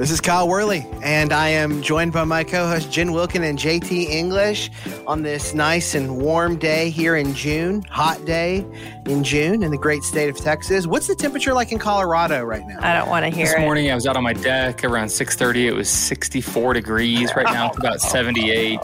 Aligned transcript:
This 0.00 0.10
is 0.10 0.18
Kyle 0.22 0.48
Worley, 0.48 0.86
and 1.02 1.30
I 1.30 1.50
am 1.50 1.82
joined 1.82 2.14
by 2.14 2.24
my 2.24 2.42
co 2.42 2.66
host 2.66 2.90
Jen 2.90 3.12
Wilkin 3.12 3.44
and 3.44 3.58
JT 3.58 4.08
English 4.08 4.70
on 5.06 5.22
this 5.22 5.52
nice 5.52 5.94
and 5.94 6.16
warm 6.16 6.56
day 6.56 6.88
here 6.88 7.16
in 7.16 7.34
June, 7.34 7.82
hot 7.82 8.24
day 8.24 8.64
in 9.04 9.22
June 9.22 9.62
in 9.62 9.70
the 9.70 9.76
great 9.76 10.02
state 10.02 10.30
of 10.30 10.38
Texas. 10.38 10.86
What's 10.86 11.06
the 11.06 11.14
temperature 11.14 11.52
like 11.52 11.70
in 11.70 11.78
Colorado 11.78 12.42
right 12.42 12.66
now? 12.66 12.78
I 12.80 12.94
don't 12.94 13.10
want 13.10 13.26
to 13.26 13.30
hear 13.30 13.44
this 13.44 13.56
it. 13.56 13.60
morning 13.60 13.90
I 13.90 13.94
was 13.94 14.06
out 14.06 14.16
on 14.16 14.22
my 14.22 14.32
deck 14.32 14.84
around 14.84 15.08
6:30. 15.08 15.66
It 15.66 15.74
was 15.74 15.90
64 15.90 16.72
degrees. 16.72 17.36
Right 17.36 17.44
now 17.44 17.68
it's 17.68 17.76
about 17.76 18.00
78. 18.00 18.80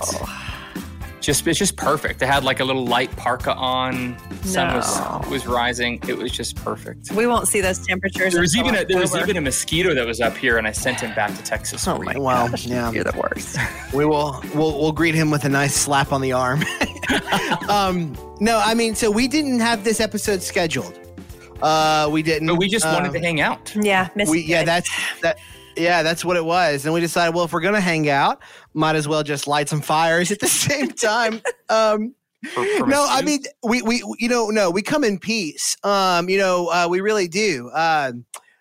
Just 1.21 1.47
it's 1.47 1.59
just 1.59 1.77
perfect. 1.77 2.23
I 2.23 2.27
had 2.27 2.45
like 2.45 2.61
a 2.61 2.65
little 2.65 2.85
light 2.87 3.15
parka 3.17 3.55
on. 3.55 4.17
Sun 4.43 4.69
No. 4.69 4.77
was 4.77 5.31
was 5.31 5.47
rising. 5.47 6.01
It 6.09 6.17
was 6.17 6.31
just 6.31 6.57
perfect. 6.57 7.11
We 7.13 7.27
won't 7.27 7.49
see 7.49 7.61
those 7.61 7.85
temperatures. 7.85 8.33
There 8.33 8.43
was 8.43 8.57
even 8.57 8.75
a, 8.75 8.85
there 8.85 9.01
was 9.01 9.15
even 9.17 9.37
a 9.37 9.41
mosquito 9.41 9.95
that 9.95 10.07
was 10.07 10.21
up 10.21 10.37
here, 10.37 10.59
and 10.59 10.67
I 10.67 10.73
sent 10.73 11.01
him 11.01 11.15
back 11.15 11.35
to 11.35 11.43
Texas. 11.43 11.87
Oh 11.89 11.99
my 11.99 12.15
you. 12.15 12.21
Well, 12.21 12.49
gosh, 12.49 12.67
yeah. 12.67 12.91
you're 12.93 13.05
the 13.05 13.19
worst. 13.19 13.57
We 13.93 14.05
will 14.05 14.43
we'll, 14.55 14.79
we'll 14.79 14.93
greet 14.93 15.15
him 15.15 15.31
with 15.31 15.45
a 15.45 15.49
nice 15.49 15.75
slap 15.75 16.13
on 16.13 16.21
the 16.21 16.33
arm. 16.33 16.63
um, 17.69 18.17
no, 18.41 18.61
I 18.65 18.75
mean, 18.75 18.95
so 18.95 19.11
we 19.11 19.29
didn't 19.29 19.61
have 19.61 19.85
this 19.85 20.01
episode 20.01 20.43
scheduled. 20.43 20.99
Uh, 21.63 22.09
we 22.11 22.23
didn't. 22.23 22.49
But 22.49 22.57
we 22.57 22.69
just 22.69 22.85
wanted 22.85 23.09
um, 23.09 23.15
to 23.15 23.21
hang 23.21 23.41
out. 23.41 23.75
yeah, 23.75 24.09
miss 24.15 24.29
we 24.29 24.41
yeah 24.43 24.65
that's 24.65 24.91
that 25.23 25.39
yeah 25.77 26.03
that's 26.03 26.25
what 26.25 26.37
it 26.37 26.45
was. 26.45 26.85
And 26.85 26.95
we 26.95 27.01
decided 27.01 27.35
well 27.35 27.45
if 27.45 27.53
we're 27.53 27.61
gonna 27.61 27.81
hang 27.81 28.09
out 28.09 28.43
might 28.75 28.97
as 28.97 29.07
well 29.09 29.23
just 29.23 29.47
light 29.47 29.69
some 29.69 29.81
fires 29.81 30.31
at 30.31 30.41
the 30.41 30.49
same 30.49 30.91
time. 30.91 31.41
Um 31.69 32.15
no 32.55 33.07
i 33.09 33.23
mean 33.23 33.43
we 33.65 33.83
we 33.83 34.03
you 34.19 34.29
know 34.29 34.51
no 34.51 34.71
we 34.71 34.83
come 34.83 35.05
in 35.05 35.19
peace. 35.19 35.77
Um 35.83 36.29
you 36.29 36.39
know 36.39 36.69
uh 36.69 36.87
we 36.89 37.01
really 37.01 37.29
do. 37.29 37.71
Uh, 37.71 38.13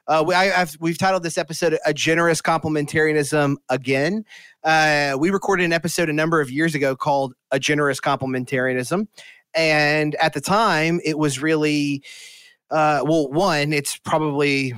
uh, 0.08 0.24
we, 0.26 0.36
I, 0.36 0.62
I've, 0.62 0.78
we've 0.80 0.98
titled 0.98 1.24
this 1.24 1.38
episode 1.38 1.78
"A 1.86 1.94
Generous 1.94 2.42
Complementarianism." 2.42 3.56
Again, 3.70 4.24
uh, 4.64 5.18
we 5.20 5.32
recorded 5.32 5.64
an 5.64 5.74
episode 5.74 6.10
a 6.10 6.14
number 6.14 6.42
of 6.42 6.52
years 6.52 6.76
ago 6.76 6.96
called 6.96 7.34
"A 7.52 7.60
Generous 7.60 8.00
Complementarianism," 8.00 9.08
and 9.56 10.14
at 10.16 10.34
the 10.34 10.42
time, 10.42 11.00
it 11.04 11.18
was 11.18 11.42
really, 11.42 12.04
uh, 12.70 13.02
well, 13.04 13.32
one, 13.32 13.74
it's 13.74 13.98
probably 13.98 14.74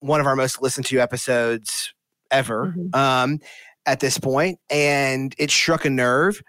one 0.00 0.20
of 0.20 0.26
our 0.26 0.36
most 0.36 0.62
listened 0.62 0.86
to 0.86 0.98
episodes 1.00 1.92
ever 2.30 2.74
Mhm. 2.76 2.94
um, 2.94 3.40
at 3.86 4.00
this 4.00 4.18
point, 4.18 4.58
and 4.70 5.34
it 5.38 5.50
struck 5.50 5.84
a 5.84 5.90
nerve. 5.90 6.42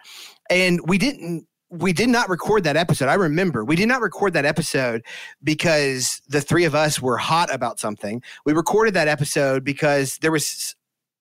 And 0.50 0.80
we 0.88 0.98
didn't, 0.98 1.46
we 1.70 1.94
did 1.94 2.10
not 2.10 2.28
record 2.30 2.64
that 2.64 2.76
episode. 2.76 3.08
I 3.10 3.14
remember 3.14 3.64
we 3.64 3.76
did 3.76 3.88
not 3.88 4.02
record 4.02 4.34
that 4.34 4.44
episode 4.46 5.04
because 5.44 6.22
the 6.28 6.42
three 6.42 6.66
of 6.66 6.74
us 6.76 7.00
were 7.02 7.18
hot 7.18 7.54
about 7.54 7.80
something. 7.80 8.22
We 8.46 8.54
recorded 8.54 8.94
that 8.96 9.08
episode 9.08 9.64
because 9.64 10.18
there 10.22 10.32
was 10.32 10.76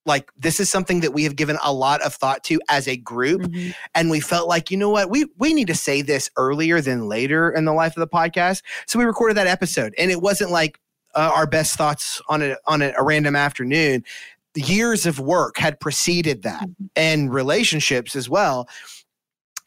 like 0.07 0.31
this 0.39 0.59
is 0.59 0.71
something 0.71 1.01
that 1.01 1.13
we 1.13 1.23
have 1.25 1.37
given 1.37 1.59
a 1.63 1.71
lot 1.73 2.01
of 2.01 2.15
thought 2.15 2.43
to 2.45 2.59
as 2.71 2.89
a 2.89 2.97
group 2.97 3.43
Mhm. 3.43 3.75
and 3.95 4.09
we 4.11 4.21
felt 4.21 4.49
like 4.49 4.71
you 4.71 4.77
know 4.79 4.89
what 4.89 5.11
we 5.11 5.27
we 5.39 5.53
need 5.53 5.67
to 5.67 5.75
say 5.75 6.01
this 6.01 6.31
earlier 6.39 6.81
than 6.81 7.09
later 7.09 7.51
in 7.51 7.67
the 7.67 7.75
life 7.75 7.95
of 7.95 8.01
the 8.01 8.07
podcast 8.07 8.63
so 8.87 8.99
we 8.99 9.05
recorded 9.05 9.37
that 9.37 9.47
episode 9.47 9.93
and 9.99 10.11
it 10.11 10.23
wasn't 10.23 10.51
like 10.51 10.79
uh, 11.15 11.33
our 11.35 11.47
best 11.47 11.77
thoughts 11.77 12.21
on 12.29 12.43
a 12.43 12.57
on 12.67 12.83
a, 12.83 12.93
a 12.99 13.03
random 13.03 13.37
afternoon 13.37 14.05
years 14.55 15.07
of 15.07 15.21
work 15.21 15.57
had 15.59 15.79
preceded 15.79 16.43
that 16.43 16.69
and 16.97 17.33
relationships 17.33 18.17
as 18.17 18.29
well 18.29 18.69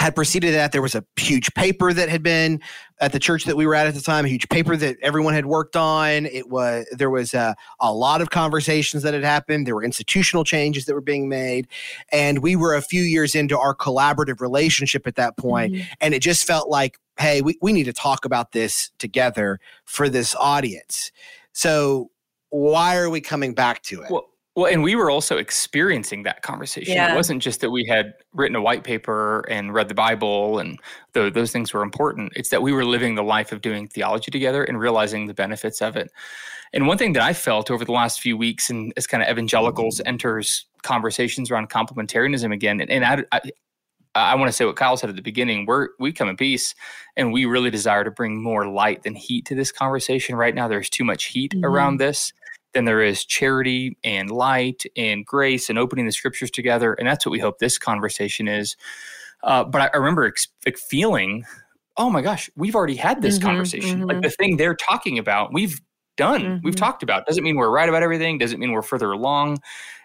had 0.01 0.15
preceded 0.15 0.55
that 0.55 0.71
there 0.71 0.81
was 0.81 0.95
a 0.95 1.05
huge 1.15 1.53
paper 1.53 1.93
that 1.93 2.09
had 2.09 2.23
been 2.23 2.59
at 3.01 3.11
the 3.11 3.19
church 3.19 3.45
that 3.45 3.55
we 3.55 3.67
were 3.67 3.75
at 3.75 3.85
at 3.85 3.93
the 3.93 4.01
time 4.01 4.25
a 4.25 4.27
huge 4.27 4.49
paper 4.49 4.75
that 4.75 4.97
everyone 5.03 5.35
had 5.35 5.45
worked 5.45 5.75
on. 5.75 6.25
It 6.25 6.49
was 6.49 6.87
there 6.91 7.11
was 7.11 7.35
a, 7.35 7.55
a 7.79 7.93
lot 7.93 8.19
of 8.19 8.31
conversations 8.31 9.03
that 9.03 9.13
had 9.13 9.23
happened. 9.23 9.67
There 9.67 9.75
were 9.75 9.83
institutional 9.83 10.43
changes 10.43 10.85
that 10.85 10.95
were 10.95 11.01
being 11.01 11.29
made. 11.29 11.67
And 12.11 12.39
we 12.39 12.55
were 12.55 12.73
a 12.73 12.81
few 12.81 13.03
years 13.03 13.35
into 13.35 13.59
our 13.59 13.75
collaborative 13.75 14.41
relationship 14.41 15.05
at 15.05 15.15
that 15.17 15.37
point, 15.37 15.73
Mhm. 15.73 15.85
and 16.01 16.13
it 16.15 16.23
just 16.23 16.45
felt 16.47 16.67
like 16.67 16.97
hey 17.19 17.41
we, 17.43 17.59
we 17.61 17.71
need 17.71 17.83
to 17.83 17.93
talk 17.93 18.25
about 18.25 18.53
this 18.53 18.89
together 18.97 19.59
for 19.85 20.09
this 20.09 20.33
audience. 20.35 21.11
So 21.53 22.09
why 22.49 22.97
are 22.97 23.09
we 23.11 23.21
coming 23.21 23.53
back 23.53 23.83
to 23.83 24.01
it? 24.01 24.09
Well, 24.09 24.30
well, 24.55 24.71
and 24.71 24.83
we 24.83 24.95
were 24.95 25.09
also 25.09 25.37
experiencing 25.37 26.23
that 26.23 26.41
conversation. 26.41 26.93
Yeah. 26.93 27.13
It 27.13 27.15
wasn't 27.15 27.41
just 27.41 27.61
that 27.61 27.71
we 27.71 27.85
had 27.85 28.13
written 28.33 28.55
a 28.55 28.61
white 28.61 28.83
paper 28.83 29.45
and 29.49 29.73
read 29.73 29.87
the 29.87 29.93
Bible, 29.95 30.59
and 30.59 30.77
tho- 31.13 31.29
those 31.29 31.51
things 31.51 31.73
were 31.73 31.83
important. 31.83 32.33
It's 32.35 32.49
that 32.49 32.61
we 32.61 32.73
were 32.73 32.83
living 32.83 33.15
the 33.15 33.23
life 33.23 33.51
of 33.53 33.61
doing 33.61 33.87
theology 33.87 34.29
together 34.29 34.63
and 34.63 34.77
realizing 34.79 35.27
the 35.27 35.33
benefits 35.33 35.81
of 35.81 35.95
it. 35.95 36.11
And 36.73 36.85
one 36.87 36.97
thing 36.97 37.13
that 37.13 37.23
I 37.23 37.33
felt 37.33 37.71
over 37.71 37.85
the 37.85 37.91
last 37.93 38.19
few 38.19 38.35
weeks, 38.35 38.69
and 38.69 38.91
as 38.97 39.07
kind 39.07 39.23
of 39.23 39.29
evangelicals 39.29 40.01
enters 40.05 40.65
conversations 40.83 41.49
around 41.49 41.69
complementarianism 41.69 42.53
again, 42.53 42.81
and, 42.81 42.89
and 42.89 43.05
I, 43.05 43.23
I, 43.31 43.41
I 44.15 44.35
want 44.35 44.49
to 44.49 44.53
say 44.53 44.65
what 44.65 44.75
Kyle 44.75 44.97
said 44.97 45.09
at 45.09 45.15
the 45.15 45.21
beginning. 45.21 45.65
We're 45.65 45.89
we 45.97 46.11
come 46.11 46.27
in 46.27 46.35
peace, 46.35 46.75
and 47.15 47.31
we 47.31 47.45
really 47.45 47.69
desire 47.69 48.03
to 48.03 48.11
bring 48.11 48.41
more 48.43 48.67
light 48.67 49.03
than 49.03 49.15
heat 49.15 49.45
to 49.45 49.55
this 49.55 49.71
conversation. 49.71 50.35
Right 50.35 50.53
now, 50.53 50.67
there's 50.67 50.89
too 50.89 51.05
much 51.05 51.25
heat 51.25 51.53
Mhm. 51.53 51.63
around 51.63 51.97
this 51.97 52.33
than 52.73 52.85
there 52.85 53.01
is 53.01 53.25
charity 53.25 53.97
and 54.03 54.31
light 54.31 54.83
and 54.95 55.25
grace 55.25 55.69
and 55.69 55.77
opening 55.77 56.05
the 56.05 56.11
scriptures 56.11 56.51
together. 56.51 56.93
And 56.93 57.07
that's 57.07 57.25
what 57.25 57.31
we 57.31 57.39
hope 57.39 57.59
this 57.59 57.77
conversation 57.77 58.47
is. 58.47 58.75
Uh, 59.43 59.63
but 59.63 59.81
I, 59.81 59.89
I 59.93 59.97
remember 59.97 60.25
ex- 60.25 60.47
feeling, 60.89 61.45
oh 61.97 62.09
my 62.09 62.21
gosh, 62.21 62.49
we've 62.55 62.75
already 62.75 62.95
had 62.95 63.21
this 63.21 63.37
Mhm, 63.37 63.41
conversation. 63.41 64.05
Like 64.07 64.17
mhm. 64.17 64.21
the 64.21 64.29
thing 64.29 64.57
they're 64.57 64.75
talking 64.75 65.17
about, 65.17 65.51
we've 65.53 65.81
done, 66.17 66.59
we've 66.63 66.75
Mhm. 66.75 66.77
talked 66.77 67.03
about. 67.03 67.25
Doesn't 67.25 67.43
mean 67.43 67.55
we're 67.55 67.71
right 67.71 67.89
about 67.89 68.03
everything. 68.03 68.37
Doesn't 68.37 68.59
mean 68.59 68.71
we're 68.73 68.81
further 68.83 69.11
along. 69.11 69.59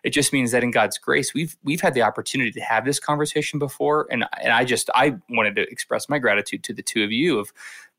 It 0.04 0.10
just 0.10 0.32
means 0.32 0.52
that 0.52 0.62
in 0.62 0.70
God's 0.70 0.98
grace, 0.98 1.34
we've 1.34 1.56
we've 1.64 1.80
had 1.80 1.94
the 1.94 2.02
opportunity 2.02 2.52
to 2.52 2.60
have 2.60 2.84
this 2.84 2.98
conversation 3.00 3.58
before. 3.58 4.06
And 4.10 4.24
and 4.42 4.52
I 4.52 4.64
just 4.64 4.88
I 4.94 5.16
wanted 5.28 5.56
to 5.56 5.62
express 5.70 6.08
my 6.08 6.18
gratitude 6.18 6.64
to 6.64 6.72
the 6.72 6.82
two 6.82 7.04
of 7.04 7.12
you 7.12 7.38
of 7.38 7.52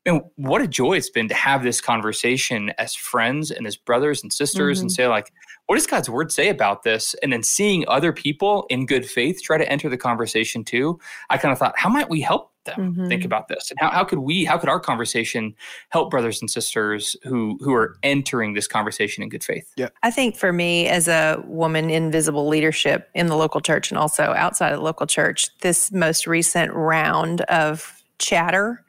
and 0.08 0.22
what 0.36 0.60
a 0.62 0.66
joy 0.66 0.94
it's 0.94 1.10
been 1.10 1.28
to 1.28 1.34
have 1.34 1.62
this 1.62 1.80
conversation 1.80 2.70
as 2.78 2.94
friends 2.94 3.50
and 3.50 3.66
as 3.66 3.76
brothers 3.76 4.22
and 4.22 4.32
sisters 4.32 4.80
and 4.80 4.90
say 4.90 5.06
like 5.06 5.32
what 5.66 5.76
does 5.76 5.86
god's 5.86 6.08
word 6.08 6.32
say 6.32 6.48
about 6.48 6.82
this 6.82 7.14
and 7.22 7.32
then 7.32 7.42
seeing 7.42 7.84
other 7.88 8.12
people 8.12 8.66
in 8.70 8.86
good 8.86 9.04
faith 9.08 9.40
try 9.42 9.58
to 9.58 9.68
enter 9.70 9.88
the 9.88 9.96
conversation 9.96 10.64
too 10.64 10.98
i 11.30 11.36
kind 11.36 11.52
of 11.52 11.58
thought 11.58 11.74
how 11.78 11.88
might 11.88 12.08
we 12.08 12.20
help 12.20 12.50
them 12.64 12.94
think 13.08 13.22
Mhm. 13.22 13.26
about 13.26 13.48
this 13.48 13.70
and 13.70 13.78
how, 13.80 13.90
how 13.90 14.04
could 14.04 14.18
we 14.18 14.44
how 14.44 14.58
could 14.58 14.68
our 14.68 14.80
conversation 14.80 15.54
help 15.90 16.10
brothers 16.10 16.40
and 16.42 16.50
sisters 16.50 17.16
who 17.24 17.58
who 17.62 17.72
are 17.74 17.96
entering 18.02 18.54
this 18.54 18.66
conversation 18.66 19.22
in 19.22 19.28
good 19.28 19.44
faith 19.44 19.72
Yeah. 19.76 19.88
I 20.02 20.10
think 20.10 20.36
for 20.36 20.52
me, 20.52 20.86
as 20.86 21.08
a 21.08 21.42
woman 21.46 21.88
in 21.88 22.10
visible 22.10 22.46
leadership 22.46 23.08
in 23.14 23.26
the 23.28 23.36
local 23.36 23.60
church 23.62 23.90
and 23.90 23.98
also 23.98 24.22
outside 24.36 24.72
of 24.72 24.78
the 24.80 24.84
local 24.84 25.06
church, 25.06 25.48
this 25.60 25.90
most 25.92 26.26
recent 26.26 26.72
round 26.74 27.40
of 27.42 28.02
chatter 28.18 28.84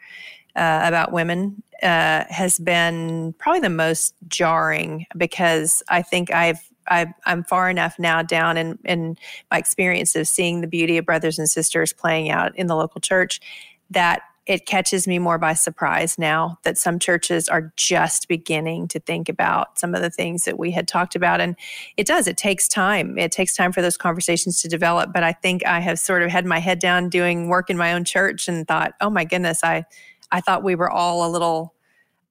uh, 0.55 0.81
about 0.83 1.11
women 1.11 1.63
uh, 1.81 2.25
has 2.29 2.59
been 2.59 3.33
probably 3.37 3.61
the 3.61 3.69
most 3.69 4.13
jarring 4.27 5.05
because 5.15 5.83
I 5.89 6.01
think 6.01 6.31
I've. 6.31 6.59
I've, 6.91 7.13
I'm 7.27 7.43
far 7.43 7.69
enough 7.69 7.99
now 7.99 8.23
down 8.23 8.57
in, 8.57 8.79
in 8.83 9.15
my 9.51 9.59
experience 9.59 10.15
of 10.15 10.27
seeing 10.27 10.61
the 10.61 10.67
beauty 10.67 10.97
of 10.97 11.05
brothers 11.05 11.37
and 11.37 11.47
sisters 11.47 11.93
playing 11.93 12.31
out 12.31 12.57
in 12.57 12.65
the 12.65 12.75
local 12.75 12.99
church 12.99 13.39
that 13.91 14.23
it 14.49 14.65
catches 14.65 15.07
me 15.07 15.19
more 15.19 15.37
by 15.37 15.53
surprise 15.53 16.17
now 16.17 16.57
that 16.63 16.75
some 16.75 16.97
churches 16.97 17.47
are 17.47 17.71
just 17.75 18.27
beginning 18.27 18.87
to 18.87 18.99
think 18.99 19.29
about 19.29 19.77
some 19.77 19.93
of 19.93 20.01
the 20.01 20.09
things 20.09 20.45
that 20.45 20.57
we 20.57 20.71
had 20.71 20.87
talked 20.87 21.15
about. 21.15 21.39
And 21.39 21.55
it 21.97 22.07
does, 22.07 22.27
it 22.27 22.35
takes 22.35 22.67
time. 22.67 23.19
It 23.19 23.31
takes 23.31 23.55
time 23.55 23.71
for 23.71 23.83
those 23.83 23.95
conversations 23.95 24.59
to 24.63 24.67
develop. 24.67 25.13
But 25.13 25.21
I 25.21 25.33
think 25.33 25.63
I 25.67 25.79
have 25.81 25.99
sort 25.99 26.23
of 26.23 26.31
had 26.31 26.47
my 26.47 26.57
head 26.57 26.79
down 26.79 27.09
doing 27.09 27.47
work 27.47 27.69
in 27.69 27.77
my 27.77 27.93
own 27.93 28.03
church 28.03 28.47
and 28.47 28.67
thought, 28.67 28.93
oh 29.01 29.11
my 29.11 29.23
goodness, 29.23 29.63
I, 29.63 29.85
I 30.31 30.41
thought 30.41 30.63
we 30.63 30.75
were 30.75 30.89
all 30.89 31.27
a 31.27 31.29
little 31.29 31.73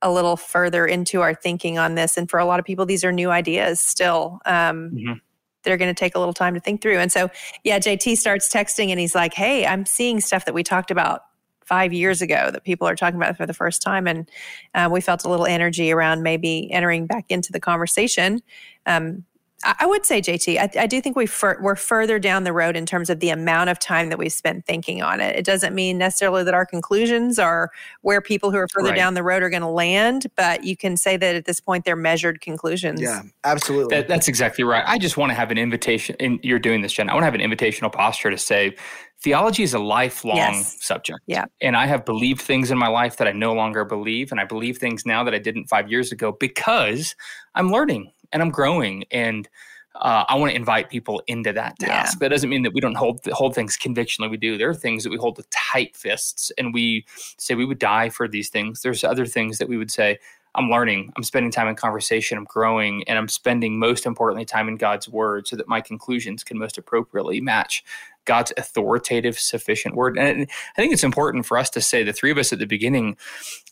a 0.00 0.12
little 0.12 0.36
further 0.36 0.86
into 0.86 1.20
our 1.22 1.34
thinking 1.34 1.76
on 1.76 1.96
this 1.96 2.16
and 2.16 2.30
for 2.30 2.38
a 2.38 2.44
lot 2.44 2.60
of 2.60 2.64
people 2.64 2.86
these 2.86 3.02
are 3.04 3.10
new 3.10 3.30
ideas 3.30 3.80
still 3.80 4.38
um, 4.46 4.92
Mhm. 4.92 5.20
they're 5.64 5.76
going 5.76 5.92
to 5.92 5.98
take 5.98 6.14
a 6.14 6.20
little 6.20 6.32
time 6.32 6.54
to 6.54 6.60
think 6.60 6.80
through 6.80 6.98
and 6.98 7.10
so 7.10 7.28
yeah 7.64 7.80
jt 7.80 8.16
starts 8.16 8.48
texting 8.48 8.90
and 8.90 9.00
he's 9.00 9.16
like 9.16 9.34
hey 9.34 9.66
i'm 9.66 9.84
seeing 9.84 10.20
stuff 10.20 10.44
that 10.44 10.54
we 10.54 10.62
talked 10.62 10.92
about 10.92 11.22
five 11.68 11.92
years 11.92 12.22
ago 12.22 12.48
that 12.50 12.64
people 12.64 12.88
are 12.88 12.96
talking 12.96 13.16
about 13.20 13.36
for 13.36 13.44
the 13.44 13.52
first 13.52 13.82
time. 13.82 14.08
And 14.08 14.26
uh, 14.74 14.88
we 14.90 15.02
felt 15.02 15.24
a 15.24 15.28
little 15.28 15.44
energy 15.44 15.92
around 15.92 16.22
maybe 16.22 16.72
entering 16.72 17.06
back 17.06 17.26
into 17.28 17.52
the 17.52 17.60
conversation. 17.60 18.40
Um, 18.86 19.24
I, 19.64 19.74
I 19.80 19.86
would 19.86 20.06
say, 20.06 20.20
JT, 20.20 20.58
I, 20.58 20.82
I 20.82 20.86
do 20.86 21.00
think 21.00 21.16
we 21.16 21.26
fur- 21.26 21.58
we're 21.60 21.74
further 21.76 22.18
down 22.18 22.44
the 22.44 22.52
road 22.52 22.76
in 22.76 22.86
terms 22.86 23.10
of 23.10 23.20
the 23.20 23.30
amount 23.30 23.70
of 23.70 23.78
time 23.78 24.08
that 24.08 24.18
we've 24.18 24.32
spent 24.32 24.64
thinking 24.66 25.02
on 25.02 25.20
it. 25.20 25.36
It 25.36 25.44
doesn't 25.44 25.74
mean 25.74 25.98
necessarily 25.98 26.44
that 26.44 26.54
our 26.54 26.66
conclusions 26.66 27.38
are 27.38 27.70
where 28.02 28.20
people 28.20 28.50
who 28.50 28.56
are 28.58 28.68
further 28.68 28.90
Right. 28.90 28.96
down 28.96 29.14
the 29.14 29.22
road 29.22 29.42
are 29.42 29.50
going 29.50 29.62
to 29.62 29.68
land, 29.68 30.26
but 30.36 30.64
you 30.64 30.76
can 30.76 30.96
say 30.96 31.16
that 31.16 31.34
at 31.34 31.44
this 31.44 31.60
point 31.60 31.84
they're 31.84 31.96
measured 31.96 32.40
conclusions. 32.40 33.00
Yeah, 33.00 33.22
absolutely. 33.44 33.96
That, 33.96 34.08
that's 34.08 34.28
exactly 34.28 34.64
right. 34.64 34.84
I 34.86 34.98
just 34.98 35.16
want 35.16 35.30
to 35.30 35.34
have 35.34 35.50
an 35.50 35.58
invitation, 35.58 36.14
and 36.20 36.38
you're 36.42 36.58
doing 36.60 36.82
this, 36.82 36.92
Jen. 36.92 37.10
I 37.10 37.14
want 37.14 37.22
to 37.22 37.26
have 37.26 37.34
an 37.34 37.40
invitational 37.40 37.92
posture 37.92 38.30
to 38.30 38.38
say 38.38 38.76
theology 39.20 39.64
is 39.64 39.74
a 39.74 39.80
lifelong 39.80 40.36
Yes. 40.36 40.76
subject. 40.80 41.18
Yeah. 41.26 41.46
And 41.60 41.76
I 41.76 41.86
have 41.86 42.04
believed 42.04 42.40
things 42.40 42.70
in 42.70 42.78
my 42.78 42.86
life 42.86 43.16
that 43.16 43.26
I 43.26 43.32
no 43.32 43.52
longer 43.52 43.84
believe, 43.84 44.30
and 44.30 44.40
I 44.40 44.44
believe 44.44 44.78
things 44.78 45.04
now 45.04 45.24
that 45.24 45.34
I 45.34 45.38
didn't 45.38 45.66
five 45.66 45.90
years 45.90 46.12
ago 46.12 46.30
because 46.38 47.16
I'm 47.56 47.72
learning 47.72 48.12
and 48.32 48.42
I'm 48.42 48.50
growing. 48.50 49.04
And 49.10 49.48
uh, 49.94 50.24
I 50.28 50.36
want 50.36 50.50
to 50.50 50.56
invite 50.56 50.90
people 50.90 51.22
into 51.26 51.52
that 51.52 51.78
task. 51.78 52.14
Yeah. 52.14 52.18
That 52.20 52.28
doesn't 52.28 52.48
mean 52.48 52.62
that 52.62 52.72
we 52.72 52.80
don't 52.80 52.94
hold 52.94 53.20
hold 53.32 53.54
things 53.54 53.76
convictionally. 53.76 54.30
We 54.30 54.36
do. 54.36 54.56
There 54.56 54.68
are 54.68 54.74
things 54.74 55.02
that 55.04 55.10
we 55.10 55.16
hold 55.16 55.36
with 55.36 55.50
tight 55.50 55.96
fists, 55.96 56.52
and 56.56 56.72
we 56.72 57.04
say 57.38 57.54
we 57.54 57.64
would 57.64 57.78
die 57.78 58.08
for 58.08 58.28
these 58.28 58.48
things. 58.48 58.82
There's 58.82 59.02
other 59.02 59.26
things 59.26 59.58
that 59.58 59.68
we 59.68 59.76
would 59.76 59.90
say. 59.90 60.18
I'm 60.54 60.70
learning. 60.70 61.12
I'm 61.16 61.22
spending 61.22 61.52
time 61.52 61.68
in 61.68 61.76
conversation. 61.76 62.38
I'm 62.38 62.44
growing, 62.44 63.04
and 63.04 63.18
I'm 63.18 63.28
spending 63.28 63.78
most 63.78 64.06
importantly 64.06 64.44
time 64.44 64.68
in 64.68 64.76
God's 64.76 65.08
word, 65.08 65.46
so 65.46 65.56
that 65.56 65.68
my 65.68 65.80
conclusions 65.80 66.42
can 66.42 66.58
most 66.58 66.78
appropriately 66.78 67.40
match 67.40 67.84
God's 68.24 68.52
authoritative, 68.56 69.38
sufficient 69.38 69.94
word. 69.94 70.18
And 70.18 70.42
I 70.42 70.80
think 70.80 70.92
it's 70.92 71.04
important 71.04 71.46
for 71.46 71.58
us 71.58 71.70
to 71.70 71.80
say 71.80 72.02
the 72.02 72.12
three 72.12 72.30
of 72.30 72.38
us 72.38 72.52
at 72.52 72.58
the 72.58 72.66
beginning, 72.66 73.16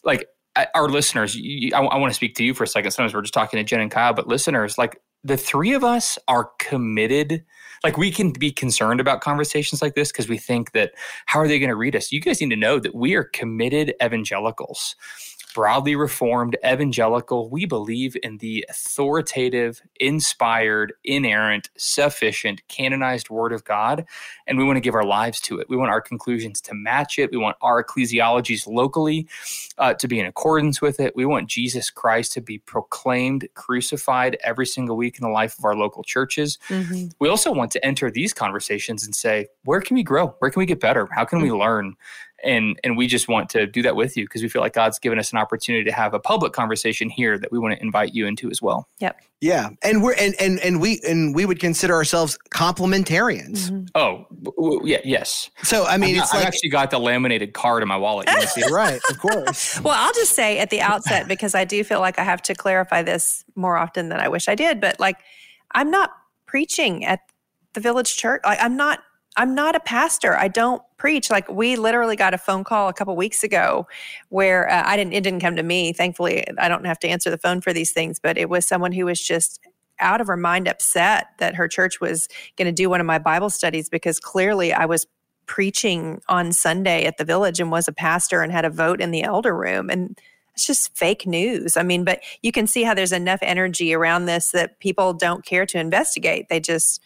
like 0.04 0.28
our 0.74 0.88
listeners, 0.88 1.36
you, 1.36 1.70
I, 1.74 1.80
I 1.80 1.98
want 1.98 2.10
to 2.10 2.14
speak 2.14 2.34
to 2.36 2.44
you 2.44 2.54
for 2.54 2.64
a 2.64 2.66
second. 2.66 2.90
Sometimes 2.90 3.14
we're 3.14 3.22
just 3.22 3.34
talking 3.34 3.58
to 3.58 3.64
Jen 3.64 3.80
and 3.80 3.90
Kyle, 3.90 4.14
but 4.14 4.26
listeners, 4.26 4.78
like 4.78 5.00
the 5.24 5.36
three 5.36 5.72
of 5.72 5.84
us 5.84 6.18
are 6.28 6.50
committed. 6.58 7.44
Like 7.84 7.96
we 7.98 8.10
can 8.10 8.32
be 8.32 8.50
concerned 8.50 9.00
about 9.00 9.20
conversations 9.20 9.82
like 9.82 9.94
this 9.94 10.10
because 10.10 10.28
we 10.28 10.38
think 10.38 10.72
that 10.72 10.92
how 11.26 11.40
are 11.40 11.48
they 11.48 11.58
going 11.58 11.70
to 11.70 11.76
read 11.76 11.94
us? 11.94 12.12
You 12.12 12.20
guys 12.20 12.40
need 12.40 12.50
to 12.50 12.56
know 12.56 12.78
that 12.78 12.94
we 12.94 13.14
are 13.14 13.24
committed 13.24 13.94
evangelicals 14.02 14.96
broadly 15.56 15.96
reformed, 15.96 16.54
evangelical. 16.62 17.48
We 17.48 17.64
believe 17.64 18.14
in 18.22 18.36
the 18.36 18.66
authoritative, 18.68 19.80
inspired, 19.98 20.92
inerrant, 21.02 21.70
sufficient, 21.78 22.60
canonized 22.68 23.30
Word 23.30 23.54
of 23.54 23.64
God, 23.64 24.04
and 24.46 24.58
we 24.58 24.64
want 24.64 24.76
to 24.76 24.82
give 24.82 24.94
our 24.94 25.06
lives 25.06 25.40
to 25.40 25.58
it. 25.58 25.66
We 25.70 25.78
want 25.78 25.90
our 25.90 26.02
conclusions 26.02 26.60
to 26.60 26.74
match 26.74 27.18
it. 27.18 27.30
We 27.30 27.38
want 27.38 27.56
our 27.62 27.82
ecclesiologies 27.82 28.66
locally 28.66 29.28
uh, 29.78 29.94
to 29.94 30.06
be 30.06 30.20
in 30.20 30.26
accordance 30.26 30.82
with 30.82 31.00
it. 31.00 31.16
We 31.16 31.24
want 31.24 31.48
Jesus 31.48 31.88
Christ 31.88 32.34
to 32.34 32.42
be 32.42 32.58
proclaimed 32.58 33.48
crucified 33.54 34.36
every 34.44 34.66
single 34.66 34.98
week 34.98 35.18
in 35.18 35.22
the 35.22 35.32
life 35.32 35.58
of 35.58 35.64
our 35.64 35.74
local 35.74 36.04
churches. 36.04 36.58
Mm-hmm. 36.68 37.06
We 37.18 37.30
also 37.30 37.50
want 37.50 37.70
to 37.70 37.82
enter 37.82 38.10
these 38.10 38.34
conversations 38.34 39.06
and 39.06 39.16
say, 39.16 39.46
where 39.64 39.80
can 39.80 39.94
we 39.94 40.02
grow? 40.02 40.34
Where 40.40 40.50
can 40.50 40.60
we 40.60 40.66
get 40.66 40.80
better? 40.80 41.08
How 41.12 41.24
can 41.24 41.40
we 41.40 41.48
mm-hmm. 41.48 41.62
learn? 41.62 41.96
And 42.44 42.78
and 42.84 42.96
we 42.96 43.06
just 43.06 43.28
want 43.28 43.48
to 43.50 43.66
do 43.66 43.82
that 43.82 43.96
with 43.96 44.16
you 44.16 44.24
because 44.24 44.42
we 44.42 44.48
feel 44.48 44.62
like 44.62 44.74
God's 44.74 44.98
given 44.98 45.18
us 45.18 45.32
an 45.32 45.38
opportunity 45.38 45.84
to 45.84 45.92
have 45.92 46.14
a 46.14 46.18
public 46.18 46.52
conversation 46.52 47.08
here 47.08 47.38
that 47.38 47.50
we 47.50 47.58
want 47.58 47.74
to 47.74 47.82
invite 47.82 48.14
you 48.14 48.26
into 48.26 48.50
as 48.50 48.60
well. 48.60 48.88
Yep. 49.00 49.20
Yeah, 49.40 49.70
and 49.82 50.02
we're 50.02 50.14
and 50.14 50.34
and 50.40 50.58
and 50.60 50.80
we 50.80 51.00
and 51.06 51.34
we 51.34 51.44
would 51.44 51.60
consider 51.60 51.94
ourselves 51.94 52.38
complementarians. 52.50 53.70
Mm-hmm. 53.70 53.84
Oh, 53.94 54.26
w- 54.56 54.80
yeah, 54.84 55.00
yes. 55.04 55.50
So 55.62 55.84
I 55.84 55.98
mean, 55.98 56.18
i 56.18 56.22
it's 56.22 56.32
I've 56.32 56.40
like, 56.40 56.46
actually 56.46 56.70
got 56.70 56.90
the 56.90 56.98
laminated 56.98 57.52
card 57.52 57.82
in 57.82 57.88
my 57.88 57.98
wallet. 57.98 58.28
You 58.30 58.46
see 58.46 58.62
right, 58.72 59.00
of 59.10 59.18
course. 59.18 59.78
well, 59.84 59.94
I'll 59.96 60.14
just 60.14 60.32
say 60.32 60.58
at 60.58 60.70
the 60.70 60.80
outset 60.80 61.28
because 61.28 61.54
I 61.54 61.64
do 61.64 61.84
feel 61.84 62.00
like 62.00 62.18
I 62.18 62.24
have 62.24 62.40
to 62.42 62.54
clarify 62.54 63.02
this 63.02 63.44
more 63.54 63.76
often 63.76 64.08
than 64.08 64.20
I 64.20 64.28
wish 64.28 64.48
I 64.48 64.54
did. 64.54 64.80
But 64.80 64.98
like, 64.98 65.18
I'm 65.72 65.90
not 65.90 66.12
preaching 66.46 67.04
at 67.04 67.20
the 67.74 67.80
village 67.80 68.16
church. 68.16 68.40
Like, 68.44 68.58
I'm 68.62 68.76
not 68.76 69.00
I'm 69.36 69.54
not 69.54 69.76
a 69.76 69.80
pastor. 69.80 70.36
I 70.36 70.48
don't 70.48 70.82
preach. 70.96 71.30
Like 71.30 71.48
we 71.50 71.76
literally 71.76 72.16
got 72.16 72.34
a 72.34 72.38
phone 72.38 72.64
call 72.64 72.88
a 72.88 72.92
couple 72.92 73.14
weeks 73.16 73.42
ago 73.42 73.86
where 74.30 74.70
uh, 74.70 74.82
I 74.86 74.96
didn't. 74.96 75.12
It 75.12 75.22
didn't 75.22 75.40
come 75.40 75.56
to 75.56 75.62
me. 75.62 75.92
Thankfully, 75.92 76.44
I 76.58 76.68
don't 76.68 76.86
have 76.86 76.98
to 77.00 77.08
answer 77.08 77.30
the 77.30 77.38
phone 77.38 77.60
for 77.60 77.72
these 77.72 77.92
things. 77.92 78.18
But 78.18 78.38
it 78.38 78.48
was 78.48 78.66
someone 78.66 78.92
who 78.92 79.06
was 79.06 79.20
just 79.20 79.60
out 79.98 80.20
of 80.20 80.26
her 80.26 80.36
mind, 80.36 80.68
upset 80.68 81.28
that 81.38 81.54
her 81.54 81.68
church 81.68 82.00
was 82.00 82.28
going 82.56 82.66
to 82.66 82.72
do 82.72 82.90
one 82.90 83.00
of 83.00 83.06
my 83.06 83.18
Bible 83.18 83.50
studies 83.50 83.88
because 83.88 84.18
clearly 84.18 84.72
I 84.72 84.84
was 84.86 85.06
preaching 85.46 86.20
on 86.28 86.52
Sunday 86.52 87.04
at 87.04 87.18
the 87.18 87.24
village 87.24 87.60
and 87.60 87.70
was 87.70 87.88
a 87.88 87.92
pastor 87.92 88.42
and 88.42 88.52
had 88.52 88.64
a 88.64 88.70
vote 88.70 89.00
in 89.00 89.10
the 89.10 89.22
elder 89.22 89.56
room 89.56 89.88
and 89.88 90.18
it's 90.54 90.66
just 90.66 90.96
fake 90.96 91.26
news. 91.26 91.76
I 91.76 91.82
mean, 91.82 92.02
but 92.02 92.20
you 92.42 92.50
can 92.50 92.66
see 92.66 92.82
how 92.82 92.94
there's 92.94 93.12
enough 93.12 93.40
energy 93.42 93.92
around 93.92 94.24
this 94.24 94.52
that 94.52 94.80
people 94.80 95.12
don't 95.12 95.44
care 95.44 95.66
to 95.66 95.78
investigate. 95.78 96.48
They 96.48 96.60
just 96.60 97.02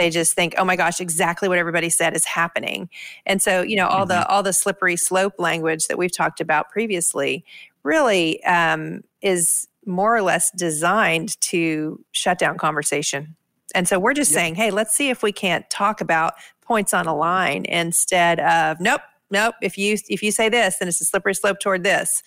they 0.00 0.10
just 0.10 0.32
think 0.32 0.54
oh 0.56 0.64
my 0.64 0.76
gosh 0.76 1.00
exactly 1.00 1.48
what 1.48 1.58
everybody 1.58 1.90
said 1.90 2.16
is 2.16 2.24
happening 2.24 2.88
and 3.26 3.42
so 3.42 3.60
you 3.60 3.76
know 3.76 3.86
all 3.86 4.06
mm-hmm. 4.06 4.20
the 4.20 4.26
all 4.28 4.42
the 4.42 4.52
slippery 4.52 4.96
slope 4.96 5.34
language 5.38 5.86
that 5.88 5.98
we've 5.98 6.14
talked 6.14 6.40
about 6.40 6.70
previously 6.70 7.44
really 7.82 8.42
um, 8.44 9.02
is 9.22 9.68
more 9.86 10.14
or 10.14 10.22
less 10.22 10.50
designed 10.52 11.38
to 11.40 12.02
shut 12.12 12.38
down 12.38 12.56
conversation 12.56 13.36
and 13.74 13.86
so 13.86 13.98
we're 13.98 14.14
just 14.14 14.30
yep. 14.30 14.38
saying 14.38 14.54
hey 14.54 14.70
let's 14.70 14.96
see 14.96 15.10
if 15.10 15.22
we 15.22 15.32
can't 15.32 15.68
talk 15.68 16.00
about 16.00 16.34
points 16.62 16.94
on 16.94 17.06
a 17.06 17.14
line 17.14 17.66
instead 17.66 18.40
of 18.40 18.80
nope 18.80 19.02
nope 19.30 19.54
if 19.60 19.76
you 19.76 19.98
if 20.08 20.22
you 20.22 20.32
say 20.32 20.48
this 20.48 20.78
then 20.78 20.88
it's 20.88 21.00
a 21.00 21.04
slippery 21.04 21.34
slope 21.34 21.58
toward 21.60 21.84
this 21.84 22.22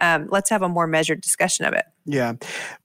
um, 0.00 0.26
let's 0.30 0.48
have 0.48 0.62
a 0.62 0.68
more 0.68 0.86
measured 0.86 1.20
discussion 1.20 1.66
of 1.66 1.74
it 1.74 1.84
yeah. 2.08 2.32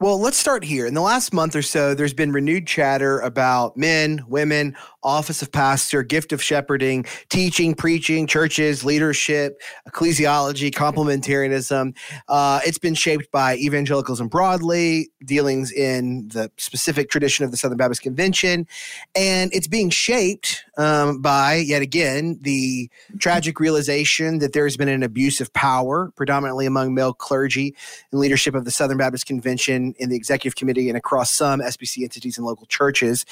Well, 0.01 0.19
let's 0.19 0.35
start 0.35 0.65
here. 0.65 0.85
In 0.85 0.95
the 0.95 1.01
last 1.01 1.33
month 1.33 1.55
or 1.55 1.61
so, 1.61 1.95
there's 1.95 2.13
been 2.13 2.33
renewed 2.33 2.67
chatter 2.67 3.21
about 3.21 3.77
men, 3.77 4.21
women, 4.27 4.75
office 5.01 5.41
of 5.41 5.49
pastor, 5.49 6.03
gift 6.03 6.33
of 6.33 6.43
shepherding, 6.43 7.05
teaching, 7.29 7.73
preaching, 7.73 8.27
churches, 8.27 8.83
leadership, 8.83 9.61
ecclesiology, 9.87 10.71
complementarianism. 10.71 11.95
Uh, 12.27 12.59
it's 12.65 12.77
been 12.77 12.95
shaped 12.95 13.31
by 13.31 13.55
evangelicalism 13.55 14.27
broadly, 14.27 15.09
dealings 15.23 15.71
in 15.71 16.27
the 16.29 16.51
specific 16.57 17.09
tradition 17.09 17.45
of 17.45 17.51
the 17.51 17.57
Southern 17.57 17.77
Baptist 17.77 18.01
Convention, 18.01 18.67
and 19.15 19.53
it's 19.53 19.67
being 19.67 19.89
shaped 19.89 20.65
um, 20.77 21.21
by, 21.21 21.55
yet 21.55 21.81
again, 21.81 22.39
the 22.41 22.89
tragic 23.19 23.59
realization 23.61 24.39
that 24.39 24.51
there's 24.51 24.75
been 24.75 24.89
an 24.89 25.03
abuse 25.03 25.39
of 25.39 25.53
power, 25.53 26.11
predominantly 26.17 26.65
among 26.65 26.93
male 26.93 27.13
clergy 27.13 27.73
and 28.11 28.19
leadership 28.19 28.53
of 28.53 28.65
the 28.65 28.71
Southern 28.71 28.97
Baptist 28.97 29.12
Baptist 29.13 29.27
Convention 29.27 29.93
in 29.99 30.09
the 30.09 30.15
executive 30.15 30.55
committee 30.55 30.89
and 30.89 30.97
across 30.97 31.31
some 31.31 31.59
SBC 31.59 32.01
entities 32.01 32.37
and 32.37 32.47
local 32.47 32.65
churches. 32.65 33.27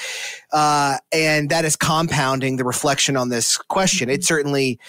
Uh, 0.53 0.97
and 1.11 1.49
that 1.49 1.65
is 1.65 1.75
compounding 1.75 2.57
the 2.57 2.63
reflection 2.63 3.17
on 3.17 3.29
this 3.29 3.57
question. 3.57 4.07
It's 4.07 4.27
certainly, 4.27 4.79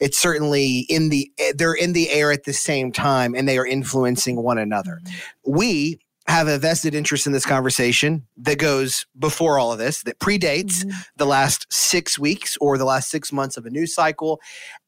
it's 0.00 0.16
certainly 0.16 0.86
in 0.88 1.10
the, 1.10 1.30
they're 1.54 1.74
in 1.74 1.92
the 1.92 2.08
air 2.08 2.32
at 2.32 2.44
the 2.44 2.54
same 2.54 2.92
time 2.92 3.34
and 3.34 3.46
they 3.46 3.58
are 3.58 3.66
influencing 3.66 4.42
one 4.42 4.56
another. 4.56 5.02
We, 5.44 5.98
have 6.28 6.46
a 6.46 6.58
vested 6.58 6.94
interest 6.94 7.26
in 7.26 7.32
this 7.32 7.46
conversation 7.46 8.26
that 8.36 8.58
goes 8.58 9.06
before 9.18 9.58
all 9.58 9.72
of 9.72 9.78
this, 9.78 10.02
that 10.02 10.18
predates 10.18 10.84
mm-hmm. 10.84 10.90
the 11.16 11.24
last 11.24 11.66
six 11.72 12.18
weeks 12.18 12.56
or 12.60 12.76
the 12.76 12.84
last 12.84 13.10
six 13.10 13.32
months 13.32 13.56
of 13.56 13.64
a 13.64 13.70
news 13.70 13.94
cycle. 13.94 14.38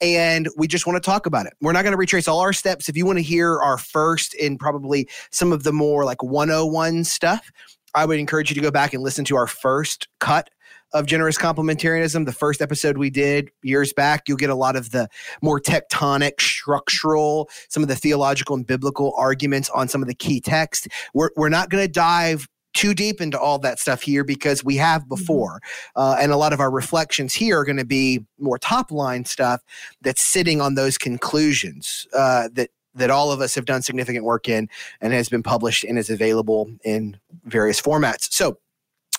And 0.02 0.48
we 0.58 0.68
just 0.68 0.86
want 0.86 1.02
to 1.02 1.06
talk 1.06 1.24
about 1.24 1.46
it. 1.46 1.54
We're 1.62 1.72
not 1.72 1.82
going 1.82 1.92
to 1.92 1.98
retrace 1.98 2.28
all 2.28 2.40
our 2.40 2.52
steps. 2.52 2.90
If 2.90 2.96
you 2.96 3.06
want 3.06 3.18
to 3.18 3.22
hear 3.22 3.58
our 3.58 3.78
first 3.78 4.34
and 4.34 4.60
probably 4.60 5.08
some 5.30 5.50
of 5.50 5.62
the 5.62 5.72
more 5.72 6.04
like 6.04 6.22
101 6.22 7.04
stuff, 7.04 7.50
I 7.94 8.04
would 8.04 8.18
encourage 8.18 8.50
you 8.50 8.54
to 8.54 8.60
go 8.60 8.70
back 8.70 8.92
and 8.92 9.02
listen 9.02 9.24
to 9.26 9.36
our 9.36 9.46
first 9.46 10.08
cut 10.20 10.50
of 10.92 11.06
generous 11.06 11.38
complementarianism, 11.38 12.26
the 12.26 12.32
first 12.32 12.60
episode 12.60 12.98
we 12.98 13.10
did 13.10 13.50
years 13.62 13.92
back, 13.92 14.24
you'll 14.28 14.36
get 14.36 14.50
a 14.50 14.54
lot 14.54 14.76
of 14.76 14.90
the 14.90 15.08
more 15.42 15.60
tectonic, 15.60 16.40
structural, 16.40 17.48
some 17.68 17.82
of 17.82 17.88
the 17.88 17.96
theological 17.96 18.56
and 18.56 18.66
biblical 18.66 19.14
arguments 19.16 19.70
on 19.70 19.88
some 19.88 20.02
of 20.02 20.08
the 20.08 20.14
key 20.14 20.40
text. 20.40 20.88
We're, 21.14 21.30
we're 21.36 21.48
not 21.48 21.70
going 21.70 21.84
to 21.84 21.92
dive 21.92 22.48
too 22.72 22.94
deep 22.94 23.20
into 23.20 23.38
all 23.38 23.58
that 23.58 23.78
stuff 23.78 24.02
here 24.02 24.24
because 24.24 24.64
we 24.64 24.76
have 24.76 25.02
mm-hmm. 25.02 25.08
before. 25.10 25.60
Uh, 25.96 26.16
and 26.20 26.32
a 26.32 26.36
lot 26.36 26.52
of 26.52 26.60
our 26.60 26.70
reflections 26.70 27.34
here 27.34 27.58
are 27.58 27.64
going 27.64 27.76
to 27.76 27.84
be 27.84 28.24
more 28.38 28.58
top 28.58 28.90
line 28.90 29.24
stuff 29.24 29.60
that's 30.02 30.22
sitting 30.22 30.60
on 30.60 30.74
those 30.74 30.98
conclusions 30.98 32.06
uh, 32.14 32.48
that 32.52 32.70
that 32.92 33.08
all 33.08 33.30
of 33.30 33.40
us 33.40 33.54
have 33.54 33.66
done 33.66 33.82
significant 33.82 34.24
work 34.24 34.48
in 34.48 34.68
and 35.00 35.12
has 35.12 35.28
been 35.28 35.44
published 35.44 35.84
and 35.84 35.96
is 35.96 36.10
available 36.10 36.68
in 36.84 37.16
various 37.44 37.80
formats. 37.80 38.32
So 38.32 38.58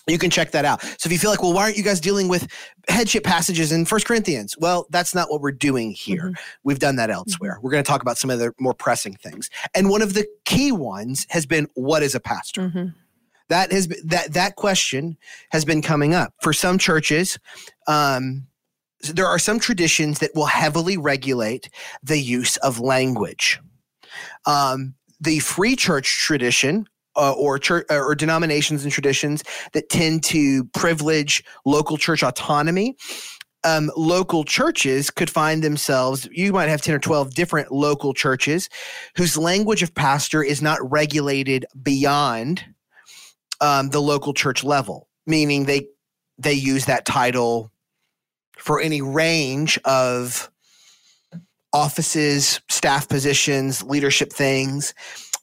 you 0.06 0.18
can 0.18 0.30
check 0.30 0.50
that 0.52 0.64
out. 0.64 0.82
So 0.82 1.06
if 1.06 1.12
you 1.12 1.18
feel 1.18 1.30
like, 1.30 1.42
well, 1.42 1.52
why 1.52 1.62
aren't 1.62 1.76
you 1.76 1.82
guys 1.82 2.00
dealing 2.00 2.28
with 2.28 2.48
headship 2.88 3.24
passages 3.24 3.70
in 3.70 3.84
First 3.84 4.06
Corinthians? 4.06 4.56
Well, 4.58 4.86
that's 4.90 5.14
not 5.14 5.30
what 5.30 5.40
we're 5.40 5.52
doing 5.52 5.92
here. 5.92 6.24
Mm-hmm. 6.24 6.42
We've 6.64 6.78
done 6.78 6.96
that 6.96 7.10
elsewhere. 7.10 7.54
Mm-hmm. 7.54 7.64
We're 7.64 7.70
going 7.70 7.84
to 7.84 7.88
talk 7.88 8.02
about 8.02 8.18
some 8.18 8.30
of 8.30 8.38
the 8.38 8.52
more 8.58 8.74
pressing 8.74 9.14
things. 9.14 9.48
And 9.74 9.88
one 9.88 10.02
of 10.02 10.14
the 10.14 10.26
key 10.44 10.72
ones 10.72 11.26
has 11.30 11.46
been 11.46 11.68
what 11.74 12.02
is 12.02 12.14
a 12.14 12.20
pastor? 12.20 12.62
Mm-hmm. 12.62 12.88
That 13.48 13.70
has 13.70 13.86
been, 13.86 13.98
that 14.06 14.32
that 14.32 14.56
question 14.56 15.18
has 15.50 15.64
been 15.64 15.82
coming 15.82 16.14
up 16.14 16.32
for 16.40 16.52
some 16.52 16.78
churches. 16.78 17.38
Um, 17.86 18.46
there 19.02 19.26
are 19.26 19.38
some 19.38 19.58
traditions 19.58 20.20
that 20.20 20.30
will 20.34 20.46
heavily 20.46 20.96
regulate 20.96 21.68
the 22.02 22.18
use 22.18 22.56
of 22.58 22.80
language. 22.80 23.60
Um, 24.46 24.94
the 25.20 25.40
free 25.40 25.76
church 25.76 26.18
tradition 26.24 26.86
uh, 27.16 27.32
or 27.32 27.58
church 27.58 27.86
uh, 27.90 27.98
or 27.98 28.14
denominations 28.14 28.84
and 28.84 28.92
traditions 28.92 29.42
that 29.72 29.88
tend 29.88 30.24
to 30.24 30.64
privilege 30.66 31.44
local 31.64 31.96
church 31.96 32.22
autonomy. 32.22 32.96
Um, 33.64 33.92
local 33.96 34.42
churches 34.42 35.10
could 35.10 35.30
find 35.30 35.62
themselves, 35.62 36.28
you 36.32 36.52
might 36.52 36.68
have 36.68 36.82
10 36.82 36.96
or 36.96 36.98
12 36.98 37.32
different 37.34 37.70
local 37.70 38.12
churches 38.12 38.68
whose 39.16 39.36
language 39.36 39.84
of 39.84 39.94
pastor 39.94 40.42
is 40.42 40.60
not 40.60 40.78
regulated 40.90 41.64
beyond 41.80 42.64
um, 43.60 43.90
the 43.90 44.00
local 44.00 44.34
church 44.34 44.64
level, 44.64 45.08
meaning 45.26 45.64
they 45.66 45.86
they 46.38 46.54
use 46.54 46.86
that 46.86 47.04
title 47.04 47.70
for 48.56 48.80
any 48.80 49.00
range 49.00 49.78
of 49.84 50.50
offices, 51.72 52.60
staff 52.68 53.08
positions, 53.08 53.82
leadership 53.84 54.32
things 54.32 54.92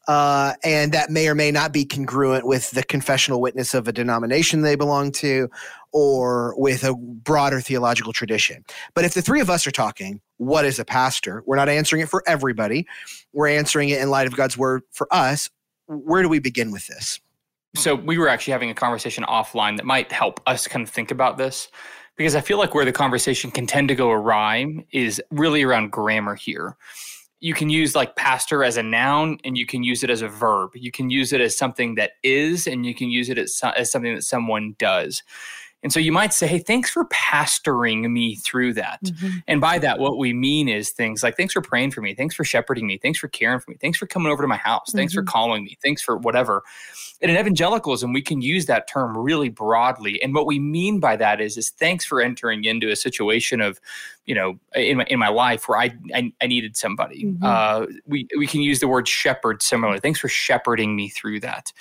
uh, 0.10 0.56
and 0.63 0.92
that 0.92 1.12
may 1.12 1.28
or 1.28 1.36
may 1.36 1.51
not 1.51 1.72
be 1.72 1.86
congruent 1.86 2.44
with 2.44 2.72
the 2.72 2.82
confessional 2.82 3.39
witness 3.39 3.75
of 3.75 3.88
a 3.88 3.94
denomination 3.94 4.63
they 4.63 4.75
belong 4.75 5.12
to 5.12 5.48
or 5.92 6.56
with 6.58 6.84
a 6.84 6.96
broader 6.96 7.62
theological 7.62 8.12
tradition. 8.12 8.66
But 8.96 9.06
if 9.06 9.13
the 9.13 9.22
three 9.22 9.39
of 9.39 9.51
us 9.51 9.68
are 9.68 9.72
talking, 9.72 10.20
what 10.38 10.66
is 10.66 10.80
a 10.80 10.86
pastor? 10.86 11.44
We're 11.46 11.58
not 11.58 11.70
answering 11.70 12.01
it 12.01 12.10
for 12.10 12.24
everybody. 12.25 12.88
We're 13.34 13.50
answering 13.50 13.89
it 13.89 14.01
in 14.01 14.10
light 14.10 14.25
of 14.25 14.36
God's 14.36 14.58
word 14.58 14.82
for 14.89 15.08
us. 15.12 15.48
Where 15.86 16.24
do 16.24 16.30
we 16.30 16.39
begin 16.39 16.72
with 16.72 16.88
this? 16.88 17.20
So 17.75 17.94
we 17.94 18.18
were 18.18 18.30
actually 18.30 18.54
having 18.54 18.72
a 18.72 18.75
conversation 18.75 19.24
offline 19.25 19.78
that 19.78 19.86
might 19.86 20.12
help 20.12 20.42
us 20.48 20.68
kind 20.68 20.82
of 20.82 20.89
think 20.89 21.12
about 21.12 21.38
this 21.38 21.68
because 22.16 22.34
I 22.34 22.42
feel 22.42 22.58
like 22.58 22.74
where 22.74 22.84
the 22.84 22.92
conversation 22.92 23.51
can 23.51 23.68
tend 23.68 23.89
to 23.89 23.96
go 23.96 24.10
awry 24.10 24.86
is 24.92 25.22
really 25.30 25.62
around 25.62 25.92
grammar 25.92 26.34
here. 26.34 26.78
You 27.41 27.53
can 27.53 27.69
use 27.69 27.96
like 27.96 28.15
pastor 28.15 28.63
as 28.63 28.77
a 28.77 28.84
noun 28.84 29.39
and 29.46 29.58
you 29.58 29.65
can 29.65 29.84
use 29.84 30.03
it 30.03 30.10
as 30.10 30.22
a 30.22 30.27
verb. 30.27 30.72
You 30.75 30.91
can 30.91 31.10
use 31.10 31.31
it 31.31 31.39
as 31.39 31.58
something 31.58 31.96
that 31.96 32.12
is 32.22 32.67
and 32.67 32.86
you 32.86 32.93
can 32.93 33.10
use 33.10 33.29
it 33.29 33.38
as, 33.38 33.62
as 33.77 33.91
something 33.91 34.13
that 34.13 34.24
someone 34.24 34.75
does. 34.77 35.24
And 35.82 35.94
so 35.94 36.00
you 36.00 36.12
might 36.12 36.34
say, 36.34 36.46
hey, 36.46 36.60
thanks 36.60 36.90
for 36.90 37.06
pastoring 37.06 38.10
me 38.12 38.36
through 38.36 38.74
that. 38.74 39.00
Mm-hmm. 39.04 39.38
And 39.48 39.62
by 39.62 39.80
that, 39.80 40.00
what 40.00 40.18
we 40.18 40.34
mean 40.34 40.68
is 40.68 40.90
things 40.90 41.24
like, 41.24 41.38
thanks 41.38 41.54
for 41.54 41.62
praying 41.62 41.92
for 41.92 42.02
me. 42.02 42.14
Thanks 42.14 42.36
for 42.36 42.44
shepherding 42.44 42.86
me. 42.86 42.98
Thanks 42.98 43.18
for 43.18 43.30
caring 43.30 43.60
for 43.60 43.72
me. 43.72 43.78
Thanks 43.80 43.98
for 43.98 44.06
coming 44.06 44.32
over 44.32 44.44
to 44.44 44.48
my 44.48 44.58
house. 44.58 44.92
Thanks 44.92 45.14
mm-hmm. 45.14 45.22
for 45.22 45.32
calling 45.32 45.64
me. 45.64 45.78
Thanks 45.82 46.02
for 46.02 46.18
whatever. 46.18 46.64
And 47.22 47.32
in 47.32 47.38
evangelicalism, 47.38 48.14
we 48.14 48.22
can 48.22 48.42
use 48.42 48.66
that 48.66 48.88
term 48.88 49.18
really 49.18 49.50
broadly. 49.50 50.22
And 50.22 50.34
what 50.34 50.46
we 50.46 50.60
mean 50.60 51.00
by 51.00 51.16
that 51.18 51.40
is, 51.40 51.58
is 51.58 51.70
thanks 51.70 52.06
for 52.06 52.22
entering 52.22 52.64
into 52.66 52.90
a 52.90 52.96
situation 52.96 53.62
of, 53.62 53.80
you 54.26 54.36
know, 54.36 54.60
in 54.76 54.98
my, 54.98 55.06
in 55.06 55.20
my 55.20 55.30
life 55.30 55.68
where 55.68 55.80
I, 55.80 55.94
I, 56.14 56.32
I 56.42 56.48
needed 56.48 56.78
somebody. 56.78 57.26
Mm-hmm. 57.26 57.44
Uh, 57.44 57.86
we, 58.06 58.28
we 58.38 58.48
can 58.48 58.62
use 58.62 58.80
the 58.80 58.88
word 58.88 59.08
shepherd 59.08 59.62
similarly. 59.62 60.00
Thanks 60.00 60.20
for 60.20 60.30
shepherding 60.30 60.96
me 60.96 61.10
through 61.10 61.40
that 61.42 61.72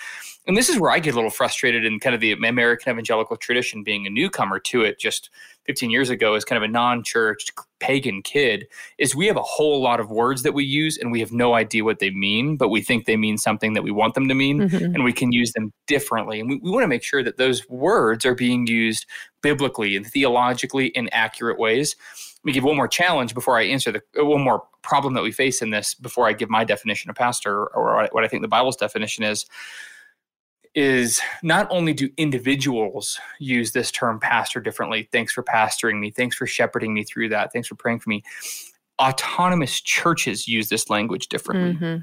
and 0.48 0.56
this 0.56 0.70
is 0.70 0.80
where 0.80 0.90
I 0.90 0.98
get 0.98 1.12
a 1.12 1.16
little 1.16 1.30
frustrated 1.30 1.84
in 1.84 2.00
kind 2.00 2.14
of 2.14 2.22
the 2.22 2.32
American 2.32 2.90
evangelical 2.90 3.36
tradition, 3.36 3.82
being 3.82 4.06
a 4.06 4.10
newcomer 4.10 4.58
to 4.60 4.80
it 4.80 4.98
just 4.98 5.28
15 5.66 5.90
years 5.90 6.08
ago 6.08 6.32
as 6.32 6.44
kind 6.44 6.56
of 6.56 6.62
a 6.62 6.72
non-church 6.72 7.48
pagan 7.80 8.22
kid, 8.22 8.66
is 8.96 9.14
we 9.14 9.26
have 9.26 9.36
a 9.36 9.42
whole 9.42 9.82
lot 9.82 10.00
of 10.00 10.10
words 10.10 10.42
that 10.44 10.54
we 10.54 10.64
use 10.64 10.96
and 10.96 11.12
we 11.12 11.20
have 11.20 11.32
no 11.32 11.52
idea 11.52 11.84
what 11.84 11.98
they 11.98 12.08
mean, 12.08 12.56
but 12.56 12.70
we 12.70 12.80
think 12.80 13.04
they 13.04 13.16
mean 13.16 13.36
something 13.36 13.74
that 13.74 13.82
we 13.82 13.90
want 13.90 14.14
them 14.14 14.26
to 14.26 14.34
mean, 14.34 14.60
mm-hmm. 14.60 14.94
and 14.94 15.04
we 15.04 15.12
can 15.12 15.32
use 15.32 15.52
them 15.52 15.70
differently. 15.86 16.40
And 16.40 16.48
we, 16.48 16.56
we 16.56 16.70
want 16.70 16.82
to 16.82 16.88
make 16.88 17.04
sure 17.04 17.22
that 17.22 17.36
those 17.36 17.68
words 17.68 18.24
are 18.24 18.34
being 18.34 18.66
used 18.66 19.04
biblically 19.42 19.96
and 19.96 20.06
theologically 20.06 20.86
in 20.86 21.10
accurate 21.12 21.58
ways. 21.58 21.94
Let 22.38 22.44
me 22.46 22.52
give 22.52 22.64
one 22.64 22.76
more 22.76 22.88
challenge 22.88 23.34
before 23.34 23.58
I 23.58 23.64
answer 23.64 23.92
the 23.92 24.00
one 24.24 24.40
more 24.40 24.62
problem 24.80 25.12
that 25.12 25.22
we 25.22 25.32
face 25.32 25.60
in 25.60 25.68
this 25.68 25.92
before 25.92 26.26
I 26.26 26.32
give 26.32 26.48
my 26.48 26.64
definition 26.64 27.10
of 27.10 27.16
pastor 27.16 27.66
or 27.66 28.08
what 28.12 28.24
I 28.24 28.28
think 28.28 28.40
the 28.40 28.48
Bible's 28.48 28.76
definition 28.76 29.24
is 29.24 29.44
is 30.78 31.20
not 31.42 31.66
only 31.70 31.92
do 31.92 32.08
individuals 32.18 33.18
use 33.40 33.72
this 33.72 33.90
term 33.90 34.20
pastor 34.20 34.60
differently, 34.60 35.08
thanks 35.10 35.32
for 35.32 35.42
pastoring 35.42 35.98
me, 35.98 36.12
thanks 36.12 36.36
for 36.36 36.46
shepherding 36.46 36.94
me 36.94 37.02
through 37.02 37.28
that, 37.28 37.52
thanks 37.52 37.66
for 37.66 37.74
praying 37.74 37.98
for 37.98 38.08
me. 38.10 38.22
Autonomous 39.02 39.80
churches 39.80 40.46
use 40.46 40.68
this 40.68 40.88
language 40.88 41.26
differently. 41.26 41.74
Mm-hmm. 41.74 42.02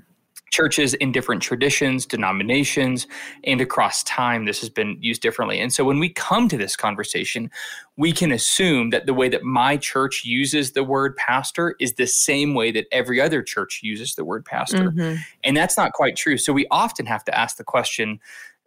Churches 0.52 0.94
in 0.96 1.14
different 1.14 1.42
traditions, 1.42 2.06
denominations, 2.06 3.08
and 3.46 3.62
across 3.62 4.04
time, 4.04 4.44
this 4.44 4.60
has 4.60 4.70
been 4.70 4.98
used 5.00 5.22
differently. 5.22 5.62
And 5.62 5.72
so 5.72 5.86
when 5.86 6.00
we 6.00 6.10
come 6.10 6.50
to 6.50 6.58
this 6.58 6.76
conversation, 6.76 7.50
we 7.96 8.12
can 8.12 8.34
assume 8.34 8.90
that 8.90 9.06
the 9.06 9.14
way 9.14 9.30
that 9.30 9.44
my 9.44 9.78
church 9.78 10.26
uses 10.26 10.74
the 10.74 10.84
word 10.84 11.16
pastor 11.16 11.76
is 11.80 11.94
the 11.94 12.08
same 12.08 12.54
way 12.54 12.72
that 12.72 12.88
every 12.92 13.22
other 13.22 13.42
church 13.42 13.80
uses 13.84 14.16
the 14.16 14.26
word 14.26 14.44
pastor. 14.44 14.92
Mm-hmm. 14.92 15.16
And 15.46 15.56
that's 15.56 15.78
not 15.78 15.94
quite 15.94 16.18
true. 16.18 16.38
So 16.38 16.52
we 16.52 16.68
often 16.72 17.06
have 17.06 17.24
to 17.26 17.38
ask 17.38 17.56
the 17.56 17.64
question 17.64 18.20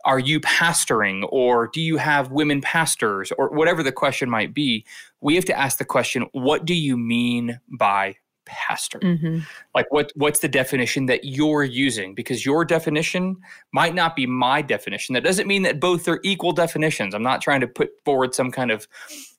are 0.04 0.18
you 0.18 0.40
pastoring 0.40 1.26
or 1.30 1.68
do 1.68 1.80
you 1.80 1.96
have 1.96 2.30
women 2.30 2.60
pastors 2.60 3.32
or 3.38 3.50
whatever 3.50 3.82
the 3.82 3.92
question 3.92 4.30
might 4.30 4.54
be 4.54 4.84
we 5.20 5.34
have 5.34 5.44
to 5.44 5.58
ask 5.58 5.78
the 5.78 5.84
question 5.84 6.26
what 6.32 6.64
do 6.64 6.74
you 6.74 6.96
mean 6.96 7.60
by 7.78 8.16
pastor? 8.48 8.98
Mm-hmm. 8.98 9.40
like 9.74 9.86
what 9.92 10.10
what's 10.16 10.40
the 10.40 10.48
definition 10.48 11.06
that 11.06 11.24
you're 11.24 11.64
using? 11.64 12.14
Because 12.14 12.44
your 12.44 12.64
definition 12.64 13.36
might 13.72 13.94
not 13.94 14.16
be 14.16 14.26
my 14.26 14.62
definition. 14.62 15.12
That 15.12 15.22
doesn't 15.22 15.46
mean 15.46 15.62
that 15.62 15.78
both 15.78 16.08
are 16.08 16.18
equal 16.24 16.52
definitions. 16.52 17.14
I'm 17.14 17.22
not 17.22 17.42
trying 17.42 17.60
to 17.60 17.68
put 17.68 17.90
forward 18.04 18.34
some 18.34 18.50
kind 18.50 18.70
of 18.70 18.88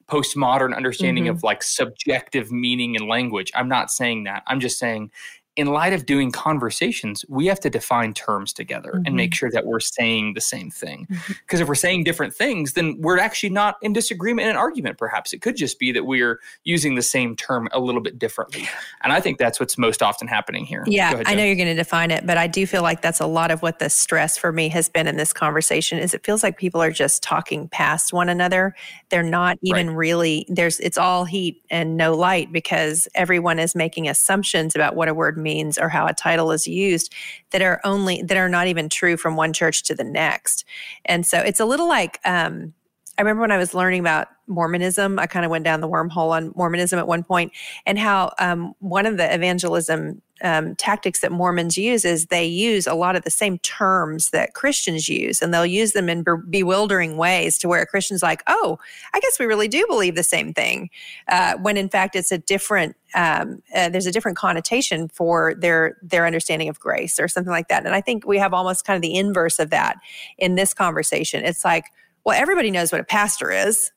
postmodern 0.08 0.76
understanding 0.76 1.26
mm-hmm. 1.26 1.36
of 1.36 1.44
like 1.44 1.62
subjective 1.62 2.52
meaning 2.52 2.96
and 2.96 3.08
language. 3.08 3.52
I'm 3.56 3.68
not 3.68 3.92
saying 3.92 4.24
that. 4.24 4.44
I'm 4.48 4.60
just 4.60 4.80
saying 4.80 5.12
in 5.60 5.68
light 5.68 5.92
of 5.92 6.06
doing 6.06 6.32
conversations, 6.32 7.26
we 7.28 7.46
have 7.48 7.60
to 7.60 7.70
define 7.70 8.14
terms 8.14 8.54
together 8.54 8.94
mm-hmm. 8.96 9.06
and 9.06 9.16
make 9.18 9.34
sure 9.34 9.52
that 9.52 9.66
we're 9.66 9.82
saying 9.82 10.34
the 10.34 10.40
same 10.40 10.72
thing. 10.72 11.06
Because 11.10 11.26
mm-hmm. 11.28 11.62
if 11.64 11.68
we're 11.68 11.76
saying 11.76 12.06
different 12.06 12.34
things, 12.34 12.74
then 12.74 12.96
we're 13.02 13.20
actually 13.20 13.50
not 13.50 13.76
in 13.82 13.92
disagreement 13.92 14.46
in 14.46 14.52
an 14.52 14.56
argument, 14.56 14.98
perhaps. 14.98 15.34
It 15.34 15.42
could 15.42 15.58
just 15.58 15.78
be 15.78 15.92
that 15.92 16.06
we're 16.06 16.40
using 16.64 16.96
the 16.96 17.02
same 17.02 17.36
term 17.36 17.68
a 17.74 17.80
little 17.82 18.00
bit 18.00 18.18
differently. 18.18 18.70
And 19.04 19.12
I 19.12 19.20
think 19.20 19.38
that's 19.38 19.60
what's 19.60 19.78
most 19.78 20.02
often 20.02 20.30
happening 20.30 20.66
here. 20.66 20.86
Yeah, 20.88 21.12
ahead, 21.12 21.28
I 21.28 21.36
know 21.36 21.44
you're 21.44 21.58
going 21.58 21.68
to 21.68 21.76
define 21.76 22.10
it, 22.10 22.26
but 22.26 22.38
I 22.38 22.48
do 22.48 22.66
feel 22.66 22.82
like 22.82 23.02
that's 23.02 23.20
a 23.20 23.28
lot 23.28 23.52
of 23.52 23.62
what 23.62 23.80
the 23.80 23.90
stress 23.90 24.38
for 24.38 24.54
me 24.54 24.70
has 24.70 24.88
been 24.88 25.08
in 25.08 25.18
this 25.18 25.34
conversation 25.34 26.00
is 26.00 26.14
it 26.14 26.26
feels 26.26 26.42
like 26.42 26.58
people 26.58 26.82
are 26.82 26.92
just 26.92 27.22
talking 27.22 27.68
past 27.68 28.14
one 28.14 28.30
another. 28.30 28.76
They're 29.10 29.24
not 29.24 29.58
even 29.62 29.90
right. 29.90 29.96
really 29.98 30.46
there's 30.48 30.80
it's 30.80 30.98
all 30.98 31.26
heat 31.26 31.62
and 31.70 31.98
no 31.98 32.16
light 32.16 32.54
because 32.54 33.10
everyone 33.14 33.60
is 33.60 33.76
making 33.76 34.08
assumptions 34.08 34.74
about 34.74 34.96
what 34.96 35.10
a 35.10 35.14
word 35.14 35.38
means 35.38 35.49
means 35.50 35.78
or 35.78 35.90
how 35.90 36.06
a 36.06 36.14
title 36.14 36.52
is 36.52 36.68
used 36.68 37.14
that 37.52 37.62
are 37.62 37.80
only 37.84 38.22
that 38.22 38.38
are 38.38 38.50
not 38.50 38.68
even 38.68 38.90
true 38.90 39.18
from 39.18 39.36
one 39.36 39.54
church 39.54 39.84
to 39.84 39.96
the 39.96 40.04
next. 40.04 40.66
And 41.06 41.26
so 41.26 41.40
it's 41.40 41.60
a 41.60 41.66
little 41.66 41.88
like 41.88 42.20
um, 42.26 42.74
i 43.18 43.22
remember 43.22 43.42
when 43.42 43.52
i 43.52 43.58
was 43.58 43.74
learning 43.74 44.00
about 44.00 44.28
mormonism 44.48 45.20
i 45.20 45.28
kind 45.28 45.46
of 45.46 45.52
went 45.52 45.66
down 45.66 45.82
the 45.82 45.90
wormhole 45.90 46.30
on 46.30 46.54
mormonism 46.56 46.98
at 46.98 47.08
one 47.08 47.24
point 47.24 47.52
and 47.86 48.00
how 48.00 48.32
um, 48.40 48.74
one 48.80 49.06
of 49.06 49.18
the 49.18 49.34
evangelism 49.34 50.22
um, 50.42 50.76
tactics 50.76 51.22
that 51.22 51.32
Mormons 51.32 51.78
use 51.78 52.06
is 52.06 52.28
they 52.28 52.46
use 52.46 52.88
a 52.88 52.94
lot 52.94 53.16
of 53.16 53.24
the 53.24 53.32
same 53.32 53.58
terms 53.60 54.30
that 54.32 54.54
Christians 54.54 55.10
use, 55.10 55.42
and 55.42 55.54
they'll 55.54 55.66
use 55.66 55.94
them 55.94 56.10
in 56.10 56.24
be- 56.24 56.32
bewildering 56.50 57.18
ways 57.18 57.58
to 57.60 57.68
where 57.68 57.82
a 57.82 57.86
Christian's 57.86 58.24
like, 58.24 58.44
"Oh, 58.48 58.80
I 59.14 59.20
guess 59.20 59.40
we 59.40 59.46
really 59.46 59.68
do 59.68 59.86
believe 59.88 60.16
the 60.16 60.24
same 60.24 60.54
thing," 60.54 60.90
uh, 61.28 61.56
when 61.58 61.78
in 61.78 61.90
fact 61.90 62.16
it's 62.16 62.32
a 62.32 62.38
different. 62.38 62.96
Um, 63.16 63.64
uh, 63.76 63.90
there's 63.90 64.06
a 64.06 64.12
different 64.12 64.38
connotation 64.38 65.08
for 65.10 65.56
their 65.56 65.98
their 66.04 66.26
understanding 66.26 66.70
of 66.70 66.80
grace 66.80 67.20
or 67.20 67.28
something 67.28 67.52
like 67.52 67.68
that, 67.70 67.86
and 67.86 67.96
I 67.96 68.02
think 68.02 68.26
we 68.26 68.38
have 68.38 68.54
almost 68.54 68.86
kind 68.86 68.96
of 68.96 69.02
the 69.02 69.16
inverse 69.16 69.60
of 69.60 69.72
that 69.72 69.98
in 70.38 70.56
this 70.56 70.74
conversation. 70.74 71.44
It's 71.44 71.66
like, 71.66 71.86
well, 72.24 72.40
everybody 72.40 72.72
knows 72.72 72.92
what 72.92 73.02
a 73.02 73.06
pastor 73.06 73.52
is, 73.52 73.92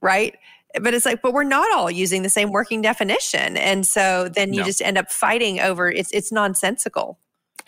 right? 0.00 0.36
But 0.82 0.94
it's 0.94 1.06
like 1.06 1.22
but 1.22 1.32
we're 1.32 1.44
not 1.44 1.72
all 1.74 1.90
using 1.90 2.22
the 2.22 2.30
same 2.30 2.50
working 2.50 2.82
definition. 2.82 3.56
And 3.56 3.86
so 3.86 4.28
then 4.28 4.52
you 4.52 4.60
no. 4.60 4.66
just 4.66 4.82
end 4.82 4.98
up 4.98 5.10
fighting 5.10 5.60
over 5.60 5.90
it's 5.90 6.12
it's 6.12 6.32
nonsensical. 6.32 7.18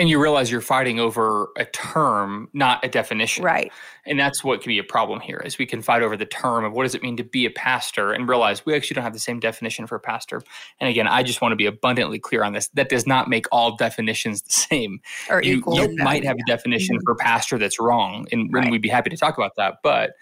And 0.00 0.08
you 0.08 0.22
realize 0.22 0.48
you're 0.48 0.60
fighting 0.60 1.00
over 1.00 1.48
a 1.56 1.64
term 1.64 2.48
not 2.52 2.84
a 2.84 2.88
definition. 2.88 3.42
Right. 3.42 3.72
And 4.06 4.18
that's 4.18 4.44
what 4.44 4.62
can 4.62 4.70
be 4.70 4.78
a 4.78 4.84
problem 4.84 5.18
here 5.18 5.38
is 5.44 5.58
we 5.58 5.66
can 5.66 5.82
fight 5.82 6.02
over 6.02 6.16
the 6.16 6.24
term 6.24 6.64
of 6.64 6.72
what 6.72 6.84
does 6.84 6.94
it 6.94 7.02
mean 7.02 7.16
to 7.16 7.24
be 7.24 7.46
a 7.46 7.50
pastor 7.50 8.12
and 8.12 8.28
realize 8.28 8.64
we 8.64 8.76
actually 8.76 8.94
don't 8.94 9.02
have 9.02 9.12
the 9.12 9.18
same 9.18 9.40
definition 9.40 9.88
for 9.88 9.96
a 9.96 10.00
pastor. 10.00 10.42
And 10.80 10.88
again 10.88 11.08
i 11.08 11.22
just 11.22 11.40
want 11.40 11.52
to 11.52 11.56
be 11.56 11.66
abundantly 11.66 12.20
clear 12.20 12.44
on 12.44 12.52
this 12.52 12.68
that 12.74 12.88
does 12.88 13.06
not 13.06 13.28
make 13.28 13.46
all 13.50 13.76
definitions 13.76 14.42
the 14.42 14.52
same. 14.52 15.00
Or 15.30 15.42
you, 15.42 15.58
equal 15.58 15.76
you 15.76 15.96
might 15.96 16.24
have 16.24 16.36
a 16.36 16.46
definition 16.46 16.96
mm-hmm. 16.96 17.04
for 17.04 17.16
pastor 17.16 17.58
that's 17.58 17.80
wrong 17.80 18.26
and, 18.30 18.52
right. 18.52 18.64
and 18.64 18.70
we'd 18.70 18.82
be 18.82 18.88
happy 18.88 19.10
to 19.10 19.16
talk 19.16 19.36
about 19.36 19.56
that 19.56 19.78
but 19.82 20.12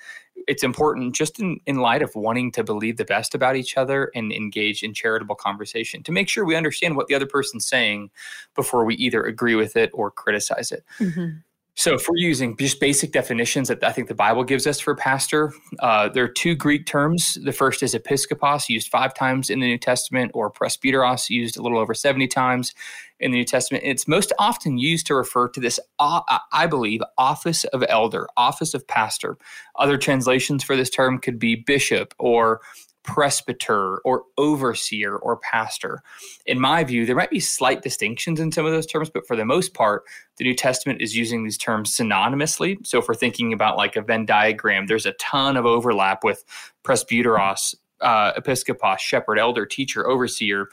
it's 0.46 0.62
important 0.62 1.14
just 1.14 1.40
in, 1.40 1.60
in 1.66 1.76
light 1.76 2.02
of 2.02 2.14
wanting 2.14 2.52
to 2.52 2.62
believe 2.62 2.96
the 2.96 3.04
best 3.04 3.34
about 3.34 3.56
each 3.56 3.76
other 3.76 4.10
and 4.14 4.32
engage 4.32 4.82
in 4.82 4.94
charitable 4.94 5.34
conversation 5.34 6.02
to 6.04 6.12
make 6.12 6.28
sure 6.28 6.44
we 6.44 6.56
understand 6.56 6.96
what 6.96 7.08
the 7.08 7.14
other 7.14 7.26
person's 7.26 7.66
saying 7.66 8.10
before 8.54 8.84
we 8.84 8.94
either 8.96 9.24
agree 9.24 9.54
with 9.54 9.76
it 9.76 9.90
or 9.92 10.10
criticize 10.10 10.70
it. 10.70 10.84
Mm-hmm. 10.98 11.38
So, 11.78 11.92
if 11.92 12.08
we're 12.08 12.16
using 12.16 12.56
just 12.56 12.80
basic 12.80 13.12
definitions 13.12 13.68
that 13.68 13.84
I 13.84 13.92
think 13.92 14.08
the 14.08 14.14
Bible 14.14 14.44
gives 14.44 14.66
us 14.66 14.80
for 14.80 14.94
pastor, 14.94 15.52
uh, 15.80 16.08
there 16.08 16.24
are 16.24 16.28
two 16.28 16.54
Greek 16.54 16.86
terms. 16.86 17.36
The 17.44 17.52
first 17.52 17.82
is 17.82 17.94
episkopos, 17.94 18.70
used 18.70 18.88
five 18.88 19.12
times 19.12 19.50
in 19.50 19.60
the 19.60 19.66
New 19.66 19.76
Testament, 19.76 20.30
or 20.32 20.50
presbyteros, 20.50 21.28
used 21.28 21.58
a 21.58 21.62
little 21.62 21.78
over 21.78 21.92
70 21.92 22.28
times 22.28 22.72
in 23.20 23.30
the 23.30 23.36
New 23.36 23.44
Testament. 23.44 23.84
It's 23.86 24.08
most 24.08 24.32
often 24.38 24.78
used 24.78 25.06
to 25.08 25.14
refer 25.14 25.50
to 25.50 25.60
this, 25.60 25.78
uh, 25.98 26.22
I 26.50 26.66
believe, 26.66 27.02
office 27.18 27.64
of 27.64 27.84
elder, 27.90 28.26
office 28.38 28.72
of 28.72 28.88
pastor. 28.88 29.36
Other 29.74 29.98
translations 29.98 30.64
for 30.64 30.76
this 30.76 30.88
term 30.88 31.18
could 31.18 31.38
be 31.38 31.56
bishop 31.56 32.14
or 32.18 32.62
presbyter 33.06 33.98
or 33.98 34.24
overseer 34.36 35.16
or 35.16 35.38
pastor. 35.38 36.02
In 36.44 36.60
my 36.60 36.84
view, 36.84 37.06
there 37.06 37.16
might 37.16 37.30
be 37.30 37.40
slight 37.40 37.82
distinctions 37.82 38.38
in 38.40 38.52
some 38.52 38.66
of 38.66 38.72
those 38.72 38.86
terms, 38.86 39.08
but 39.08 39.26
for 39.26 39.36
the 39.36 39.44
most 39.44 39.72
part, 39.72 40.02
the 40.36 40.44
New 40.44 40.54
Testament 40.54 41.00
is 41.00 41.16
using 41.16 41.44
these 41.44 41.56
terms 41.56 41.96
synonymously. 41.96 42.84
So 42.86 42.98
if 42.98 43.08
we're 43.08 43.14
thinking 43.14 43.52
about 43.52 43.76
like 43.76 43.96
a 43.96 44.02
Venn 44.02 44.26
diagram, 44.26 44.86
there's 44.86 45.06
a 45.06 45.12
ton 45.12 45.56
of 45.56 45.64
overlap 45.64 46.24
with 46.24 46.44
presbyteros, 46.84 47.74
uh, 48.02 48.34
episkopos, 48.34 48.98
shepherd, 48.98 49.38
elder, 49.38 49.64
teacher, 49.64 50.06
overseer 50.06 50.68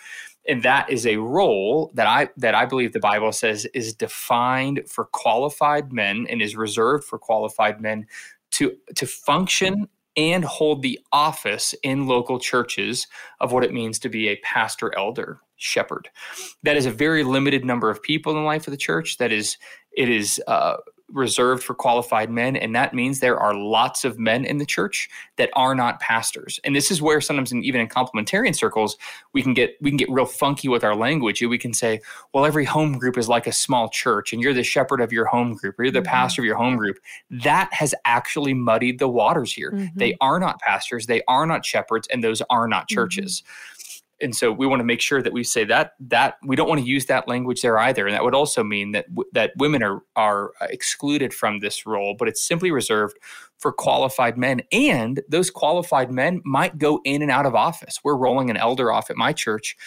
and 0.48 0.62
that 0.64 0.90
is 0.90 1.08
a 1.08 1.18
role 1.18 1.90
that 1.94 2.06
I 2.06 2.28
that 2.36 2.54
I 2.54 2.66
believe 2.66 2.92
the 2.92 3.00
Bible 3.00 3.32
says 3.32 3.66
is 3.74 3.94
defined 3.94 4.82
for 4.88 5.06
qualified 5.06 5.94
men 5.94 6.28
and 6.30 6.42
is 6.42 6.56
reserved 6.56 7.06
for 7.06 7.18
qualified 7.18 7.80
men 7.80 8.08
to 8.52 8.76
to 8.96 9.06
function 9.06 9.88
and 10.16 10.46
hold 10.46 10.82
the 10.82 11.00
office 11.12 11.74
in 11.84 12.08
local 12.08 12.40
churches 12.40 13.08
of 13.40 13.52
what 13.52 13.64
it 13.64 13.74
means 13.74 14.00
to 14.00 14.10
be 14.10 14.28
a 14.28 14.38
pastor 14.38 14.96
elder 14.98 15.40
shepherd. 15.58 16.10
That 16.64 16.78
is 16.78 16.86
a 16.86 16.92
very 16.92 17.24
limited 17.24 17.66
number 17.66 17.90
of 17.90 18.02
people 18.04 18.32
in 18.32 18.38
the 18.38 18.46
life 18.46 18.68
of 18.68 18.72
the 18.72 18.78
church. 18.78 19.18
That 19.18 19.32
is 19.32 19.58
it 19.96 20.10
is 20.10 20.42
uh, 20.48 20.78
reserved 21.14 21.64
for 21.64 21.74
qualified 21.74 22.30
men 22.30 22.56
and 22.56 22.76
that 22.76 22.94
means 22.94 23.20
there 23.20 23.40
are 23.40 23.54
lots 23.54 24.04
of 24.04 24.20
men 24.20 24.44
in 24.44 24.58
the 24.58 24.66
church 24.66 25.10
that 25.38 25.50
are 25.54 25.76
not 25.76 26.00
pastors 26.00 26.60
and 26.64 26.76
this 26.76 26.90
is 26.90 27.02
where 27.02 27.22
sometimes 27.22 27.52
in, 27.52 27.64
even 27.64 27.80
in 27.80 27.88
complementarian 27.88 28.56
circles 28.56 28.98
we 29.34 29.42
can 29.42 29.54
get 29.54 29.76
we 29.82 29.92
can 29.92 29.98
get 29.98 30.10
real 30.10 30.26
funky 30.26 30.68
with 30.68 30.84
our 30.84 30.96
language 30.96 31.42
we 31.42 31.58
can 31.58 31.74
say 31.74 32.00
well 32.34 32.46
every 32.46 32.66
home 32.66 32.98
group 32.98 33.18
is 33.18 33.30
like 33.30 33.48
a 33.48 33.52
small 33.52 33.90
church 33.90 34.34
and 34.34 34.42
you're 34.42 34.54
the 34.54 34.64
shepherd 34.64 35.00
of 35.02 35.12
your 35.12 35.26
home 35.26 35.54
group 35.54 35.80
or 35.80 35.84
you're 35.84 35.92
the 35.92 36.00
mm-hmm. 36.00 36.08
pastor 36.08 36.42
of 36.42 36.46
your 36.46 36.58
home 36.58 36.76
group 36.76 36.98
that 37.30 37.72
has 37.72 37.94
actually 38.06 38.54
muddied 38.54 39.00
the 39.00 39.08
waters 39.08 39.54
here 39.54 39.72
mm-hmm. 39.72 39.98
they 39.98 40.16
are 40.20 40.40
not 40.40 40.60
pastors 40.60 41.06
they 41.06 41.22
are 41.28 41.46
not 41.46 41.66
shepherds 41.66 42.08
and 42.12 42.24
those 42.24 42.42
are 42.50 42.68
not 42.68 42.88
mm-hmm. 42.88 42.96
churches 42.96 43.42
mm-hmm 43.42 43.73
and 44.22 44.36
so 44.36 44.52
we 44.52 44.68
want 44.68 44.80
to 44.80 44.86
make 44.86 45.02
sure 45.02 45.22
that 45.22 45.34
we 45.34 45.44
say 45.44 45.64
that 45.66 45.94
that 46.00 46.38
we 46.44 46.56
don't 46.56 46.70
want 46.70 46.80
to 46.82 46.88
use 46.88 47.08
that 47.08 47.28
language 47.28 47.62
there 47.62 47.78
either. 47.78 48.06
And 48.06 48.16
that 48.16 48.24
would 48.24 48.36
also 48.36 48.64
mean 48.64 48.92
that 48.92 49.06
that 49.34 49.52
women 49.58 49.84
are 49.84 50.02
are 50.16 50.52
excluded 50.62 51.34
from 51.34 51.60
this 51.60 51.86
role 51.86 52.16
but 52.18 52.28
it's 52.28 52.42
simply 52.42 52.72
reserved 52.72 53.18
for 53.58 53.72
qualified 53.72 54.38
men. 54.38 54.62
And 54.72 55.22
those 55.30 55.50
qualified 55.50 56.12
men 56.12 56.42
might 56.44 56.78
go 56.78 57.00
in 57.06 57.22
and 57.22 57.32
out 57.32 57.46
of 57.46 57.56
office. 57.56 58.00
We're 58.04 58.18
rolling 58.18 58.50
an 58.50 58.58
elder 58.58 58.92
off 58.92 59.10
at 59.10 59.16
my 59.16 59.32
church 59.32 59.78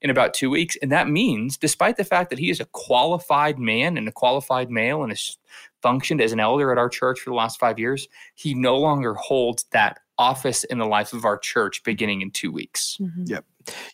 in 0.00 0.08
about 0.08 0.34
2 0.34 0.50
weeks. 0.50 0.76
And 0.82 0.92
that 0.92 1.08
means 1.08 1.56
despite 1.56 1.96
the 1.96 2.04
fact 2.04 2.30
that 2.30 2.38
he 2.38 2.50
is 2.50 2.60
a 2.60 2.66
qualified 2.66 3.58
man 3.58 3.96
and 3.96 4.06
a 4.06 4.12
qualified 4.12 4.70
male 4.70 5.02
and 5.02 5.10
has 5.10 5.36
functioned 5.82 6.20
as 6.20 6.32
an 6.32 6.40
elder 6.40 6.70
at 6.72 6.78
our 6.78 6.88
church 6.88 7.20
for 7.20 7.30
the 7.30 7.36
last 7.36 7.58
5 7.58 7.78
years 7.78 8.08
he 8.34 8.54
no 8.54 8.76
longer 8.76 9.14
holds 9.14 9.64
that 9.72 9.98
office 10.16 10.62
in 10.64 10.78
the 10.78 10.86
life 10.86 11.12
of 11.12 11.24
our 11.24 11.36
church 11.36 11.82
beginning 11.84 12.22
in 12.22 12.30
2 12.30 12.52
weeks. 12.52 12.98
Mm-hmm. 13.00 13.24
yep 13.26 13.44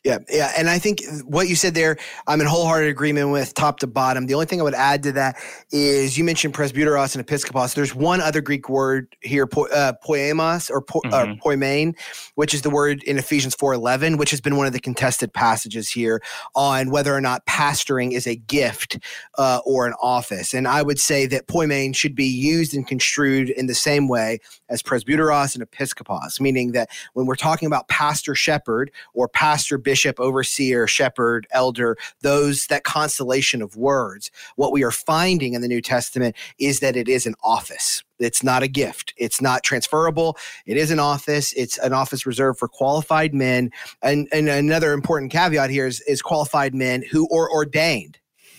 yeah, 0.04 0.18
yeah, 0.28 0.52
and 0.56 0.68
I 0.68 0.78
think 0.78 1.02
what 1.24 1.48
you 1.48 1.56
said 1.56 1.74
there, 1.74 1.96
I'm 2.26 2.40
in 2.40 2.46
wholehearted 2.46 2.88
agreement 2.88 3.30
with 3.30 3.54
top 3.54 3.78
to 3.80 3.86
bottom. 3.86 4.26
The 4.26 4.34
only 4.34 4.46
thing 4.46 4.60
I 4.60 4.64
would 4.64 4.74
add 4.74 5.02
to 5.04 5.12
that 5.12 5.36
is 5.70 6.16
you 6.16 6.24
mentioned 6.24 6.54
presbyteros 6.54 7.16
and 7.16 7.26
episkopos. 7.26 7.74
There's 7.74 7.94
one 7.94 8.20
other 8.20 8.40
Greek 8.40 8.68
word 8.68 9.14
here, 9.20 9.46
po, 9.46 9.66
uh, 9.68 9.92
poemos 10.06 10.70
or 10.70 10.80
po, 10.80 11.00
uh, 11.04 11.08
mm-hmm. 11.08 11.32
uh, 11.32 11.34
poimen, 11.36 11.94
which 12.34 12.54
is 12.54 12.62
the 12.62 12.70
word 12.70 13.02
in 13.04 13.18
Ephesians 13.18 13.54
4:11, 13.56 14.18
which 14.18 14.30
has 14.30 14.40
been 14.40 14.56
one 14.56 14.66
of 14.66 14.72
the 14.72 14.80
contested 14.80 15.32
passages 15.32 15.88
here 15.88 16.22
on 16.54 16.90
whether 16.90 17.14
or 17.14 17.20
not 17.20 17.46
pastoring 17.46 18.12
is 18.12 18.26
a 18.26 18.36
gift 18.36 18.98
uh, 19.38 19.60
or 19.64 19.86
an 19.86 19.94
office. 20.00 20.54
And 20.54 20.66
I 20.66 20.82
would 20.82 20.98
say 20.98 21.26
that 21.26 21.46
poimen 21.46 21.94
should 21.94 22.14
be 22.14 22.26
used 22.26 22.74
and 22.74 22.86
construed 22.86 23.50
in 23.50 23.66
the 23.66 23.74
same 23.74 24.08
way 24.08 24.38
as 24.70 24.82
presbyteros 24.82 25.54
and 25.54 25.70
episkopos, 25.70 26.40
meaning 26.40 26.72
that 26.72 26.88
when 27.12 27.26
we're 27.26 27.34
talking 27.34 27.66
about 27.66 27.88
pastor 27.88 28.34
shepherd 28.34 28.90
or 29.12 29.28
pastor 29.28 29.50
pastor, 29.50 29.78
bishop, 29.78 30.18
overseer, 30.18 30.86
shepherd, 30.86 31.46
elder, 31.50 31.96
those, 32.22 32.66
that 32.68 32.82
constellation 32.84 33.60
of 33.60 33.76
words. 33.76 34.30
What 34.56 34.72
we 34.72 34.82
are 34.84 34.90
finding 34.90 35.52
in 35.54 35.60
the 35.60 35.68
New 35.68 35.82
Testament 35.82 36.34
is 36.58 36.80
that 36.80 36.96
it 36.96 37.08
is 37.08 37.26
an 37.26 37.34
office. 37.42 38.02
It's 38.18 38.42
not 38.42 38.62
a 38.62 38.68
gift. 38.68 39.12
It's 39.16 39.40
not 39.40 39.62
transferable. 39.62 40.36
It 40.66 40.76
is 40.76 40.90
an 40.90 40.98
office. 40.98 41.52
It's 41.54 41.78
an 41.78 41.92
office 41.92 42.26
reserved 42.26 42.58
for 42.58 42.68
qualified 42.68 43.34
men. 43.34 43.70
And, 44.02 44.28
and 44.32 44.48
another 44.48 44.92
important 44.92 45.30
caveat 45.30 45.70
here 45.70 45.86
is, 45.86 46.00
is 46.02 46.22
qualified 46.22 46.74
men 46.74 47.02
who 47.10 47.28
are 47.28 47.50
ordained. 47.50 48.18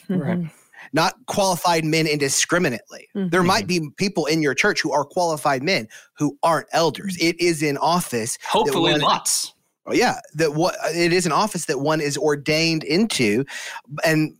Right 0.09 0.39
mm-hmm. 0.39 0.60
Not 0.93 1.15
qualified 1.27 1.85
men 1.85 2.07
indiscriminately. 2.07 3.07
Mm-hmm. 3.15 3.29
There 3.29 3.43
might 3.43 3.67
be 3.67 3.89
people 3.97 4.25
in 4.25 4.41
your 4.41 4.53
church 4.53 4.81
who 4.81 4.91
are 4.91 5.05
qualified 5.05 5.63
men 5.63 5.87
who 6.13 6.37
aren't 6.43 6.67
elders. 6.71 7.17
Mm-hmm. 7.17 7.27
It 7.27 7.39
is 7.39 7.63
in 7.63 7.77
office. 7.77 8.37
Hopefully, 8.47 8.95
lots. 8.95 9.53
Oh, 9.87 9.93
yeah, 9.93 10.19
that 10.35 10.53
what 10.53 10.75
it 10.93 11.11
is 11.11 11.25
an 11.25 11.31
office 11.31 11.65
that 11.65 11.79
one 11.79 12.01
is 12.01 12.15
ordained 12.17 12.83
into, 12.83 13.43
and 14.05 14.37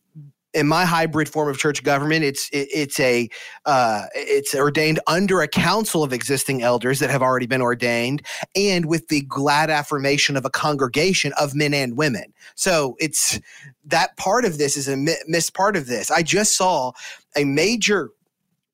in 0.53 0.67
my 0.67 0.85
hybrid 0.85 1.29
form 1.29 1.49
of 1.49 1.57
church 1.57 1.83
government, 1.83 2.23
it's 2.23 2.49
it, 2.49 2.67
it's 2.73 2.99
a 2.99 3.29
uh, 3.65 4.05
it's 4.13 4.53
ordained 4.53 4.99
under 5.07 5.41
a 5.41 5.47
council 5.47 6.03
of 6.03 6.13
existing 6.13 6.61
elders 6.61 6.99
that 6.99 7.09
have 7.09 7.21
already 7.21 7.47
been 7.47 7.61
ordained, 7.61 8.21
and 8.55 8.85
with 8.85 9.07
the 9.07 9.21
glad 9.21 9.69
affirmation 9.69 10.35
of 10.35 10.45
a 10.45 10.49
congregation 10.49 11.33
of 11.39 11.55
men 11.55 11.73
and 11.73 11.97
women. 11.97 12.33
So 12.55 12.95
it's 12.99 13.39
that 13.85 14.17
part 14.17 14.45
of 14.45 14.57
this 14.57 14.77
is 14.77 14.87
a 14.87 14.97
missed 15.27 15.53
part 15.53 15.75
of 15.75 15.87
this. 15.87 16.11
I 16.11 16.23
just 16.23 16.55
saw 16.55 16.91
a 17.35 17.45
major 17.45 18.09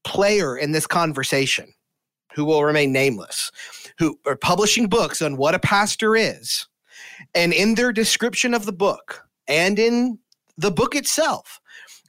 player 0.04 0.58
in 0.58 0.72
this 0.72 0.88
conversation, 0.88 1.74
who 2.34 2.46
will 2.46 2.64
remain 2.64 2.92
nameless, 2.92 3.52
who 4.00 4.18
are 4.26 4.36
publishing 4.36 4.88
books 4.88 5.22
on 5.22 5.38
what 5.38 5.56
a 5.56 5.60
pastor 5.60 6.16
is. 6.16 6.68
And 7.34 7.52
in 7.52 7.76
their 7.76 7.92
description 7.92 8.54
of 8.54 8.66
the 8.66 8.72
book 8.72 9.28
and 9.48 9.80
in 9.80 10.20
the 10.58 10.72
book 10.72 10.96
itself, 10.96 11.60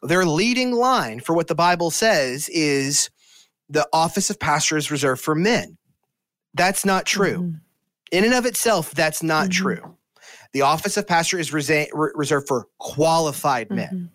their 0.03 0.25
leading 0.25 0.73
line 0.73 1.21
for 1.21 1.35
what 1.35 1.49
the 1.49 1.55
Bible 1.55 1.91
says 1.91 2.49
is 2.49 3.11
the 3.69 3.89
office 3.93 4.31
of 4.31 4.39
pastor 4.39 4.77
is 4.77 4.91
reserved 4.91 5.21
for 5.21 5.35
men. 5.35 5.77
That's 6.55 6.85
not 6.85 7.07
true. 7.07 7.39
Mm-hmm. 7.39 7.57
In 8.13 8.25
and 8.25 8.35
of 8.35 8.47
itself, 8.47 8.93
that's 8.93 9.23
not 9.23 9.51
mm-hmm. 9.51 9.63
true. 9.63 9.97
The 10.53 10.63
office 10.63 10.97
of 10.97 11.07
pastor 11.07 11.39
is 11.39 11.53
resa- 11.53 11.89
reserved 11.93 12.49
for 12.49 12.67
qualified 12.79 13.71
men. 13.71 13.87
Mm-hmm. 13.87 14.07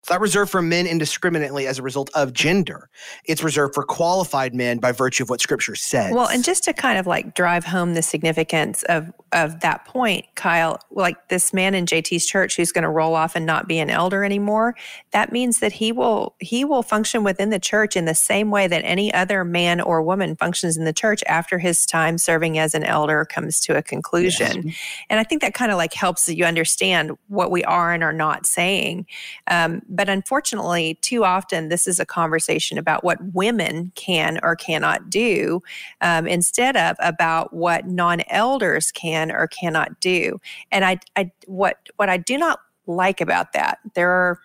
It's 0.00 0.10
not 0.10 0.20
reserved 0.20 0.50
for 0.50 0.62
men 0.62 0.86
indiscriminately 0.86 1.66
as 1.66 1.78
a 1.78 1.82
result 1.82 2.10
of 2.14 2.32
gender. 2.32 2.88
It's 3.26 3.42
reserved 3.42 3.74
for 3.74 3.84
qualified 3.84 4.54
men 4.54 4.78
by 4.78 4.92
virtue 4.92 5.22
of 5.22 5.30
what 5.30 5.42
scripture 5.42 5.74
says. 5.74 6.12
Well, 6.12 6.28
and 6.28 6.42
just 6.42 6.64
to 6.64 6.72
kind 6.72 6.98
of 6.98 7.06
like 7.06 7.34
drive 7.34 7.64
home 7.64 7.94
the 7.94 8.02
significance 8.02 8.82
of 8.84 9.12
of 9.32 9.60
that 9.60 9.84
point, 9.84 10.26
Kyle, 10.34 10.80
like 10.90 11.28
this 11.28 11.52
man 11.52 11.74
in 11.74 11.86
JT's 11.86 12.26
church 12.26 12.56
who's 12.56 12.72
going 12.72 12.82
to 12.82 12.90
roll 12.90 13.14
off 13.14 13.36
and 13.36 13.46
not 13.46 13.68
be 13.68 13.78
an 13.78 13.88
elder 13.88 14.24
anymore, 14.24 14.74
that 15.12 15.30
means 15.30 15.60
that 15.60 15.72
he 15.72 15.92
will 15.92 16.34
he 16.40 16.64
will 16.64 16.82
function 16.82 17.22
within 17.22 17.50
the 17.50 17.58
church 17.58 17.96
in 17.96 18.06
the 18.06 18.14
same 18.14 18.50
way 18.50 18.66
that 18.66 18.82
any 18.84 19.12
other 19.14 19.44
man 19.44 19.80
or 19.80 20.02
woman 20.02 20.34
functions 20.34 20.76
in 20.76 20.84
the 20.84 20.92
church 20.92 21.22
after 21.28 21.58
his 21.58 21.86
time 21.86 22.18
serving 22.18 22.58
as 22.58 22.74
an 22.74 22.82
elder 22.82 23.24
comes 23.24 23.60
to 23.60 23.76
a 23.76 23.82
conclusion. 23.82 24.62
Yes. 24.66 24.76
And 25.08 25.20
I 25.20 25.24
think 25.24 25.42
that 25.42 25.54
kind 25.54 25.70
of 25.70 25.76
like 25.76 25.94
helps 25.94 26.28
you 26.28 26.44
understand 26.44 27.12
what 27.28 27.50
we 27.50 27.62
are 27.64 27.92
and 27.92 28.02
are 28.02 28.12
not 28.12 28.46
saying. 28.46 29.06
Um, 29.46 29.82
but 29.88 30.08
unfortunately, 30.08 30.98
too 31.02 31.24
often, 31.24 31.68
this 31.68 31.86
is 31.86 32.00
a 32.00 32.06
conversation 32.06 32.78
about 32.78 33.04
what 33.04 33.18
women 33.32 33.92
can 33.94 34.40
or 34.42 34.56
cannot 34.56 35.08
do 35.08 35.62
um, 36.00 36.26
instead 36.26 36.76
of 36.76 36.96
about 36.98 37.52
what 37.52 37.86
non 37.86 38.22
elders 38.28 38.90
can 38.90 39.19
or 39.28 39.48
cannot 39.48 40.00
do. 40.00 40.40
And 40.70 40.84
I, 40.84 40.98
I, 41.16 41.32
what, 41.46 41.78
what 41.96 42.08
I 42.08 42.16
do 42.16 42.38
not 42.38 42.60
like 42.86 43.20
about 43.20 43.52
that, 43.54 43.78
there 43.94 44.10
are 44.10 44.38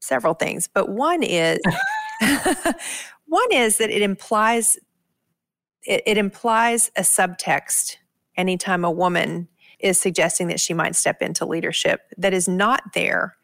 several 0.00 0.32
things, 0.34 0.68
but 0.72 0.88
one 0.88 1.22
is, 1.22 1.58
one 3.26 3.52
is 3.52 3.78
that 3.78 3.90
it 3.90 4.00
implies, 4.00 4.78
it, 5.84 6.02
it 6.06 6.16
implies 6.16 6.90
a 6.96 7.02
subtext 7.02 7.96
anytime 8.36 8.84
a 8.84 8.90
woman 8.90 9.48
is 9.80 10.00
suggesting 10.00 10.48
that 10.48 10.60
she 10.60 10.74
might 10.74 10.96
step 10.96 11.22
into 11.22 11.44
leadership 11.44 12.00
that 12.16 12.32
is 12.32 12.48
not 12.48 12.82
there 12.94 13.37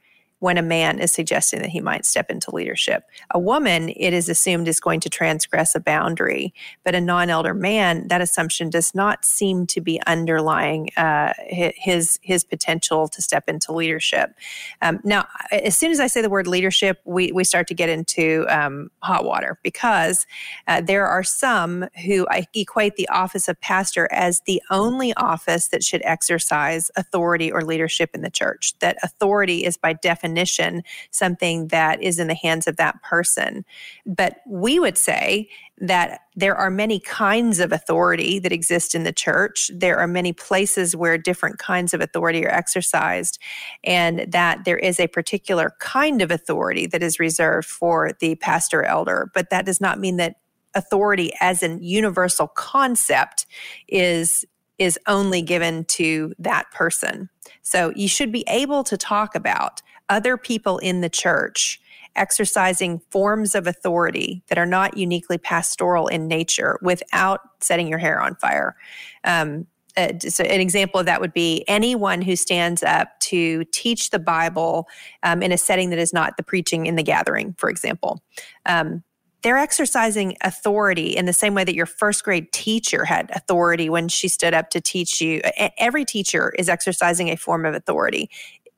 when 0.44 0.58
a 0.58 0.62
man 0.62 0.98
is 0.98 1.10
suggesting 1.10 1.62
that 1.62 1.70
he 1.70 1.80
might 1.80 2.04
step 2.04 2.30
into 2.30 2.54
leadership. 2.54 3.04
A 3.30 3.38
woman, 3.38 3.88
it 3.88 4.12
is 4.12 4.28
assumed, 4.28 4.68
is 4.68 4.78
going 4.78 5.00
to 5.00 5.08
transgress 5.08 5.74
a 5.74 5.80
boundary, 5.80 6.52
but 6.84 6.94
a 6.94 7.00
non 7.00 7.30
elder 7.30 7.54
man, 7.54 8.08
that 8.08 8.20
assumption 8.20 8.68
does 8.68 8.94
not 8.94 9.24
seem 9.24 9.66
to 9.68 9.80
be 9.80 10.02
underlying 10.06 10.90
uh, 10.98 11.32
his, 11.46 12.18
his 12.20 12.44
potential 12.44 13.08
to 13.08 13.22
step 13.22 13.48
into 13.48 13.72
leadership. 13.72 14.34
Um, 14.82 15.00
now, 15.02 15.26
as 15.50 15.78
soon 15.78 15.90
as 15.90 15.98
I 15.98 16.08
say 16.08 16.20
the 16.20 16.28
word 16.28 16.46
leadership, 16.46 17.00
we, 17.06 17.32
we 17.32 17.42
start 17.42 17.66
to 17.68 17.74
get 17.74 17.88
into 17.88 18.44
um, 18.50 18.90
hot 18.98 19.24
water 19.24 19.58
because 19.62 20.26
uh, 20.68 20.82
there 20.82 21.06
are 21.06 21.22
some 21.22 21.86
who 22.04 22.26
equate 22.52 22.96
the 22.96 23.08
office 23.08 23.48
of 23.48 23.58
pastor 23.62 24.10
as 24.12 24.42
the 24.44 24.60
only 24.70 25.14
office 25.14 25.68
that 25.68 25.82
should 25.82 26.02
exercise 26.04 26.90
authority 26.96 27.50
or 27.50 27.62
leadership 27.62 28.10
in 28.12 28.20
the 28.20 28.28
church, 28.28 28.74
that 28.80 28.98
authority 29.02 29.64
is 29.64 29.78
by 29.78 29.94
definition 29.94 30.33
definition 30.34 30.82
something 31.10 31.68
that 31.68 32.02
is 32.02 32.18
in 32.18 32.26
the 32.26 32.34
hands 32.34 32.66
of 32.66 32.76
that 32.76 33.00
person. 33.02 33.64
But 34.06 34.36
we 34.46 34.78
would 34.78 34.98
say 34.98 35.48
that 35.78 36.20
there 36.36 36.56
are 36.56 36.70
many 36.70 37.00
kinds 37.00 37.58
of 37.58 37.72
authority 37.72 38.38
that 38.38 38.52
exist 38.52 38.94
in 38.94 39.04
the 39.04 39.12
church. 39.12 39.70
There 39.74 39.98
are 39.98 40.06
many 40.06 40.32
places 40.32 40.94
where 40.94 41.18
different 41.18 41.58
kinds 41.58 41.92
of 41.94 42.00
authority 42.00 42.44
are 42.44 42.50
exercised, 42.50 43.38
and 43.82 44.26
that 44.28 44.64
there 44.64 44.78
is 44.78 45.00
a 45.00 45.08
particular 45.08 45.72
kind 45.80 46.22
of 46.22 46.30
authority 46.30 46.86
that 46.86 47.02
is 47.02 47.18
reserved 47.18 47.68
for 47.68 48.12
the 48.20 48.36
pastor 48.36 48.84
elder. 48.84 49.30
But 49.34 49.50
that 49.50 49.66
does 49.66 49.80
not 49.80 49.98
mean 49.98 50.16
that 50.16 50.36
authority 50.74 51.32
as 51.40 51.62
an 51.62 51.82
universal 51.82 52.48
concept 52.48 53.46
is 53.88 54.44
is 54.78 54.98
only 55.06 55.40
given 55.40 55.84
to 55.84 56.34
that 56.38 56.68
person. 56.72 57.28
So 57.62 57.92
you 57.94 58.08
should 58.08 58.32
be 58.32 58.44
able 58.48 58.84
to 58.84 58.96
talk 58.96 59.34
about 59.34 59.82
other 60.08 60.36
people 60.36 60.78
in 60.78 61.00
the 61.00 61.08
church 61.08 61.80
exercising 62.16 63.00
forms 63.10 63.54
of 63.54 63.66
authority 63.66 64.42
that 64.48 64.58
are 64.58 64.66
not 64.66 64.96
uniquely 64.96 65.38
pastoral 65.38 66.06
in 66.06 66.28
nature 66.28 66.78
without 66.82 67.40
setting 67.60 67.88
your 67.88 67.98
hair 67.98 68.20
on 68.20 68.36
fire. 68.36 68.76
Um, 69.24 69.66
uh, 69.96 70.08
so 70.18 70.42
an 70.44 70.60
example 70.60 70.98
of 70.98 71.06
that 71.06 71.20
would 71.20 71.32
be 71.32 71.64
anyone 71.68 72.20
who 72.20 72.34
stands 72.34 72.82
up 72.82 73.18
to 73.20 73.64
teach 73.66 74.10
the 74.10 74.18
Bible 74.18 74.88
um, 75.22 75.42
in 75.42 75.52
a 75.52 75.58
setting 75.58 75.90
that 75.90 75.98
is 75.98 76.12
not 76.12 76.36
the 76.36 76.42
preaching 76.42 76.86
in 76.86 76.96
the 76.96 77.02
gathering, 77.02 77.54
for 77.58 77.70
example. 77.70 78.20
Um, 78.66 79.04
they're 79.42 79.58
exercising 79.58 80.36
authority 80.40 81.08
in 81.08 81.26
the 81.26 81.32
same 81.32 81.54
way 81.54 81.64
that 81.64 81.74
your 81.74 81.86
first 81.86 82.24
grade 82.24 82.50
teacher 82.50 83.04
had 83.04 83.30
authority 83.34 83.90
when 83.90 84.08
she 84.08 84.26
stood 84.26 84.54
up 84.54 84.70
to 84.70 84.80
teach 84.80 85.20
you. 85.20 85.42
Every 85.76 86.06
teacher 86.06 86.54
is 86.58 86.68
exercising 86.70 87.28
a 87.28 87.36
form 87.36 87.66
of 87.66 87.74
authority 87.74 88.30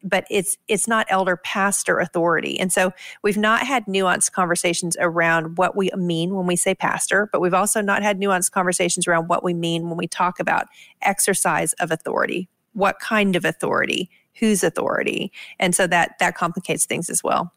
but 0.09 0.25
it's 0.31 0.57
it's 0.69 0.89
not 0.89 1.07
elder 1.11 1.37
pastor 1.37 1.99
authority. 1.99 2.59
And 2.59 2.73
so 2.73 2.93
we've 3.23 3.37
not 3.37 3.67
had 3.67 3.87
nuanced 3.87 4.33
conversations 4.33 4.97
around 5.01 5.59
what 5.59 5.77
we 5.77 5.91
mean 5.97 6.35
when 6.35 6.47
we 6.47 6.57
say 6.57 6.75
pastor, 6.75 7.29
but 7.33 7.41
we've 7.41 7.55
also 7.55 7.81
not 7.81 8.03
had 8.03 8.19
nuanced 8.21 8.53
conversations 8.53 9.07
around 9.07 9.29
what 9.29 9.43
we 9.45 9.55
mean 9.55 9.89
when 9.89 9.97
we 9.99 10.07
talk 10.07 10.41
about 10.41 10.67
exercise 11.03 11.73
of 11.75 11.91
authority. 11.91 12.49
What 12.73 12.99
kind 13.01 13.37
of 13.37 13.45
authority? 13.45 14.11
Whose 14.39 14.63
authority? 14.63 15.33
And 15.59 15.75
so 15.75 15.87
that 15.87 16.19
that 16.21 16.35
complicates 16.37 16.87
things 16.87 17.11
as 17.11 17.25
well. 17.25 17.53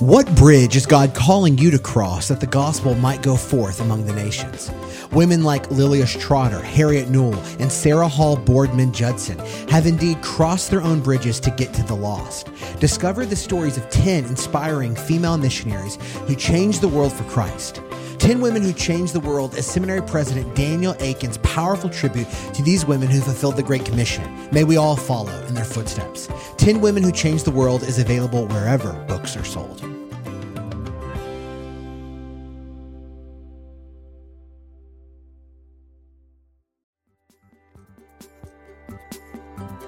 What 0.00 0.32
bridge 0.36 0.76
is 0.76 0.86
God 0.86 1.12
calling 1.12 1.58
you 1.58 1.72
to 1.72 1.78
cross 1.78 2.28
that 2.28 2.38
the 2.38 2.46
gospel 2.46 2.94
might 2.94 3.20
go 3.20 3.34
forth 3.34 3.80
among 3.80 4.06
the 4.06 4.12
nations? 4.12 4.70
Women 5.12 5.42
like 5.42 5.70
Lilias 5.70 6.18
Trotter, 6.20 6.60
Harriet 6.60 7.08
Newell, 7.08 7.38
and 7.58 7.72
Sarah 7.72 8.08
Hall 8.08 8.36
Boardman 8.36 8.92
Judson 8.92 9.38
have 9.68 9.86
indeed 9.86 10.20
crossed 10.20 10.70
their 10.70 10.82
own 10.82 11.00
bridges 11.00 11.40
to 11.40 11.50
get 11.50 11.72
to 11.74 11.82
the 11.82 11.94
lost. 11.94 12.50
Discover 12.78 13.26
the 13.26 13.36
stories 13.36 13.78
of 13.78 13.88
10 13.88 14.26
inspiring 14.26 14.94
female 14.94 15.38
missionaries 15.38 15.96
who 16.26 16.34
changed 16.34 16.82
the 16.82 16.88
world 16.88 17.12
for 17.12 17.24
Christ. 17.24 17.80
10 18.18 18.40
Women 18.40 18.62
Who 18.62 18.72
Changed 18.72 19.12
the 19.12 19.20
World 19.20 19.54
as 19.54 19.66
Seminary 19.66 20.02
President 20.02 20.54
Daniel 20.54 20.94
Akin's 21.00 21.38
powerful 21.38 21.88
tribute 21.88 22.28
to 22.52 22.62
these 22.62 22.84
women 22.84 23.08
who 23.08 23.20
fulfilled 23.20 23.56
the 23.56 23.62
Great 23.62 23.84
Commission. 23.84 24.50
May 24.50 24.64
we 24.64 24.76
all 24.76 24.96
follow 24.96 25.32
in 25.46 25.54
their 25.54 25.64
footsteps. 25.64 26.28
10 26.56 26.80
Women 26.80 27.04
Who 27.04 27.12
Changed 27.12 27.44
the 27.44 27.52
World 27.52 27.82
is 27.82 27.98
available 27.98 28.46
wherever 28.48 28.92
books 29.06 29.36
are 29.36 29.44
sold. 29.44 29.97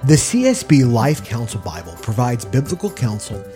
The 0.02 0.14
CSB 0.14 0.90
Life 0.90 1.22
Counsel 1.26 1.60
Bible 1.60 1.92
provides 2.00 2.46
biblical 2.46 2.90
counsel 2.90 3.44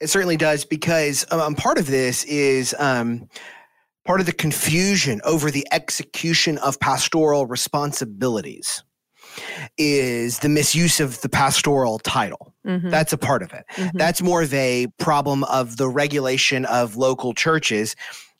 It 0.00 0.08
certainly 0.08 0.36
does 0.36 0.64
because 0.64 1.24
um, 1.32 1.54
part 1.54 1.78
of 1.78 1.86
this 1.86 2.24
is 2.24 2.74
um, 2.78 3.28
part 4.04 4.20
of 4.20 4.26
the 4.26 4.32
confusion 4.32 5.20
over 5.24 5.50
the 5.50 5.66
execution 5.72 6.58
of 6.58 6.78
pastoral 6.80 7.46
responsibilities 7.46 8.82
is 9.76 10.38
the 10.40 10.48
misuse 10.48 11.00
of 11.00 11.20
the 11.20 11.28
pastoral 11.28 11.98
title. 11.98 12.54
Mm-hmm. 12.66 12.90
That's 12.90 13.12
a 13.12 13.18
part 13.18 13.42
of 13.42 13.52
it. 13.52 13.64
Mm-hmm. 13.74 13.96
That's 13.96 14.22
more 14.22 14.42
of 14.42 14.52
a 14.54 14.86
problem 14.98 15.44
of 15.44 15.76
the 15.76 15.88
regulation 15.88 16.64
of 16.64 16.96
local 16.96 17.34
churches 17.34 17.94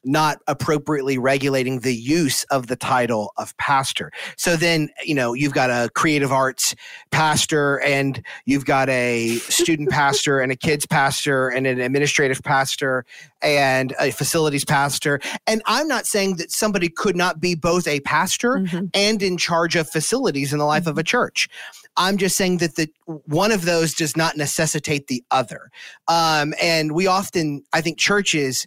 not 0.04 0.38
appropriately 0.46 1.18
regulating 1.18 1.80
the 1.80 1.94
use 1.94 2.44
of 2.44 2.68
the 2.68 2.76
title 2.76 3.32
of 3.36 3.56
pastor. 3.56 4.12
So 4.36 4.56
then, 4.56 4.88
you 5.04 5.14
know, 5.14 5.34
you've 5.34 5.52
got 5.52 5.70
a 5.70 5.90
creative 5.94 6.32
arts 6.32 6.74
pastor 7.10 7.80
and 7.80 8.22
you've 8.46 8.64
got 8.64 8.88
a 8.88 9.36
student 9.36 9.90
pastor 9.90 10.40
and 10.40 10.52
a 10.52 10.56
kids 10.56 10.86
pastor 10.86 11.48
and 11.48 11.66
an 11.66 11.80
administrative 11.80 12.42
pastor 12.42 13.04
and 13.42 13.94
a 14.00 14.10
facilities 14.10 14.64
pastor. 14.64 15.20
And 15.46 15.62
I'm 15.66 15.88
not 15.88 16.06
saying 16.06 16.36
that 16.36 16.50
somebody 16.50 16.88
could 16.88 17.16
not 17.16 17.40
be 17.40 17.54
both 17.54 17.86
a 17.86 18.00
pastor 18.00 18.56
mm-hmm. 18.56 18.86
and 18.94 19.22
in 19.22 19.36
charge 19.36 19.76
of 19.76 19.88
facilities 19.88 20.52
in 20.52 20.58
the 20.58 20.64
life 20.64 20.82
mm-hmm. 20.82 20.90
of 20.90 20.98
a 20.98 21.02
church. 21.02 21.48
I'm 21.96 22.16
just 22.16 22.36
saying 22.36 22.58
that 22.58 22.76
the 22.76 22.88
one 23.06 23.50
of 23.50 23.64
those 23.64 23.92
does 23.92 24.16
not 24.16 24.36
necessitate 24.36 25.08
the 25.08 25.24
other. 25.32 25.70
Um, 26.06 26.54
and 26.62 26.92
we 26.92 27.08
often, 27.08 27.64
I 27.72 27.80
think, 27.80 27.98
churches 27.98 28.66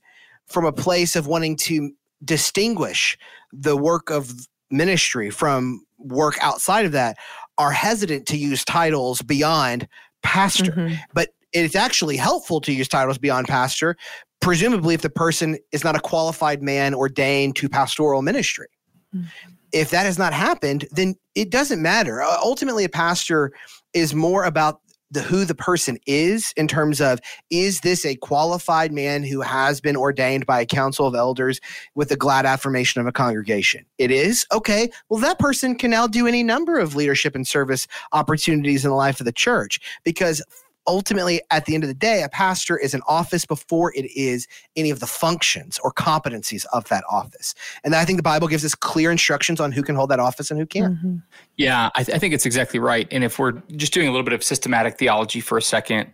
from 0.51 0.65
a 0.65 0.71
place 0.71 1.15
of 1.15 1.27
wanting 1.27 1.55
to 1.57 1.91
distinguish 2.23 3.17
the 3.51 3.75
work 3.75 4.09
of 4.09 4.31
ministry 4.69 5.29
from 5.29 5.83
work 5.97 6.35
outside 6.41 6.85
of 6.85 6.91
that 6.93 7.17
are 7.57 7.71
hesitant 7.71 8.25
to 8.27 8.37
use 8.37 8.63
titles 8.65 9.21
beyond 9.21 9.87
pastor. 10.23 10.71
Mm-hmm. 10.71 10.95
But 11.13 11.29
it's 11.53 11.75
actually 11.75 12.17
helpful 12.17 12.61
to 12.61 12.71
use 12.71 12.87
titles 12.87 13.17
beyond 13.17 13.47
pastor, 13.47 13.97
presumably 14.39 14.95
if 14.95 15.01
the 15.01 15.09
person 15.09 15.57
is 15.71 15.83
not 15.83 15.95
a 15.95 15.99
qualified 15.99 16.61
man 16.63 16.93
ordained 16.93 17.55
to 17.57 17.69
pastoral 17.69 18.21
ministry. 18.21 18.67
Mm-hmm. 19.15 19.27
If 19.73 19.89
that 19.91 20.05
has 20.05 20.17
not 20.17 20.33
happened, 20.33 20.87
then 20.91 21.15
it 21.35 21.49
doesn't 21.49 21.81
matter. 21.81 22.21
Uh, 22.21 22.37
ultimately, 22.41 22.83
a 22.83 22.89
pastor 22.89 23.51
is 23.93 24.13
more 24.13 24.43
about 24.43 24.81
the 25.11 25.21
who 25.21 25.45
the 25.45 25.53
person 25.55 25.97
is 26.07 26.53
in 26.57 26.67
terms 26.67 27.01
of 27.01 27.19
is 27.49 27.81
this 27.81 28.05
a 28.05 28.15
qualified 28.15 28.91
man 28.91 29.23
who 29.23 29.41
has 29.41 29.81
been 29.81 29.97
ordained 29.97 30.45
by 30.45 30.61
a 30.61 30.65
council 30.65 31.05
of 31.05 31.13
elders 31.13 31.59
with 31.95 32.09
the 32.09 32.15
glad 32.15 32.45
affirmation 32.45 33.01
of 33.01 33.07
a 33.07 33.11
congregation? 33.11 33.85
It 33.97 34.09
is? 34.09 34.45
Okay. 34.51 34.89
Well 35.09 35.19
that 35.19 35.39
person 35.39 35.75
can 35.75 35.91
now 35.91 36.07
do 36.07 36.27
any 36.27 36.43
number 36.43 36.79
of 36.79 36.95
leadership 36.95 37.35
and 37.35 37.47
service 37.47 37.87
opportunities 38.13 38.85
in 38.85 38.89
the 38.89 38.95
life 38.95 39.19
of 39.19 39.25
the 39.25 39.31
church 39.31 39.79
because 40.03 40.41
ultimately, 40.87 41.41
at 41.51 41.65
the 41.65 41.75
end 41.75 41.83
of 41.83 41.87
the 41.87 41.93
day, 41.93 42.23
a 42.23 42.29
pastor 42.29 42.77
is 42.77 42.93
an 42.93 43.01
office 43.07 43.45
before 43.45 43.93
it 43.95 44.05
is 44.11 44.47
any 44.75 44.89
of 44.89 44.99
the 44.99 45.07
functions 45.07 45.79
or 45.83 45.91
competencies 45.91 46.65
of 46.73 46.87
that 46.89 47.03
office. 47.09 47.53
And 47.83 47.95
I 47.95 48.05
think 48.05 48.17
the 48.17 48.23
Bible 48.23 48.47
gives 48.47 48.65
us 48.65 48.75
clear 48.75 49.11
instructions 49.11 49.59
on 49.59 49.71
who 49.71 49.83
can 49.83 49.95
hold 49.95 50.09
that 50.09 50.19
office 50.19 50.51
and 50.51 50.59
who 50.59 50.65
can't. 50.65 50.95
Mm-hmm. 50.95 51.17
Yeah, 51.57 51.89
I, 51.95 52.03
th- 52.03 52.15
I, 52.15 52.19
think 52.19 52.33
it's 52.33 52.45
exactly 52.45 52.79
right. 52.79 53.07
And 53.11 53.23
if 53.23 53.37
we're 53.37 53.53
just 53.75 53.93
doing 53.93 54.07
a 54.07 54.11
little 54.11 54.23
bit 54.23 54.33
of 54.33 54.43
systematic 54.43 54.97
theology 54.97 55.41
for 55.41 55.57
a 55.57 55.61
second, 55.61 56.11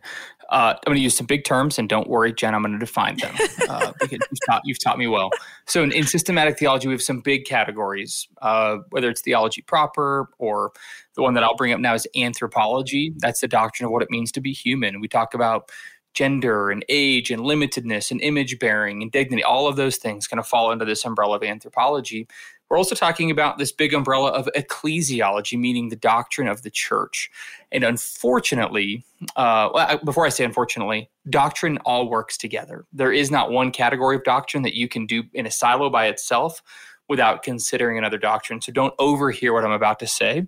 uh, 0.49 0.73
I'm 0.75 0.79
going 0.85 0.95
to 0.97 1.01
use 1.01 1.15
some 1.15 1.25
big 1.25 1.43
terms, 1.43 1.77
and 1.77 1.89
don't 1.89 2.09
worry, 2.09 2.33
Jen, 2.33 2.55
I'm 2.55 2.61
going 2.61 2.73
to 2.73 2.79
define 2.79 3.17
them 3.17 3.35
uh, 3.69 3.91
because 3.99 4.19
you've 4.31 4.39
taught, 4.47 4.61
you've 4.63 4.79
taught, 4.79 4.97
me 4.97 5.07
well. 5.07 5.29
So, 5.65 5.83
in, 5.83 5.91
in, 5.91 6.05
systematic 6.05 6.57
theology, 6.57 6.87
we 6.87 6.93
have 6.93 7.01
some 7.01 7.19
big 7.19 7.45
categories, 7.45 8.27
uh, 8.41 8.77
whether 8.89 9.09
it's 9.09 9.21
theology 9.21 9.61
proper 9.61 10.29
or 10.37 10.71
the 11.15 11.21
one 11.21 11.33
that 11.33 11.43
I'll 11.43 11.55
bring 11.55 11.73
up 11.73 11.79
now 11.79 11.93
is 11.93 12.07
anthropology. 12.15 13.13
That's 13.17 13.41
the 13.41 13.47
doctrine 13.47 13.85
of 13.85 13.91
what 13.91 14.03
it 14.03 14.09
means 14.09 14.31
to 14.33 14.41
be 14.41 14.53
human. 14.53 15.01
We 15.01 15.07
talk 15.07 15.33
about 15.33 15.69
gender 16.13 16.71
and 16.71 16.83
age 16.89 17.29
and 17.29 17.43
limitedness 17.43 18.09
and 18.09 18.19
image 18.21 18.57
bearing 18.57 19.03
and 19.03 19.11
dignity. 19.11 19.43
All 19.43 19.67
of 19.67 19.75
those 19.75 19.97
things 19.97 20.27
kind 20.27 20.39
of 20.39 20.47
fall 20.47 20.71
under 20.71 20.83
this 20.83 21.05
umbrella 21.05 21.35
of 21.35 21.43
anthropology. 21.43 22.27
We're 22.69 22.77
also 22.77 22.95
talking 22.95 23.31
about 23.31 23.57
this 23.57 23.71
big 23.71 23.93
umbrella 23.93 24.31
of 24.31 24.49
ecclesiology, 24.55 25.57
meaning 25.57 25.89
the 25.89 25.95
doctrine 25.95 26.47
of 26.47 26.63
the 26.63 26.69
church. 26.69 27.31
And 27.71 27.83
unfortunately, 27.83 29.05
uh, 29.35 29.69
well, 29.73 29.99
before 30.03 30.25
I 30.25 30.29
say 30.29 30.43
unfortunately, 30.43 31.09
doctrine 31.29 31.77
all 31.79 32.09
works 32.09 32.37
together. 32.37 32.85
There 32.91 33.11
is 33.11 33.31
not 33.31 33.51
one 33.51 33.71
category 33.71 34.15
of 34.15 34.23
doctrine 34.23 34.63
that 34.63 34.75
you 34.75 34.87
can 34.87 35.05
do 35.05 35.23
in 35.33 35.45
a 35.45 35.51
silo 35.51 35.89
by 35.89 36.07
itself 36.07 36.61
without 37.09 37.43
considering 37.43 37.97
another 37.97 38.17
doctrine. 38.17 38.61
So 38.61 38.71
don't 38.71 38.93
overhear 38.99 39.53
what 39.53 39.63
I'm 39.63 39.71
about 39.71 39.99
to 39.99 40.07
say. 40.07 40.45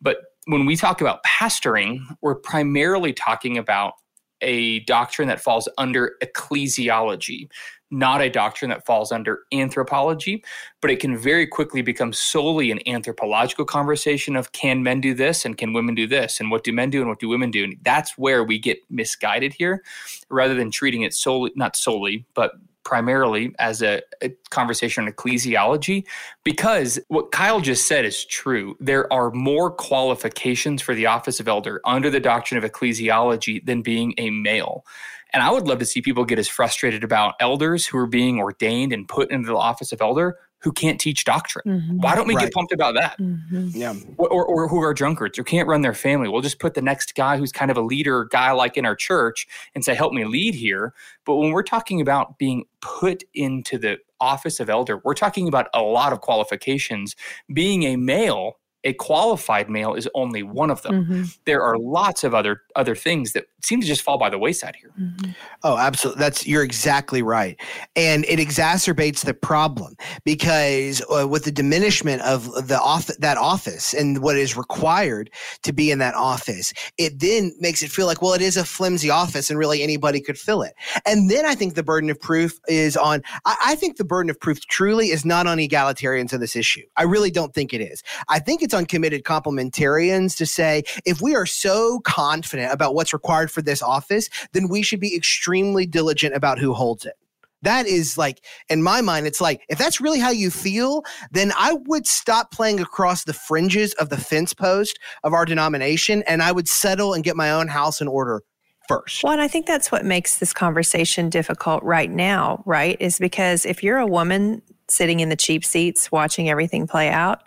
But 0.00 0.18
when 0.46 0.66
we 0.66 0.76
talk 0.76 1.00
about 1.00 1.22
pastoring, 1.24 2.00
we're 2.20 2.34
primarily 2.34 3.12
talking 3.12 3.56
about 3.58 3.94
a 4.42 4.80
doctrine 4.80 5.28
that 5.28 5.40
falls 5.40 5.68
under 5.78 6.16
ecclesiology 6.22 7.48
not 7.90 8.20
a 8.20 8.30
doctrine 8.30 8.70
that 8.70 8.86
falls 8.86 9.10
under 9.10 9.40
anthropology, 9.52 10.44
but 10.80 10.90
it 10.90 11.00
can 11.00 11.16
very 11.16 11.46
quickly 11.46 11.82
become 11.82 12.12
solely 12.12 12.70
an 12.70 12.78
anthropological 12.86 13.64
conversation 13.64 14.36
of 14.36 14.52
can 14.52 14.82
men 14.82 15.00
do 15.00 15.12
this 15.12 15.44
and 15.44 15.58
can 15.58 15.72
women 15.72 15.94
do 15.94 16.06
this 16.06 16.38
and 16.38 16.50
what 16.50 16.62
do 16.62 16.72
men 16.72 16.90
do 16.90 17.00
and 17.00 17.08
what 17.08 17.18
do 17.18 17.28
women 17.28 17.50
do. 17.50 17.64
And 17.64 17.76
that's 17.82 18.16
where 18.16 18.44
we 18.44 18.58
get 18.58 18.78
misguided 18.90 19.52
here 19.52 19.82
rather 20.28 20.54
than 20.54 20.70
treating 20.70 21.02
it 21.02 21.14
solely, 21.14 21.50
not 21.56 21.76
solely, 21.76 22.24
but 22.34 22.52
primarily 22.90 23.54
as 23.60 23.82
a, 23.82 24.02
a, 24.20 24.30
conversation 24.50 25.04
on 25.04 25.12
ecclesiology 25.12 26.04
because 26.42 26.98
what 27.06 27.30
Kyle 27.30 27.60
just 27.60 27.86
said 27.86 28.04
is 28.04 28.24
true. 28.24 28.76
There 28.80 29.10
are 29.12 29.30
more 29.30 29.70
qualifications 29.70 30.82
for 30.82 30.92
the 30.92 31.06
office 31.06 31.38
of 31.38 31.46
elder 31.46 31.80
under 31.84 32.10
the 32.10 32.18
doctrine 32.18 32.58
of 32.58 32.68
ecclesiology 32.68 33.64
than 33.64 33.82
being 33.82 34.14
a 34.18 34.30
male. 34.30 34.84
And 35.32 35.40
I 35.40 35.52
would 35.52 35.68
love 35.68 35.78
to 35.78 35.84
see 35.84 36.02
people 36.02 36.24
get 36.24 36.40
as 36.40 36.48
frustrated 36.48 37.04
about 37.04 37.36
elders 37.38 37.86
who 37.86 37.96
are 37.96 38.08
being 38.08 38.40
ordained 38.40 38.92
and 38.92 39.06
put 39.06 39.30
into 39.30 39.46
the 39.46 39.56
office 39.56 39.92
of 39.92 40.02
elder 40.02 40.36
who 40.62 40.72
can't 40.72 41.00
teach 41.00 41.24
doctrine. 41.24 41.64
Mm-hmm. 41.66 41.98
Why 41.98 42.14
don't 42.14 42.26
we 42.26 42.34
right. 42.34 42.44
get 42.44 42.52
pumped 42.52 42.72
about 42.72 42.94
that? 42.94 43.18
Mm-hmm. 43.18 43.68
Yeah. 43.72 43.94
Or, 44.18 44.28
or, 44.28 44.46
or, 44.46 44.68
who 44.68 44.82
are 44.82 44.92
drunkards 44.92 45.38
or 45.38 45.44
can't 45.44 45.66
run 45.66 45.80
their 45.80 45.94
family. 45.94 46.28
We'll 46.28 46.42
just 46.42 46.58
put 46.58 46.74
the 46.74 46.82
next 46.82 47.14
guy 47.14 47.36
who's 47.38 47.52
kind 47.52 47.70
of 47.70 47.76
a 47.76 47.80
leader 47.80 48.26
guy 48.26 48.52
like 48.52 48.76
in 48.76 48.84
our 48.84 48.94
church 48.94 49.46
and 49.74 49.84
say, 49.84 49.94
help 49.94 50.12
me 50.12 50.24
lead 50.24 50.54
here. 50.54 50.92
But 51.24 51.36
when 51.36 51.52
we're 51.52 51.62
talking 51.62 52.00
about 52.00 52.38
being 52.38 52.64
put 52.80 53.24
into 53.34 53.78
the 53.78 53.98
office 54.20 54.60
of 54.60 54.68
elder, 54.68 55.00
we're 55.02 55.14
talking 55.14 55.48
about 55.48 55.68
a 55.72 55.82
lot 55.82 56.12
of 56.12 56.20
qualifications. 56.20 57.16
Being 57.52 57.84
a 57.84 57.96
male 57.96 58.58
a 58.84 58.92
qualified 58.94 59.68
male 59.68 59.94
is 59.94 60.08
only 60.14 60.42
one 60.42 60.70
of 60.70 60.82
them. 60.82 61.04
Mm-hmm. 61.04 61.22
There 61.44 61.62
are 61.62 61.76
lots 61.78 62.24
of 62.24 62.34
other 62.34 62.62
other 62.76 62.94
things 62.94 63.32
that 63.32 63.46
seem 63.62 63.80
to 63.80 63.86
just 63.86 64.00
fall 64.00 64.16
by 64.16 64.30
the 64.30 64.38
wayside 64.38 64.76
here. 64.76 64.90
Mm-hmm. 64.98 65.32
Oh, 65.62 65.76
absolutely. 65.76 66.20
That's 66.20 66.46
you're 66.46 66.62
exactly 66.62 67.22
right, 67.22 67.60
and 67.94 68.24
it 68.26 68.38
exacerbates 68.38 69.24
the 69.24 69.34
problem 69.34 69.96
because 70.24 71.02
uh, 71.14 71.28
with 71.28 71.44
the 71.44 71.52
diminishment 71.52 72.22
of 72.22 72.68
the 72.68 72.80
off 72.80 73.06
that 73.06 73.36
office 73.36 73.92
and 73.92 74.22
what 74.22 74.36
is 74.36 74.56
required 74.56 75.30
to 75.62 75.72
be 75.72 75.90
in 75.90 75.98
that 75.98 76.14
office, 76.14 76.72
it 76.96 77.20
then 77.20 77.52
makes 77.60 77.82
it 77.82 77.90
feel 77.90 78.06
like 78.06 78.22
well, 78.22 78.32
it 78.32 78.42
is 78.42 78.56
a 78.56 78.64
flimsy 78.64 79.10
office, 79.10 79.50
and 79.50 79.58
really 79.58 79.82
anybody 79.82 80.20
could 80.20 80.38
fill 80.38 80.62
it. 80.62 80.74
And 81.04 81.30
then 81.30 81.44
I 81.44 81.54
think 81.54 81.74
the 81.74 81.82
burden 81.82 82.08
of 82.08 82.18
proof 82.18 82.58
is 82.66 82.96
on. 82.96 83.22
I, 83.44 83.56
I 83.66 83.74
think 83.74 83.98
the 83.98 84.04
burden 84.04 84.30
of 84.30 84.40
proof 84.40 84.60
truly 84.68 85.10
is 85.10 85.24
not 85.24 85.46
on 85.46 85.58
egalitarians 85.58 86.32
in 86.32 86.40
this 86.40 86.56
issue. 86.56 86.82
I 86.96 87.02
really 87.02 87.30
don't 87.30 87.52
think 87.52 87.74
it 87.74 87.82
is. 87.82 88.02
I 88.28 88.38
think 88.38 88.62
it's 88.62 88.69
it's 88.70 88.74
on 88.76 88.86
committed 88.86 89.24
complementarians 89.24 90.36
to 90.36 90.46
say 90.46 90.84
if 91.04 91.20
we 91.20 91.34
are 91.34 91.44
so 91.44 91.98
confident 92.04 92.72
about 92.72 92.94
what's 92.94 93.12
required 93.12 93.50
for 93.50 93.62
this 93.62 93.82
office, 93.82 94.28
then 94.52 94.68
we 94.68 94.80
should 94.80 95.00
be 95.00 95.16
extremely 95.16 95.86
diligent 95.86 96.36
about 96.36 96.60
who 96.60 96.72
holds 96.72 97.04
it. 97.04 97.14
That 97.62 97.86
is 97.86 98.16
like, 98.16 98.44
in 98.68 98.80
my 98.80 99.00
mind, 99.00 99.26
it's 99.26 99.40
like, 99.40 99.62
if 99.68 99.76
that's 99.76 100.00
really 100.00 100.20
how 100.20 100.30
you 100.30 100.50
feel, 100.50 101.02
then 101.32 101.52
I 101.58 101.78
would 101.86 102.06
stop 102.06 102.52
playing 102.52 102.78
across 102.78 103.24
the 103.24 103.32
fringes 103.32 103.92
of 103.94 104.08
the 104.08 104.16
fence 104.16 104.54
post 104.54 105.00
of 105.24 105.34
our 105.34 105.44
denomination 105.44 106.22
and 106.28 106.40
I 106.40 106.52
would 106.52 106.68
settle 106.68 107.12
and 107.12 107.24
get 107.24 107.34
my 107.34 107.50
own 107.50 107.66
house 107.66 108.00
in 108.00 108.06
order 108.06 108.44
first. 108.86 109.24
Well, 109.24 109.32
and 109.32 109.42
I 109.42 109.48
think 109.48 109.66
that's 109.66 109.90
what 109.90 110.04
makes 110.04 110.38
this 110.38 110.52
conversation 110.52 111.28
difficult 111.28 111.82
right 111.82 112.10
now, 112.10 112.62
right? 112.66 112.96
Is 113.00 113.18
because 113.18 113.66
if 113.66 113.82
you're 113.82 113.98
a 113.98 114.06
woman 114.06 114.62
sitting 114.86 115.18
in 115.18 115.28
the 115.28 115.36
cheap 115.36 115.64
seats 115.64 116.12
watching 116.12 116.48
everything 116.48 116.86
play 116.86 117.08
out, 117.08 117.42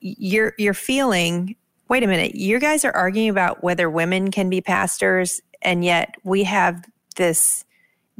you're 0.00 0.54
you're 0.58 0.74
feeling 0.74 1.56
wait 1.88 2.02
a 2.02 2.06
minute 2.06 2.34
you 2.34 2.58
guys 2.58 2.84
are 2.84 2.94
arguing 2.94 3.28
about 3.28 3.62
whether 3.62 3.88
women 3.88 4.30
can 4.30 4.50
be 4.50 4.60
pastors 4.60 5.40
and 5.62 5.84
yet 5.84 6.14
we 6.22 6.44
have 6.44 6.84
this 7.16 7.64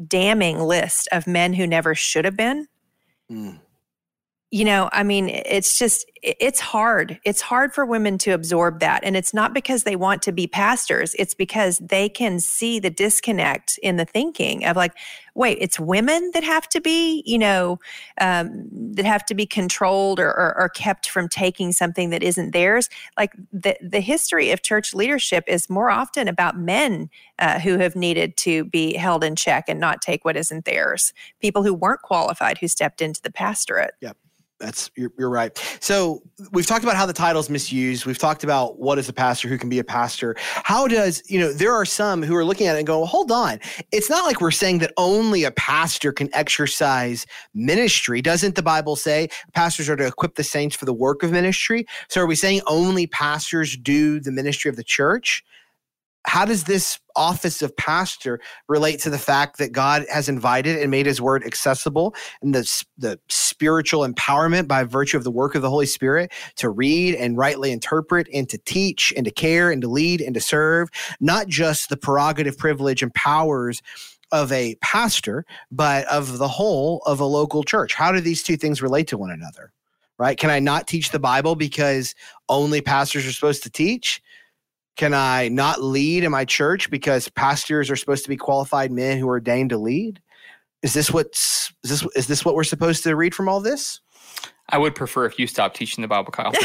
damning 0.06 0.58
list 0.60 1.08
of 1.12 1.26
men 1.26 1.52
who 1.52 1.66
never 1.66 1.94
should 1.94 2.24
have 2.24 2.36
been 2.36 2.66
mm. 3.30 3.58
You 4.50 4.64
know 4.64 4.88
i 4.92 5.02
mean 5.02 5.28
it's 5.28 5.78
just 5.78 6.10
it's 6.22 6.60
hard 6.60 7.18
it's 7.24 7.40
hard 7.40 7.72
for 7.72 7.86
women 7.86 8.18
to 8.18 8.32
absorb 8.32 8.80
that 8.80 9.02
and 9.04 9.16
it's 9.16 9.32
not 9.32 9.54
because 9.54 9.84
they 9.84 9.96
want 9.96 10.22
to 10.22 10.32
be 10.32 10.46
pastors 10.46 11.14
it's 11.18 11.34
because 11.34 11.78
they 11.78 12.08
can 12.08 12.40
see 12.40 12.78
the 12.78 12.90
disconnect 12.90 13.78
in 13.82 13.96
the 13.96 14.04
thinking 14.04 14.64
of 14.64 14.76
like 14.76 14.94
wait, 15.34 15.58
it's 15.60 15.78
women 15.78 16.30
that 16.34 16.44
have 16.44 16.68
to 16.68 16.80
be, 16.80 17.22
you 17.26 17.38
know, 17.38 17.78
um, 18.20 18.68
that 18.70 19.04
have 19.04 19.24
to 19.24 19.34
be 19.34 19.46
controlled 19.46 20.20
or, 20.20 20.28
or, 20.28 20.54
or, 20.58 20.68
kept 20.68 21.08
from 21.08 21.28
taking 21.28 21.72
something 21.72 22.10
that 22.10 22.22
isn't 22.22 22.52
theirs. 22.52 22.88
Like 23.16 23.32
the, 23.52 23.76
the 23.80 24.00
history 24.00 24.50
of 24.50 24.62
church 24.62 24.94
leadership 24.94 25.44
is 25.46 25.70
more 25.70 25.90
often 25.90 26.28
about 26.28 26.58
men 26.58 27.08
uh, 27.38 27.58
who 27.58 27.78
have 27.78 27.96
needed 27.96 28.36
to 28.38 28.64
be 28.64 28.94
held 28.94 29.24
in 29.24 29.36
check 29.36 29.64
and 29.68 29.80
not 29.80 30.02
take 30.02 30.24
what 30.24 30.36
isn't 30.36 30.64
theirs. 30.64 31.12
People 31.40 31.62
who 31.62 31.74
weren't 31.74 32.02
qualified 32.02 32.58
who 32.58 32.68
stepped 32.68 33.00
into 33.00 33.22
the 33.22 33.32
pastorate. 33.32 33.94
Yep 34.00 34.16
that's 34.60 34.90
you're, 34.94 35.10
you're 35.18 35.30
right. 35.30 35.58
So 35.80 36.22
we've 36.52 36.66
talked 36.66 36.84
about 36.84 36.96
how 36.96 37.06
the 37.06 37.12
title's 37.12 37.48
misused. 37.50 38.06
We've 38.06 38.18
talked 38.18 38.44
about 38.44 38.78
what 38.78 38.98
is 38.98 39.08
a 39.08 39.12
pastor 39.12 39.48
who 39.48 39.58
can 39.58 39.68
be 39.68 39.78
a 39.78 39.84
pastor. 39.84 40.36
How 40.38 40.86
does 40.86 41.22
you 41.28 41.40
know 41.40 41.52
there 41.52 41.72
are 41.72 41.84
some 41.84 42.22
who 42.22 42.36
are 42.36 42.44
looking 42.44 42.66
at 42.66 42.76
it 42.76 42.78
and 42.78 42.86
go 42.86 42.98
well, 42.98 43.06
hold 43.06 43.32
on. 43.32 43.58
It's 43.90 44.10
not 44.10 44.26
like 44.26 44.40
we're 44.40 44.50
saying 44.50 44.78
that 44.78 44.92
only 44.96 45.44
a 45.44 45.50
pastor 45.50 46.12
can 46.12 46.28
exercise 46.34 47.26
ministry. 47.54 48.20
Doesn't 48.20 48.54
the 48.54 48.62
bible 48.62 48.96
say 48.96 49.28
pastors 49.54 49.88
are 49.88 49.96
to 49.96 50.06
equip 50.06 50.36
the 50.36 50.44
saints 50.44 50.76
for 50.76 50.84
the 50.84 50.94
work 50.94 51.22
of 51.22 51.32
ministry? 51.32 51.86
So 52.08 52.20
are 52.20 52.26
we 52.26 52.36
saying 52.36 52.60
only 52.66 53.06
pastors 53.06 53.76
do 53.76 54.20
the 54.20 54.30
ministry 54.30 54.68
of 54.68 54.76
the 54.76 54.84
church 54.84 55.42
how 56.26 56.44
does 56.44 56.64
this 56.64 56.98
office 57.16 57.62
of 57.62 57.76
pastor 57.76 58.40
relate 58.68 59.00
to 59.00 59.10
the 59.10 59.18
fact 59.18 59.58
that 59.58 59.72
God 59.72 60.04
has 60.12 60.28
invited 60.28 60.78
and 60.78 60.90
made 60.90 61.06
his 61.06 61.20
word 61.20 61.44
accessible 61.44 62.14
and 62.42 62.54
the, 62.54 62.84
the 62.98 63.18
spiritual 63.28 64.06
empowerment 64.06 64.68
by 64.68 64.84
virtue 64.84 65.16
of 65.16 65.24
the 65.24 65.30
work 65.30 65.54
of 65.54 65.62
the 65.62 65.70
Holy 65.70 65.86
Spirit 65.86 66.30
to 66.56 66.68
read 66.68 67.14
and 67.14 67.36
rightly 67.36 67.72
interpret 67.72 68.28
and 68.32 68.48
to 68.48 68.58
teach 68.58 69.12
and 69.16 69.24
to 69.24 69.30
care 69.30 69.70
and 69.70 69.82
to 69.82 69.88
lead 69.88 70.20
and 70.20 70.34
to 70.34 70.40
serve, 70.40 70.88
not 71.20 71.48
just 71.48 71.88
the 71.88 71.96
prerogative, 71.96 72.56
privilege, 72.56 73.02
and 73.02 73.14
powers 73.14 73.82
of 74.32 74.52
a 74.52 74.76
pastor, 74.76 75.44
but 75.70 76.06
of 76.06 76.38
the 76.38 76.48
whole 76.48 77.02
of 77.06 77.20
a 77.20 77.24
local 77.24 77.64
church? 77.64 77.94
How 77.94 78.12
do 78.12 78.20
these 78.20 78.42
two 78.42 78.56
things 78.56 78.82
relate 78.82 79.08
to 79.08 79.18
one 79.18 79.30
another? 79.30 79.72
Right? 80.18 80.38
Can 80.38 80.50
I 80.50 80.58
not 80.58 80.86
teach 80.86 81.10
the 81.10 81.18
Bible 81.18 81.56
because 81.56 82.14
only 82.48 82.82
pastors 82.82 83.26
are 83.26 83.32
supposed 83.32 83.62
to 83.62 83.70
teach? 83.70 84.22
Can 85.00 85.14
I 85.14 85.48
not 85.48 85.82
lead 85.82 86.24
in 86.24 86.30
my 86.30 86.44
church 86.44 86.90
because 86.90 87.30
pastors 87.30 87.90
are 87.90 87.96
supposed 87.96 88.24
to 88.24 88.28
be 88.28 88.36
qualified 88.36 88.92
men 88.92 89.16
who 89.16 89.26
are 89.28 89.36
ordained 89.36 89.70
to 89.70 89.78
lead? 89.78 90.20
Is 90.82 90.92
this 90.92 91.10
what's 91.10 91.72
is 91.82 91.88
this 91.88 92.06
is 92.14 92.26
this 92.26 92.44
what 92.44 92.54
we're 92.54 92.64
supposed 92.64 93.04
to 93.04 93.16
read 93.16 93.34
from 93.34 93.48
all 93.48 93.62
this? 93.62 94.02
I 94.70 94.78
would 94.78 94.94
prefer 94.94 95.26
if 95.26 95.38
you 95.38 95.46
stopped 95.46 95.76
teaching 95.76 96.02
the 96.02 96.08
Bible, 96.08 96.32
Kyle. 96.32 96.52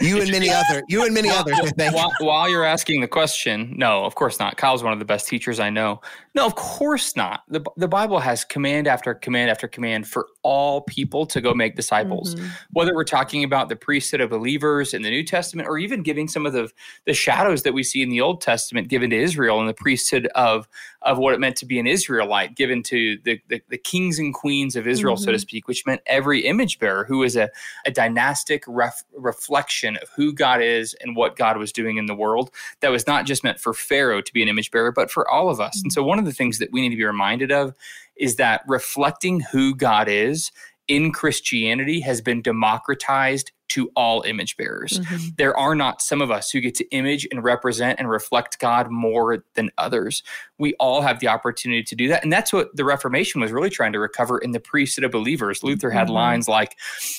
you 0.00 0.20
and 0.20 0.30
many 0.30 0.50
other, 0.50 0.82
you 0.88 1.04
and 1.04 1.14
many 1.14 1.30
others. 1.30 1.58
While, 1.76 2.12
while, 2.20 2.48
you're 2.48 2.64
asking 2.64 3.00
the 3.00 3.08
question, 3.08 3.74
no, 3.76 4.04
of 4.04 4.14
course 4.14 4.38
not. 4.38 4.56
Kyle's 4.56 4.82
one 4.82 4.92
of 4.92 4.98
the 4.98 5.04
best 5.04 5.28
teachers 5.28 5.60
I 5.60 5.70
know. 5.70 6.00
No, 6.34 6.44
of 6.44 6.54
course 6.54 7.16
not. 7.16 7.42
the 7.48 7.64
The 7.76 7.88
Bible 7.88 8.18
has 8.20 8.44
command 8.44 8.86
after 8.86 9.14
command 9.14 9.50
after 9.50 9.66
command 9.68 10.06
for 10.06 10.28
all 10.42 10.82
people 10.82 11.24
to 11.26 11.40
go 11.40 11.54
make 11.54 11.76
disciples. 11.76 12.34
Mm-hmm. 12.34 12.46
Whether 12.72 12.94
we're 12.94 13.04
talking 13.04 13.44
about 13.44 13.68
the 13.68 13.76
priesthood 13.76 14.20
of 14.20 14.30
believers 14.30 14.92
in 14.92 15.02
the 15.02 15.10
New 15.10 15.24
Testament, 15.24 15.68
or 15.68 15.78
even 15.78 16.02
giving 16.02 16.28
some 16.28 16.44
of 16.44 16.52
the 16.52 16.70
the 17.06 17.14
shadows 17.14 17.62
that 17.62 17.72
we 17.72 17.82
see 17.82 18.02
in 18.02 18.10
the 18.10 18.20
Old 18.20 18.40
Testament 18.40 18.88
given 18.88 19.10
to 19.10 19.16
Israel 19.16 19.60
and 19.60 19.68
the 19.68 19.74
priesthood 19.74 20.26
of 20.34 20.68
of 21.02 21.18
what 21.18 21.32
it 21.34 21.40
meant 21.40 21.56
to 21.56 21.66
be 21.66 21.78
an 21.78 21.86
Israelite, 21.86 22.54
given 22.56 22.82
to 22.84 23.18
the 23.24 23.40
the, 23.48 23.62
the 23.68 23.78
kings 23.78 24.18
and 24.18 24.34
queens 24.34 24.76
of 24.76 24.86
Israel, 24.86 25.05
mm-hmm. 25.14 25.24
so 25.24 25.30
to 25.30 25.36
mm-hmm. 25.36 25.40
speak, 25.40 25.68
which 25.68 25.86
meant 25.86 26.00
every 26.06 26.44
image 26.46 26.78
bearer 26.78 27.04
who 27.04 27.22
is 27.22 27.36
a, 27.36 27.50
a 27.84 27.90
dynastic 27.90 28.64
ref, 28.66 29.04
reflection 29.14 29.96
of 30.02 30.08
who 30.16 30.32
God 30.32 30.60
is 30.60 30.94
and 31.00 31.16
what 31.16 31.36
God 31.36 31.56
was 31.56 31.72
doing 31.72 31.96
in 31.96 32.06
the 32.06 32.14
world. 32.14 32.50
That 32.80 32.90
was 32.90 33.06
not 33.06 33.26
just 33.26 33.44
meant 33.44 33.60
for 33.60 33.72
Pharaoh 33.72 34.20
to 34.20 34.32
be 34.32 34.42
an 34.42 34.48
image 34.48 34.70
bearer, 34.70 34.92
but 34.92 35.10
for 35.10 35.28
all 35.30 35.48
of 35.48 35.60
us. 35.60 35.80
And 35.82 35.92
so, 35.92 36.02
one 36.02 36.18
of 36.18 36.24
the 36.24 36.32
things 36.32 36.58
that 36.58 36.72
we 36.72 36.80
need 36.80 36.90
to 36.90 36.96
be 36.96 37.04
reminded 37.04 37.52
of 37.52 37.74
is 38.16 38.36
that 38.36 38.62
reflecting 38.66 39.40
who 39.40 39.74
God 39.74 40.08
is 40.08 40.50
in 40.88 41.12
Christianity 41.12 42.00
has 42.00 42.20
been 42.20 42.42
democratized 42.42 43.52
to 43.76 43.92
all 43.94 44.22
image 44.22 44.56
bearers. 44.56 45.00
Mm-hmm. 45.00 45.28
There 45.36 45.54
are 45.54 45.74
not 45.74 46.00
some 46.00 46.22
of 46.22 46.30
us 46.30 46.50
who 46.50 46.62
get 46.62 46.74
to 46.76 46.90
image 46.92 47.28
and 47.30 47.44
represent 47.44 48.00
and 48.00 48.08
reflect 48.08 48.58
God 48.58 48.90
more 48.90 49.44
than 49.52 49.70
others. 49.76 50.22
We 50.56 50.72
all 50.80 51.02
have 51.02 51.20
the 51.20 51.28
opportunity 51.28 51.82
to 51.82 51.94
do 51.94 52.08
that. 52.08 52.22
And 52.22 52.32
that's 52.32 52.54
what 52.54 52.74
the 52.74 52.86
Reformation 52.86 53.42
was 53.42 53.52
really 53.52 53.68
trying 53.68 53.92
to 53.92 53.98
recover 53.98 54.38
in 54.38 54.52
the 54.52 54.60
priesthood 54.60 55.04
of 55.04 55.10
believers. 55.10 55.62
Luther 55.62 55.90
had 55.90 56.06
mm-hmm. 56.06 56.14
lines 56.14 56.48
like, 56.48 56.78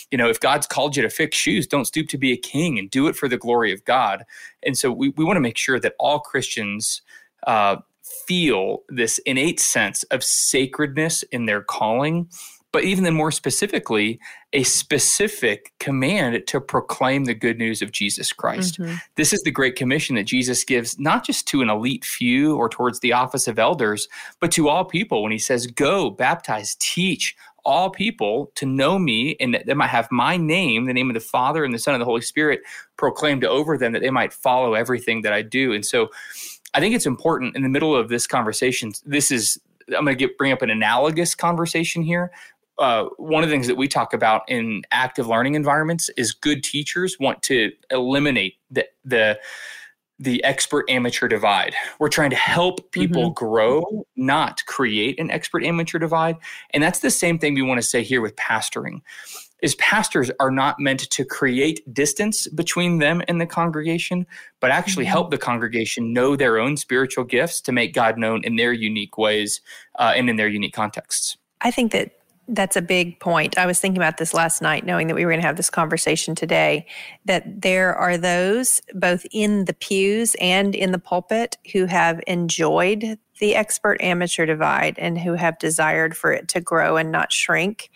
you 0.10 0.18
know, 0.18 0.30
if 0.30 0.40
God's 0.40 0.66
called 0.66 0.96
you 0.96 1.04
to 1.04 1.12
fix 1.12 1.38
shoes, 1.38 1.68
don't 1.68 1.86
stoop 1.86 2.08
to 2.10 2.18
be 2.18 2.32
a 2.32 2.38
king 2.38 2.80
and 2.80 2.90
do 2.90 3.06
it 3.06 3.16
for 3.16 3.30
the 3.30 3.38
glory 3.38 3.72
of 3.72 3.86
God. 3.86 4.26
And 4.64 4.76
so 4.76 4.92
we, 4.92 5.10
we 5.10 5.24
want 5.24 5.38
to 5.38 5.42
make 5.42 5.60
sure 5.60 5.80
that 5.80 5.94
all 6.00 6.20
Christians 6.20 7.04
uh, 7.46 7.76
feel 8.26 8.82
this 8.90 9.20
innate 9.20 9.60
sense 9.60 10.02
of 10.06 10.24
sacredness 10.24 11.22
in 11.24 11.46
their 11.46 11.62
calling 11.62 12.30
but 12.72 12.84
even 12.84 13.04
then 13.04 13.14
more 13.14 13.32
specifically, 13.32 14.20
a 14.54 14.64
specific 14.64 15.74
command 15.80 16.46
to 16.48 16.60
proclaim 16.60 17.26
the 17.26 17.34
good 17.34 17.58
news 17.58 17.82
of 17.82 17.92
Jesus 17.92 18.34
Christ. 18.34 18.80
Mm-hmm. 18.80 18.96
This 19.16 19.34
is 19.34 19.42
the 19.44 19.52
great 19.52 19.76
commission 19.76 20.16
that 20.16 20.26
Jesus 20.26 20.64
gives 20.64 21.00
not 21.00 21.26
just 21.26 21.48
to 21.50 21.62
an 21.62 21.70
elite 21.70 22.06
few 22.06 22.56
or 22.56 22.70
towards 22.70 23.00
the 23.00 23.14
office 23.14 23.48
of 23.48 23.58
elders, 23.58 24.08
but 24.40 24.52
to 24.52 24.70
all 24.70 24.86
people 24.86 25.24
when 25.24 25.32
he 25.32 25.38
says, 25.38 25.68
Go, 25.68 26.10
baptize, 26.10 26.76
teach 26.80 27.36
all 27.68 27.90
people 27.90 28.50
to 28.56 28.66
know 28.66 28.98
me 28.98 29.36
and 29.42 29.54
that 29.54 29.66
they 29.66 29.74
might 29.74 29.88
have 29.88 30.10
my 30.10 30.38
name, 30.38 30.86
the 30.86 30.94
name 30.94 31.10
of 31.10 31.14
the 31.14 31.20
Father 31.20 31.66
and 31.66 31.74
the 31.74 31.80
Son 31.80 31.94
and 31.94 32.02
the 32.02 32.06
Holy 32.06 32.22
Spirit 32.22 32.62
proclaimed 32.96 33.44
over 33.44 33.78
them, 33.78 33.92
that 33.92 34.02
they 34.02 34.10
might 34.10 34.32
follow 34.32 34.74
everything 34.74 35.22
that 35.24 35.34
I 35.34 35.42
do. 35.42 35.74
And 35.74 35.86
so 35.86 36.08
I 36.74 36.80
think 36.80 36.96
it's 36.96 37.06
important 37.06 37.58
in 37.58 37.64
the 37.64 37.70
middle 37.70 37.94
of 37.94 38.08
this 38.08 38.26
conversation. 38.26 38.94
This 39.06 39.32
is, 39.32 39.60
I'm 39.90 40.06
going 40.06 40.18
to 40.18 40.28
get, 40.28 40.38
bring 40.38 40.54
up 40.54 40.62
an 40.62 40.70
analogous 40.70 41.36
conversation 41.36 42.04
here. 42.04 42.32
Uh, 42.80 43.06
one 43.18 43.44
of 43.44 43.50
the 43.50 43.54
things 43.54 43.68
that 43.68 43.76
we 43.76 43.88
talk 43.88 44.14
about 44.14 44.44
in 44.48 44.84
active 44.92 45.28
learning 45.28 45.56
environments 45.56 46.10
is 46.18 46.32
good 46.32 46.64
teachers 46.64 47.18
want 47.20 47.42
to 47.42 47.72
eliminate 47.92 48.56
the, 48.70 48.88
the 49.04 49.40
the 50.20 50.44
expert 50.44 50.90
amateur 50.90 51.28
divide. 51.28 51.76
We're 52.00 52.10
trying 52.10 52.32
to 52.32 52.36
help 52.36 52.92
people 52.92 53.26
mm-hmm. 53.26 53.46
grow, 53.46 54.06
not 54.16 54.66
create 54.66 55.20
an 55.20 55.30
expert 55.30 55.64
amateur 55.64 56.00
divide. 56.00 56.38
And 56.72 56.82
that's 56.82 57.00
the 57.00 57.12
same 57.12 57.38
thing 57.38 57.54
we 57.54 57.62
want 57.62 57.80
to 57.80 57.88
say 57.88 58.04
here 58.04 58.22
with 58.22 58.36
pastoring. 58.36 59.02
Is 59.64 59.74
pastors 59.76 60.30
are 60.40 60.52
not 60.52 60.80
meant 60.80 61.10
to 61.10 61.26
create 61.26 61.82
distance 61.92 62.48
between 62.48 63.00
them 63.00 63.24
and 63.28 63.42
the 63.42 63.48
congregation, 63.48 64.28
but 64.60 64.70
actually 64.70 65.06
mm-hmm. 65.06 65.14
help 65.14 65.32
the 65.32 65.38
congregation 65.38 66.14
know 66.14 66.36
their 66.36 66.60
own 66.60 66.78
spiritual 66.78 67.24
gifts 67.24 67.60
to 67.62 67.72
make 67.72 67.94
God 67.94 68.20
known 68.20 68.44
in 68.44 68.56
their 68.56 68.72
unique 68.72 69.18
ways 69.18 69.62
uh, 69.98 70.14
and 70.16 70.30
in 70.30 70.36
their 70.36 70.48
unique 70.48 70.74
contexts. 70.74 71.38
I 71.62 71.72
think 71.72 71.92
that 71.92 72.12
that's 72.48 72.76
a 72.76 72.82
big 72.82 73.20
point. 73.20 73.58
I 73.58 73.66
was 73.66 73.80
thinking 73.80 73.98
about 73.98 74.18
this 74.18 74.34
last 74.34 74.62
night, 74.62 74.86
knowing 74.86 75.08
that 75.08 75.16
we 75.16 75.26
were 75.26 75.32
going 75.32 75.42
to 75.42 75.48
have 75.48 75.58
this 75.58 75.70
conversation 75.70 76.36
today. 76.36 76.86
That 77.26 77.62
there 77.62 77.96
are 77.96 78.18
those 78.18 78.82
both 78.94 79.26
in 79.32 79.66
the 79.66 79.74
pews 79.74 80.36
and 80.40 80.74
in 80.74 80.92
the 80.92 81.00
pulpit 81.00 81.58
who 81.74 81.86
have 81.86 82.22
enjoyed 82.26 83.20
the 83.40 83.56
expert 83.56 84.02
amateur 84.02 84.46
divide 84.46 84.98
and 84.98 85.20
who 85.20 85.34
have 85.34 85.60
desired 85.60 86.16
for 86.18 86.32
it 86.32 86.48
to 86.50 86.62
grow 86.62 86.98
and 86.98 87.12
not 87.12 87.32
shrink. 87.32 87.90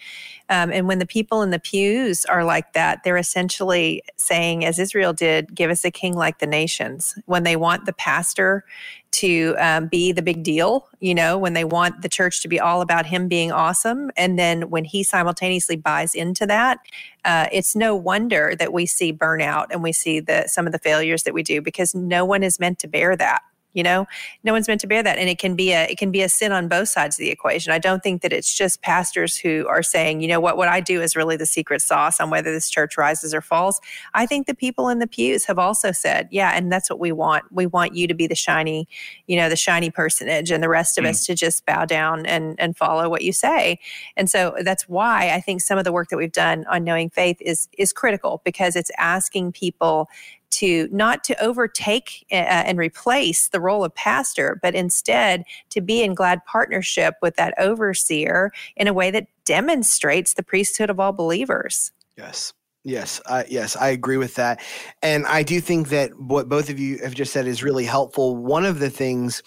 Um, 0.50 0.72
and 0.72 0.88
when 0.88 1.00
the 1.00 1.06
people 1.06 1.42
in 1.42 1.50
the 1.50 1.60
pews 1.60 2.26
are 2.26 2.44
like 2.44 2.74
that, 2.74 3.04
they're 3.04 3.18
essentially 3.18 4.04
saying, 4.18 4.66
as 4.66 4.80
Israel 4.80 5.14
did, 5.14 5.56
give 5.56 5.72
us 5.72 5.86
a 5.86 5.92
king 5.92 6.14
like 6.14 6.40
the 6.40 6.46
nations. 6.46 7.18
When 7.26 7.44
they 7.44 7.56
want 7.56 7.86
the 7.86 7.94
pastor 7.94 8.66
to 9.12 9.56
um, 9.60 9.88
be 9.88 10.12
the 10.12 10.22
big 10.22 10.44
deal, 10.44 10.88
you 11.00 11.14
know, 11.14 11.38
when 11.38 11.54
they 11.54 11.64
want 11.64 12.02
the 12.02 12.10
church 12.10 12.42
to 12.42 12.48
be 12.48 12.60
all 12.60 12.82
about 12.82 13.06
him 13.06 13.28
being 13.28 13.52
awesome. 13.52 14.10
And 14.16 14.40
then 14.40 14.70
when 14.70 14.86
he 14.86 15.04
simultaneously 15.04 15.76
buys 15.76 16.16
into 16.16 16.46
that, 16.48 16.80
uh, 17.26 17.48
it's 17.52 17.76
no 17.76 17.96
wonder 17.96 18.56
that 18.58 18.74
we 18.74 18.86
see 18.86 19.12
burnout 19.12 19.68
and 19.70 19.84
we 19.84 19.92
see 19.92 20.20
the 20.20 20.48
some 20.48 20.66
of 20.66 20.72
the 20.72 20.80
failures 20.80 21.24
that 21.24 21.34
we 21.34 21.44
do 21.44 21.62
because 21.62 21.94
no 21.94 22.26
one 22.26 22.42
is 22.42 22.60
meant 22.60 22.80
to 22.80 22.88
bear 22.88 23.16
that 23.16 23.42
you 23.74 23.84
know? 23.84 24.08
No 24.44 24.54
one's 24.54 24.68
meant 24.68 24.82
to 24.82 24.88
bear 24.88 25.04
that 25.04 25.18
and 25.18 25.30
it 25.30 25.40
can 25.40 25.56
be 25.56 25.72
a 25.72 25.86
it 25.86 25.98
can 25.98 26.12
be 26.12 26.22
a 26.22 26.30
sin 26.30 26.52
on 26.52 26.68
both 26.68 26.90
sides 26.90 27.18
of 27.18 27.20
the 27.20 27.30
equation. 27.30 27.74
I 27.74 27.80
don't 27.80 28.02
think 28.04 28.22
that 28.22 28.34
it's 28.34 28.54
just 28.54 28.82
pastors 28.82 29.38
who 29.38 29.66
are 29.68 29.84
saying 29.84 30.22
you 30.22 30.28
know 30.28 30.40
what? 30.40 30.58
What 30.58 30.68
i 30.68 30.80
do 30.80 31.02
is 31.02 31.16
really 31.16 31.38
the 31.38 31.46
secret 31.46 31.82
sauce 31.82 32.20
on 32.20 32.30
whether 32.30 32.52
this 32.52 32.70
church 32.70 32.98
rises 32.98 33.34
or 33.34 33.42
falls. 33.42 33.80
I 34.14 34.26
think 34.26 34.48
the 34.48 34.56
people 34.56 34.90
in 34.90 35.00
the 35.00 35.08
pews 35.08 35.46
have 35.46 35.60
also 35.60 35.92
said 35.92 36.28
yeah 36.32 36.52
and 36.56 36.72
that's 36.72 36.90
what 36.90 37.00
we 37.00 37.12
want. 37.12 37.46
We 37.52 37.66
want 37.66 37.96
you 37.96 38.08
to 38.08 38.14
be 38.14 38.28
the 38.28 38.36
shiny 38.36 38.88
you 39.28 39.38
know 39.38 39.50
the 39.50 39.56
shiny 39.56 39.90
personage 39.90 40.52
and 40.52 40.64
the 40.64 40.70
rest 40.70 40.98
of 40.98 41.04
mm. 41.04 41.10
us 41.10 41.26
to 41.26 41.36
just 41.36 41.66
bow 41.66 41.86
down 41.86 42.26
and 42.26 42.60
and 42.60 42.78
follow 42.78 43.10
what 43.10 43.24
you 43.24 43.34
say. 43.34 43.80
And 44.18 44.30
so 44.30 44.56
that's 44.64 44.88
why 44.88 45.32
i 45.32 45.40
think 45.42 45.62
some 45.62 45.78
of 45.78 45.84
the 45.84 45.92
work 45.92 46.10
that 46.10 46.18
we've 46.18 46.32
done 46.32 46.66
on 46.70 46.84
knowing 46.84 47.10
faith 47.10 47.38
is 47.42 47.68
is 47.78 47.94
critical 47.94 48.42
because 48.44 48.76
it's 48.76 48.92
asking 48.98 49.52
people 49.52 50.10
to 50.52 50.88
not 50.92 51.24
to 51.26 51.44
overtake 51.44 52.26
uh, 52.32 52.36
and 52.36 52.78
replace 52.78 53.50
the 53.50 53.60
role 53.60 53.84
of 53.84 53.94
pastor, 53.96 54.60
but 54.62 54.76
instead 54.76 55.44
to 55.70 55.82
be 55.82 56.04
in 56.04 56.14
glad 56.14 56.44
partnership 56.46 57.16
with 57.22 57.36
that 57.36 57.54
overseer 57.58 58.52
in 58.76 58.88
a 58.88 58.94
way 58.94 59.12
that 59.12 59.28
demonstrates 59.46 60.34
the 60.34 60.44
priesthood 60.44 60.90
of 60.90 61.00
all 61.00 61.12
believers. 61.12 61.92
Yes. 62.18 62.54
Yes, 62.84 63.22
uh, 63.28 63.44
yes, 63.48 63.76
I 63.76 63.90
agree 63.90 64.18
with 64.18 64.34
that, 64.36 64.60
and 65.04 65.28
I 65.28 65.44
do 65.44 65.62
think 65.62 65.90
that 65.90 66.20
what 66.20 66.50
both 66.50 66.68
of 66.68 66.80
you 66.80 66.98
have 67.04 67.14
just 67.14 67.32
said 67.32 67.46
is 67.46 67.62
really 67.62 67.86
helpful. 67.86 68.36
One 68.36 68.66
of 68.66 68.80
the 68.80 68.90
things 68.90 69.44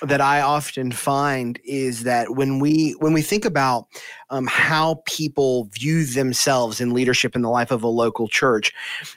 that 0.00 0.22
I 0.22 0.40
often 0.40 0.90
find 0.90 1.60
is 1.62 2.04
that 2.04 2.36
when 2.36 2.58
we 2.58 2.92
when 3.00 3.12
we 3.12 3.20
think 3.20 3.44
about 3.44 3.86
um, 4.30 4.46
how 4.46 5.02
people 5.04 5.64
view 5.74 6.06
themselves 6.06 6.80
in 6.80 6.94
leadership 6.94 7.36
in 7.36 7.42
the 7.42 7.50
life 7.50 7.70
of 7.70 7.82
a 7.82 7.88
local 7.88 8.28
church, 8.28 8.72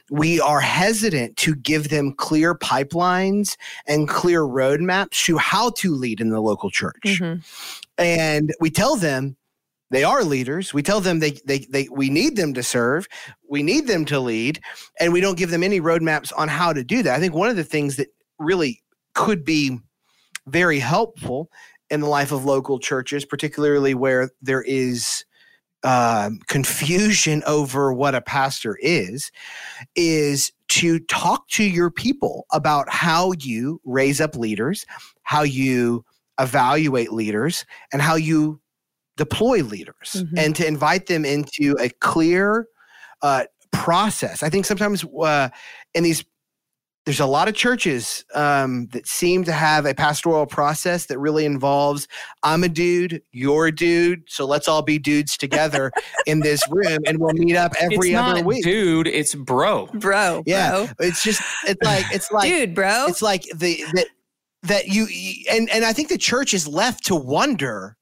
we 0.09 0.41
are 0.41 0.59
hesitant 0.59 1.37
to 1.37 1.55
give 1.55 1.87
them 1.87 2.11
clear 2.11 2.55
pipelines 2.55 3.55
and 3.87 4.09
clear 4.09 4.41
roadmaps 4.41 5.23
to 5.23 5.37
how 5.37 5.69
to 5.77 5.95
lead 5.95 6.19
in 6.19 6.31
the 6.31 6.41
local 6.41 6.69
church, 6.69 7.01
mm-hmm. 7.05 7.39
and 7.97 8.53
we 8.59 8.69
tell 8.69 8.97
them 8.97 9.37
they 9.93 10.03
are 10.03 10.23
leaders. 10.23 10.73
We 10.73 10.81
tell 10.81 11.01
them 11.01 11.19
they, 11.19 11.31
they, 11.45 11.59
they, 11.59 11.87
we 11.91 12.09
need 12.09 12.35
them 12.35 12.53
to 12.55 12.63
serve, 12.63 13.07
we 13.47 13.63
need 13.63 13.87
them 13.87 14.05
to 14.05 14.19
lead, 14.19 14.59
and 14.99 15.13
we 15.13 15.21
don't 15.21 15.37
give 15.37 15.51
them 15.51 15.63
any 15.63 15.79
roadmaps 15.79 16.31
on 16.35 16.47
how 16.47 16.73
to 16.73 16.83
do 16.83 17.03
that. 17.03 17.15
I 17.15 17.19
think 17.19 17.33
one 17.33 17.49
of 17.49 17.55
the 17.55 17.63
things 17.63 17.97
that 17.97 18.07
really 18.39 18.81
could 19.13 19.45
be 19.45 19.79
very 20.47 20.79
helpful 20.79 21.49
in 21.89 22.01
the 22.01 22.07
life 22.07 22.31
of 22.31 22.45
local 22.45 22.79
churches, 22.79 23.23
particularly 23.23 23.93
where 23.93 24.31
there 24.41 24.63
is 24.63 25.25
uh, 25.83 26.31
confusion 26.47 27.43
over 27.45 27.93
what 27.93 28.15
a 28.15 28.21
pastor 28.21 28.77
is, 28.81 29.31
is 29.95 30.51
to 30.69 30.99
talk 31.01 31.47
to 31.49 31.63
your 31.63 31.91
people 31.91 32.45
about 32.51 32.89
how 32.89 33.33
you 33.33 33.79
raise 33.85 34.19
up 34.19 34.35
leaders, 34.35 34.85
how 35.23 35.43
you 35.43 36.03
evaluate 36.39 37.13
leaders, 37.13 37.65
and 37.91 38.01
how 38.01 38.15
you 38.15 38.59
deploy 39.17 39.63
leaders 39.63 40.15
mm-hmm. 40.15 40.37
and 40.37 40.55
to 40.55 40.67
invite 40.67 41.07
them 41.07 41.25
into 41.25 41.75
a 41.79 41.89
clear 41.89 42.67
uh, 43.21 43.45
process. 43.71 44.43
I 44.43 44.49
think 44.49 44.65
sometimes 44.65 45.03
uh, 45.03 45.49
in 45.93 46.03
these, 46.03 46.23
there's 47.05 47.19
a 47.19 47.25
lot 47.25 47.49
of 47.49 47.53
churches 47.53 48.23
um, 48.33 48.87
that 48.87 49.07
seem 49.07 49.43
to 49.43 49.51
have 49.51 49.85
a 49.85 49.93
pastoral 49.93 50.45
process 50.45 51.07
that 51.07 51.19
really 51.19 51.45
involves 51.45 52.07
I'm 52.43 52.63
a 52.63 52.69
dude, 52.69 53.21
you're 53.33 53.67
a 53.67 53.75
dude, 53.75 54.23
so 54.27 54.45
let's 54.45 54.69
all 54.69 54.81
be 54.81 54.99
dudes 54.99 55.37
together 55.37 55.91
in 56.25 56.39
this 56.39 56.63
room, 56.69 56.99
and 57.05 57.19
we'll 57.19 57.33
meet 57.33 57.57
up 57.57 57.73
every 57.79 58.11
it's 58.11 58.17
other 58.17 58.43
week. 58.43 58.63
Dude, 58.63 59.07
it's 59.07 59.35
bro, 59.35 59.87
bro, 59.87 60.43
yeah. 60.45 60.71
Bro. 60.71 61.07
It's 61.07 61.23
just 61.23 61.41
it's 61.67 61.83
like 61.83 62.05
it's 62.13 62.31
like 62.31 62.49
dude, 62.49 62.73
bro. 62.73 63.07
It's 63.09 63.21
like 63.21 63.43
the 63.53 63.83
that 63.93 64.07
that 64.63 64.87
you 64.87 65.07
and 65.51 65.69
and 65.71 65.83
I 65.83 65.91
think 65.91 66.07
the 66.07 66.17
church 66.17 66.53
is 66.53 66.67
left 66.69 67.05
to 67.07 67.15
wonder 67.15 67.97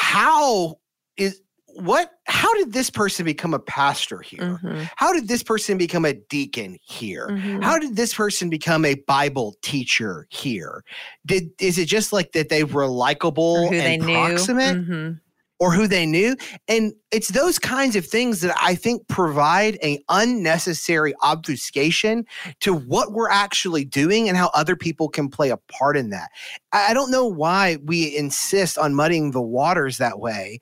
how 0.00 0.78
is 1.18 1.42
what 1.74 2.10
how 2.26 2.52
did 2.54 2.72
this 2.72 2.88
person 2.88 3.24
become 3.24 3.52
a 3.52 3.58
pastor 3.58 4.20
here? 4.20 4.58
Mm-hmm. 4.62 4.84
how 4.96 5.12
did 5.12 5.28
this 5.28 5.42
person 5.42 5.76
become 5.76 6.06
a 6.06 6.14
deacon 6.14 6.78
here? 6.80 7.28
Mm-hmm. 7.28 7.60
how 7.60 7.78
did 7.78 7.96
this 7.96 8.14
person 8.14 8.48
become 8.48 8.86
a 8.86 8.94
bible 9.06 9.56
teacher 9.62 10.26
here? 10.30 10.84
Did 11.26 11.50
is 11.60 11.78
it 11.78 11.84
just 11.84 12.14
like 12.14 12.32
that 12.32 12.48
they 12.48 12.64
were 12.64 12.86
likable 12.86 13.68
and 13.72 14.02
proximate? 14.02 14.76
Mm-hmm 14.76 15.12
or 15.60 15.72
who 15.72 15.86
they 15.86 16.06
knew. 16.06 16.34
And 16.66 16.94
it's 17.12 17.28
those 17.28 17.58
kinds 17.58 17.94
of 17.94 18.06
things 18.06 18.40
that 18.40 18.56
I 18.60 18.74
think 18.74 19.06
provide 19.08 19.76
an 19.82 19.98
unnecessary 20.08 21.14
obfuscation 21.22 22.24
to 22.60 22.74
what 22.74 23.12
we're 23.12 23.28
actually 23.28 23.84
doing 23.84 24.26
and 24.26 24.38
how 24.38 24.50
other 24.54 24.74
people 24.74 25.08
can 25.10 25.28
play 25.28 25.50
a 25.50 25.58
part 25.58 25.98
in 25.98 26.10
that. 26.10 26.30
I 26.72 26.94
don't 26.94 27.10
know 27.10 27.26
why 27.26 27.76
we 27.84 28.16
insist 28.16 28.78
on 28.78 28.94
muddying 28.94 29.32
the 29.32 29.42
waters 29.42 29.98
that 29.98 30.18
way. 30.18 30.60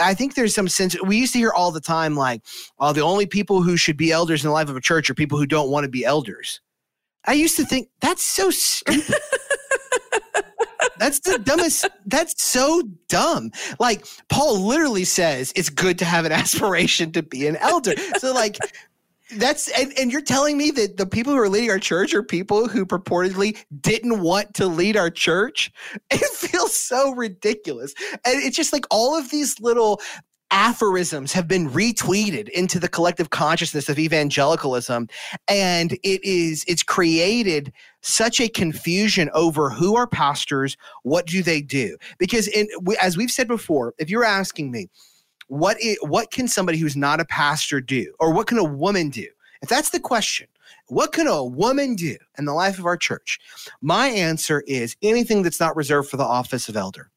I 0.00 0.14
think 0.14 0.34
there's 0.34 0.54
some 0.54 0.68
sense 0.68 1.00
we 1.02 1.16
used 1.16 1.32
to 1.34 1.38
hear 1.38 1.52
all 1.52 1.70
the 1.70 1.80
time 1.80 2.16
like, 2.16 2.42
"Oh, 2.80 2.92
the 2.92 3.02
only 3.02 3.26
people 3.26 3.62
who 3.62 3.76
should 3.76 3.96
be 3.96 4.10
elders 4.10 4.42
in 4.42 4.48
the 4.48 4.54
life 4.54 4.68
of 4.68 4.76
a 4.76 4.80
church 4.80 5.08
are 5.08 5.14
people 5.14 5.38
who 5.38 5.46
don't 5.46 5.70
want 5.70 5.84
to 5.84 5.90
be 5.90 6.04
elders." 6.04 6.60
I 7.26 7.34
used 7.34 7.56
to 7.56 7.64
think 7.64 7.88
that's 8.00 8.26
so 8.26 8.50
stupid. 8.50 9.14
That's 10.98 11.20
the 11.20 11.38
dumbest. 11.38 11.86
That's 12.06 12.42
so 12.42 12.82
dumb. 13.08 13.50
Like 13.78 14.06
Paul 14.28 14.60
literally 14.60 15.04
says, 15.04 15.52
it's 15.56 15.70
good 15.70 15.98
to 15.98 16.04
have 16.04 16.24
an 16.24 16.32
aspiration 16.40 17.12
to 17.12 17.22
be 17.22 17.46
an 17.46 17.56
elder. 17.56 17.94
So 18.18 18.32
like. 18.32 18.56
That's 19.36 19.68
and, 19.80 19.92
and 19.96 20.10
you're 20.10 20.22
telling 20.22 20.58
me 20.58 20.72
that 20.72 20.96
the 20.96 21.06
people 21.06 21.32
who 21.32 21.38
are 21.38 21.48
leading 21.48 21.70
our 21.70 21.78
church 21.78 22.12
are 22.14 22.22
people 22.24 22.66
who 22.66 22.84
purportedly 22.84 23.56
didn't 23.80 24.22
want 24.22 24.54
to 24.54 24.66
lead 24.66 24.96
our 24.96 25.08
church. 25.08 25.70
It 26.10 26.18
feels 26.32 26.74
so 26.74 27.12
ridiculous. 27.14 27.94
And 28.26 28.42
it's 28.42 28.56
just 28.56 28.72
like 28.72 28.86
all 28.90 29.16
of 29.16 29.30
these 29.30 29.60
little 29.60 30.00
aphorisms 30.50 31.32
have 31.32 31.46
been 31.46 31.68
retweeted 31.70 32.48
into 32.48 32.80
the 32.80 32.88
collective 32.88 33.30
consciousness 33.30 33.88
of 33.88 33.98
evangelicalism 33.98 35.08
and 35.48 35.92
it 36.02 36.24
is 36.24 36.64
it's 36.66 36.82
created 36.82 37.72
such 38.02 38.40
a 38.40 38.48
confusion 38.48 39.30
over 39.34 39.70
who 39.70 39.96
are 39.96 40.06
pastors 40.06 40.76
what 41.02 41.26
do 41.26 41.42
they 41.42 41.60
do? 41.60 41.96
Because 42.18 42.48
in 42.48 42.68
as 43.00 43.16
we've 43.16 43.30
said 43.30 43.48
before 43.48 43.94
if 43.98 44.10
you're 44.10 44.24
asking 44.24 44.70
me 44.70 44.88
what 45.48 45.80
is, 45.80 45.98
what 46.02 46.30
can 46.30 46.46
somebody 46.46 46.78
who's 46.78 46.96
not 46.96 47.20
a 47.20 47.24
pastor 47.24 47.80
do? 47.80 48.12
Or 48.20 48.32
what 48.32 48.46
can 48.46 48.58
a 48.58 48.64
woman 48.64 49.10
do? 49.10 49.26
If 49.62 49.68
that's 49.68 49.90
the 49.90 50.00
question 50.00 50.46
what 50.86 51.12
can 51.12 51.26
a 51.26 51.44
woman 51.44 51.94
do 51.94 52.16
in 52.38 52.44
the 52.44 52.52
life 52.52 52.78
of 52.78 52.86
our 52.86 52.96
church? 52.96 53.38
My 53.80 54.08
answer 54.08 54.62
is 54.66 54.96
anything 55.02 55.42
that's 55.42 55.60
not 55.60 55.76
reserved 55.76 56.10
for 56.10 56.16
the 56.16 56.24
office 56.24 56.68
of 56.68 56.76
elder. 56.76 57.10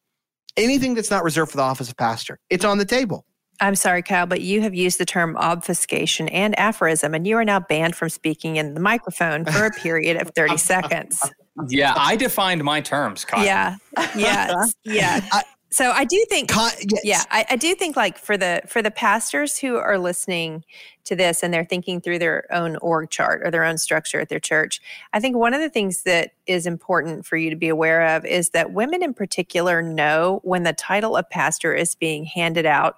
Anything 0.56 0.94
that's 0.94 1.10
not 1.10 1.24
reserved 1.24 1.52
for 1.52 1.58
the 1.58 1.64
office 1.64 1.90
of 1.90 1.98
pastor. 1.98 2.40
It's 2.50 2.66
on 2.66 2.78
the 2.78 2.86
table. 2.86 3.26
I'm 3.60 3.76
sorry, 3.76 4.02
Kyle, 4.02 4.26
but 4.26 4.42
you 4.42 4.62
have 4.62 4.74
used 4.74 4.98
the 4.98 5.06
term 5.06 5.38
obfuscation 5.38 6.28
and 6.30 6.58
aphorism, 6.60 7.14
and 7.14 7.26
you 7.28 7.38
are 7.38 7.46
now 7.46 7.60
banned 7.60 7.96
from 7.96 8.10
speaking 8.10 8.56
in 8.56 8.74
the 8.74 8.80
microphone 8.80 9.46
for 9.46 9.66
a 9.66 9.72
period 9.72 10.22
of 10.22 10.32
30 10.36 10.58
seconds. 10.58 11.22
Yeah, 11.70 11.94
I 11.96 12.16
defined 12.16 12.64
my 12.64 12.82
terms, 12.82 13.26
Kyle. 13.26 13.46
Yeah, 13.46 13.76
yeah, 14.16 14.66
yeah. 14.84 15.22
I, 15.32 15.44
so 15.74 15.90
I 15.90 16.04
do 16.04 16.24
think, 16.30 16.52
yes. 16.52 17.02
yeah, 17.04 17.24
I, 17.32 17.46
I, 17.50 17.56
do 17.56 17.74
think 17.74 17.96
like 17.96 18.20
for 18.20 18.38
the 18.38 18.62
for 18.68 18.84
the 18.84 18.92
pastors 18.92 19.58
who 19.58 19.78
are 19.78 19.98
listening 19.98 20.64
to 21.06 21.16
this 21.16 21.42
and 21.42 21.52
they're 21.52 21.66
thinking 21.66 22.00
through 22.00 22.20
their 22.20 22.46
own 22.54 22.76
org 22.76 23.10
chart 23.10 23.42
or 23.44 23.50
their 23.50 23.64
own 23.64 23.80
structure 23.80 24.20
at 24.20 24.30
their 24.30 24.40
church, 24.40 24.80
I 25.14 25.20
think 25.20 25.36
one 25.36 25.56
of 25.56 25.62
the 25.62 25.72
things 25.72 26.04
that 26.04 26.34
is 26.46 26.68
important 26.68 27.26
for 27.26 27.38
you 27.38 27.50
to 27.50 27.56
be 27.56 27.70
aware 27.70 28.16
of 28.16 28.24
is 28.24 28.50
that 28.50 28.72
women 28.72 29.02
in 29.02 29.16
particular 29.16 29.82
know 29.82 30.42
when 30.44 30.62
the 30.62 30.74
title 30.74 31.18
of 31.18 31.28
pastor 31.32 31.74
is 31.74 31.96
being 31.96 32.26
handed 32.26 32.68
out 32.68 32.98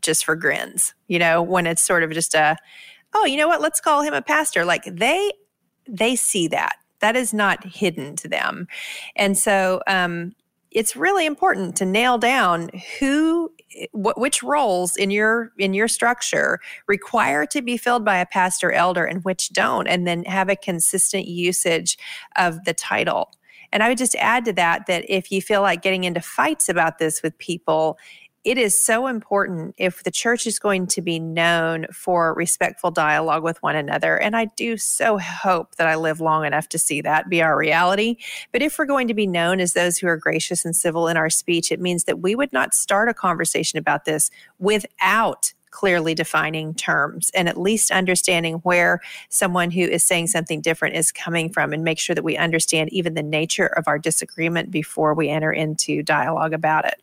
just 0.00 0.24
for 0.24 0.36
grins. 0.36 0.94
You 1.08 1.18
know, 1.18 1.42
when 1.42 1.66
it's 1.66 1.82
sort 1.82 2.02
of 2.02 2.10
just 2.10 2.34
a, 2.34 2.56
oh, 3.14 3.24
you 3.24 3.36
know 3.36 3.48
what? 3.48 3.60
Let's 3.60 3.80
call 3.80 4.02
him 4.02 4.14
a 4.14 4.22
pastor. 4.22 4.64
Like 4.64 4.84
they 4.84 5.32
they 5.88 6.16
see 6.16 6.48
that 6.48 6.76
that 7.00 7.16
is 7.16 7.34
not 7.34 7.64
hidden 7.64 8.14
to 8.16 8.28
them 8.28 8.68
and 9.16 9.36
so 9.36 9.82
um, 9.88 10.32
it's 10.70 10.96
really 10.96 11.26
important 11.26 11.76
to 11.76 11.84
nail 11.84 12.18
down 12.18 12.70
who 12.98 13.52
what, 13.92 14.18
which 14.18 14.42
roles 14.42 14.96
in 14.96 15.10
your 15.10 15.52
in 15.58 15.74
your 15.74 15.88
structure 15.88 16.60
require 16.86 17.46
to 17.46 17.62
be 17.62 17.76
filled 17.76 18.04
by 18.04 18.18
a 18.18 18.26
pastor 18.26 18.72
elder 18.72 19.04
and 19.04 19.24
which 19.24 19.50
don't 19.50 19.86
and 19.86 20.06
then 20.06 20.24
have 20.24 20.48
a 20.48 20.56
consistent 20.56 21.26
usage 21.26 21.98
of 22.36 22.64
the 22.64 22.74
title 22.74 23.32
and 23.72 23.82
i 23.82 23.88
would 23.88 23.98
just 23.98 24.14
add 24.16 24.44
to 24.44 24.52
that 24.52 24.86
that 24.86 25.04
if 25.08 25.30
you 25.30 25.42
feel 25.42 25.62
like 25.62 25.82
getting 25.82 26.04
into 26.04 26.20
fights 26.20 26.68
about 26.68 26.98
this 26.98 27.22
with 27.22 27.36
people 27.38 27.98
it 28.44 28.58
is 28.58 28.78
so 28.84 29.06
important 29.06 29.74
if 29.78 30.02
the 30.02 30.10
church 30.10 30.48
is 30.48 30.58
going 30.58 30.88
to 30.88 31.00
be 31.00 31.20
known 31.20 31.86
for 31.92 32.34
respectful 32.34 32.90
dialogue 32.90 33.44
with 33.44 33.62
one 33.62 33.76
another. 33.76 34.16
And 34.16 34.34
I 34.36 34.46
do 34.46 34.76
so 34.76 35.18
hope 35.18 35.76
that 35.76 35.86
I 35.86 35.94
live 35.94 36.20
long 36.20 36.44
enough 36.44 36.68
to 36.70 36.78
see 36.78 37.00
that 37.02 37.28
be 37.28 37.40
our 37.40 37.56
reality. 37.56 38.16
But 38.50 38.62
if 38.62 38.78
we're 38.78 38.86
going 38.86 39.06
to 39.08 39.14
be 39.14 39.28
known 39.28 39.60
as 39.60 39.74
those 39.74 39.98
who 39.98 40.08
are 40.08 40.16
gracious 40.16 40.64
and 40.64 40.74
civil 40.74 41.06
in 41.06 41.16
our 41.16 41.30
speech, 41.30 41.70
it 41.70 41.80
means 41.80 42.04
that 42.04 42.20
we 42.20 42.34
would 42.34 42.52
not 42.52 42.74
start 42.74 43.08
a 43.08 43.14
conversation 43.14 43.78
about 43.78 44.06
this 44.06 44.30
without 44.58 45.52
clearly 45.70 46.12
defining 46.12 46.74
terms 46.74 47.30
and 47.34 47.48
at 47.48 47.56
least 47.56 47.90
understanding 47.90 48.56
where 48.56 49.00
someone 49.30 49.70
who 49.70 49.82
is 49.82 50.04
saying 50.04 50.26
something 50.26 50.60
different 50.60 50.96
is 50.96 51.10
coming 51.12 51.50
from 51.50 51.72
and 51.72 51.82
make 51.82 51.98
sure 51.98 52.14
that 52.14 52.24
we 52.24 52.36
understand 52.36 52.92
even 52.92 53.14
the 53.14 53.22
nature 53.22 53.66
of 53.66 53.86
our 53.86 53.98
disagreement 53.98 54.70
before 54.70 55.14
we 55.14 55.30
enter 55.30 55.50
into 55.50 56.02
dialogue 56.02 56.52
about 56.52 56.84
it. 56.84 57.00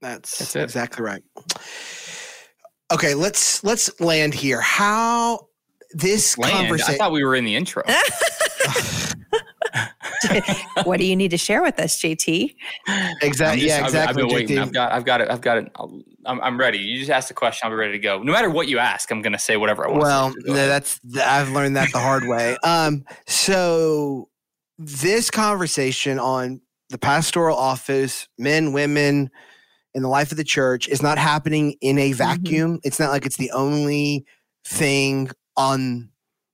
That's, 0.00 0.38
That's 0.38 0.56
exactly 0.56 1.04
right. 1.04 1.22
Okay, 2.92 3.14
let's 3.14 3.64
let's 3.64 4.00
land 4.00 4.34
here. 4.34 4.60
How 4.60 5.48
this 5.92 6.36
conversation? 6.36 6.94
I 6.94 6.98
thought 6.98 7.12
we 7.12 7.24
were 7.24 7.34
in 7.34 7.44
the 7.44 7.56
intro. 7.56 7.82
what 10.84 10.98
do 10.98 11.06
you 11.06 11.16
need 11.16 11.30
to 11.30 11.36
share 11.36 11.62
with 11.62 11.78
us, 11.78 12.00
JT? 12.00 12.54
Exactly. 13.22 13.66
yeah, 13.66 13.84
exactly. 13.84 13.98
I've, 13.98 14.08
I've 14.08 14.16
been 14.16 14.28
waiting. 14.28 14.58
I've 14.58 14.72
got. 14.72 14.92
I've 14.92 15.04
got 15.04 15.20
it. 15.20 15.30
I've 15.30 15.40
got 15.40 15.58
it. 15.58 15.70
I'm, 15.76 16.40
I'm 16.40 16.58
ready. 16.58 16.78
You 16.78 16.98
just 16.98 17.10
ask 17.10 17.28
the 17.28 17.34
question. 17.34 17.66
I'll 17.66 17.72
be 17.72 17.76
ready 17.76 17.92
to 17.92 17.98
go. 17.98 18.22
No 18.22 18.32
matter 18.32 18.50
what 18.50 18.68
you 18.68 18.78
ask, 18.78 19.10
I'm 19.10 19.22
going 19.22 19.32
to 19.32 19.38
say 19.38 19.56
whatever 19.56 19.86
I 19.86 19.90
want. 19.90 20.02
Well, 20.02 20.34
that's 20.46 21.00
I've 21.20 21.50
learned 21.50 21.76
that 21.76 21.92
the 21.92 21.98
hard 21.98 22.24
way. 22.26 22.56
Um, 22.66 23.04
so 23.26 24.28
this 24.78 25.30
conversation 25.30 26.18
on 26.18 26.60
the 26.90 26.98
pastoral 26.98 27.56
office, 27.56 28.28
men, 28.38 28.72
women, 28.72 29.30
in 29.96 30.02
the 30.02 30.08
life 30.08 30.30
of 30.30 30.36
the 30.36 30.44
church 30.44 30.88
is 30.88 31.02
not 31.02 31.16
happening 31.16 31.74
in 31.80 31.98
a 31.98 32.10
mm-hmm. 32.10 32.18
vacuum. 32.18 32.72
Mm-hmm. 32.72 32.86
It's 32.86 33.00
not 33.00 33.10
like 33.10 33.24
it's 33.24 33.38
the 33.38 33.50
only 33.50 34.26
thing 34.66 35.30
on 35.56 36.10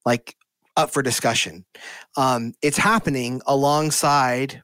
like 0.07 0.36
up 0.76 0.93
for 0.93 1.03
discussion. 1.03 1.64
Um, 2.16 2.55
it's 2.62 2.78
happening 2.78 3.43
alongside 3.47 4.62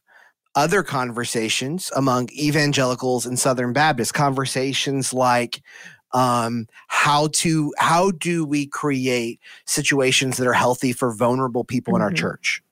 other 0.54 0.84
conversations 0.84 1.90
among 1.96 2.28
evangelicals 2.32 3.26
and 3.26 3.36
Southern 3.36 3.72
Baptists. 3.72 4.12
Conversations 4.12 5.12
like 5.12 5.60
um, 6.12 6.68
how 6.86 7.28
to 7.32 7.74
how 7.78 8.12
do 8.12 8.44
we 8.44 8.66
create 8.66 9.40
situations 9.66 10.36
that 10.36 10.46
are 10.46 10.52
healthy 10.52 10.92
for 10.92 11.12
vulnerable 11.12 11.64
people 11.64 11.94
mm-hmm. 11.94 11.96
in 11.96 12.02
our 12.02 12.10
mm-hmm. 12.10 12.16
church. 12.16 12.62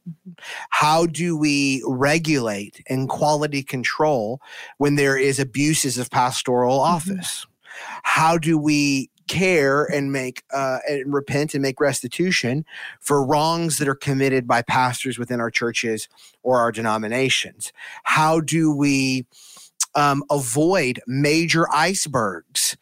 How 0.71 1.07
do 1.07 1.37
we 1.37 1.83
regulate 1.87 2.83
and 2.89 3.09
quality 3.09 3.63
control 3.63 4.41
when 4.79 4.97
there 4.97 5.17
is 5.17 5.39
abuses 5.39 5.99
of 5.99 6.11
pastoral 6.11 6.79
mm-hmm. 6.79 6.95
office 6.95 7.47
mm-hmm. 7.47 8.01
how 8.03 8.39
do 8.39 8.59
we 8.59 9.11
care 9.29 9.85
and 9.85 10.13
make 10.13 10.45
uh, 10.53 10.79
and 10.89 11.13
repent 11.13 11.53
and 11.53 11.61
make 11.63 11.81
restitution 11.81 12.65
for 13.01 13.27
wrongs 13.27 13.79
that 13.79 13.89
are 13.89 13.95
committed 13.97 14.47
by 14.47 14.63
pastors 14.63 15.19
within 15.19 15.41
our 15.41 15.51
churches 15.51 16.09
or 16.43 16.61
our 16.61 16.71
denominations 16.71 17.73
how 18.05 18.41
do 18.41 18.75
we 18.75 19.27
um, 19.97 20.23
avoid 20.31 21.01
major 21.07 21.67
icebergs 21.73 22.77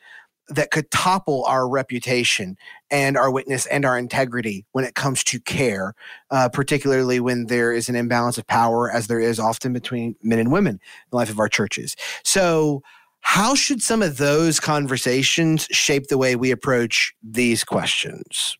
that 0.48 0.70
could 0.70 0.90
topple 0.90 1.44
our 1.46 1.68
reputation 1.68 2.56
and 2.90 3.16
our 3.16 3.30
witness 3.30 3.66
and 3.66 3.84
our 3.84 3.98
integrity 3.98 4.64
when 4.72 4.84
it 4.84 4.94
comes 4.94 5.24
to 5.24 5.40
care, 5.40 5.94
uh, 6.30 6.48
particularly 6.48 7.20
when 7.20 7.46
there 7.46 7.72
is 7.72 7.88
an 7.88 7.96
imbalance 7.96 8.36
of 8.36 8.46
power, 8.46 8.90
as 8.90 9.06
there 9.06 9.20
is 9.20 9.38
often 9.38 9.72
between 9.72 10.14
men 10.22 10.38
and 10.38 10.52
women 10.52 10.74
in 10.74 11.10
the 11.10 11.16
life 11.16 11.30
of 11.30 11.38
our 11.38 11.48
churches. 11.48 11.96
So, 12.22 12.82
how 13.20 13.54
should 13.54 13.80
some 13.80 14.02
of 14.02 14.18
those 14.18 14.60
conversations 14.60 15.66
shape 15.70 16.08
the 16.08 16.18
way 16.18 16.36
we 16.36 16.50
approach 16.50 17.14
these 17.22 17.64
questions? 17.64 18.58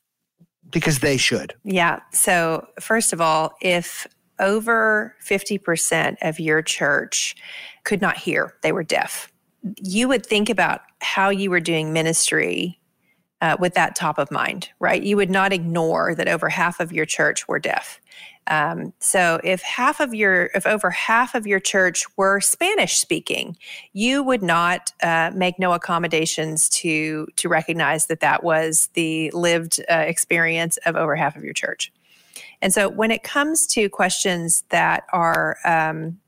Because 0.71 1.01
they 1.01 1.19
should. 1.19 1.53
Yeah. 1.65 2.01
So, 2.13 2.67
first 2.81 3.13
of 3.13 3.21
all, 3.21 3.53
if 3.61 4.07
over 4.39 5.15
50% 5.23 6.17
of 6.23 6.41
your 6.41 6.63
church 6.63 7.37
could 7.85 8.01
not 8.01 8.17
hear, 8.17 8.55
they 8.63 8.73
were 8.73 8.83
deaf 8.83 9.31
you 9.83 10.09
would 10.09 10.25
think 10.25 10.51
about 10.51 10.83
how 11.05 11.29
you 11.29 11.51
were 11.51 11.61
doing 11.61 11.93
ministry 11.93 12.81
uh, 13.41 13.57
with 13.61 13.75
that 13.75 13.95
top 13.95 14.19
of 14.19 14.31
mind, 14.31 14.71
right? 14.81 15.03
You 15.03 15.17
would 15.17 15.31
not 15.31 15.53
ignore 15.53 16.15
that 16.15 16.29
over 16.29 16.49
half 16.49 16.81
of 16.81 16.93
your 16.93 17.05
church 17.05 17.47
were 17.47 17.59
deaf. 17.59 18.01
Um, 18.47 18.93
so 18.99 19.41
if 19.43 19.63
half 19.63 20.01
of 20.01 20.15
your, 20.15 20.51
if 20.55 20.67
over 20.67 20.91
half 20.91 21.35
of 21.35 21.47
your 21.47 21.61
church 21.61 22.05
were 22.17 22.41
Spanish 22.41 22.99
speaking, 22.99 23.57
you 23.93 24.23
would 24.23 24.43
not 24.43 24.93
uh, 25.03 25.31
make 25.35 25.59
no 25.59 25.73
accommodations 25.73 26.69
to 26.71 27.27
to 27.37 27.49
recognize 27.49 28.07
that 28.07 28.21
that 28.21 28.45
was 28.45 28.91
the 28.95 29.31
lived 29.31 29.81
uh, 29.91 29.95
experience 29.95 30.77
of 30.87 30.97
over 30.97 31.17
half 31.17 31.37
of 31.37 31.45
your 31.45 31.55
church. 31.55 31.93
And 32.61 32.73
so 32.73 32.89
when 32.89 33.11
it 33.11 33.23
comes 33.23 33.67
to 33.69 33.89
questions 33.89 34.65
that 34.71 35.05
are 35.13 35.57
um, 35.65 36.19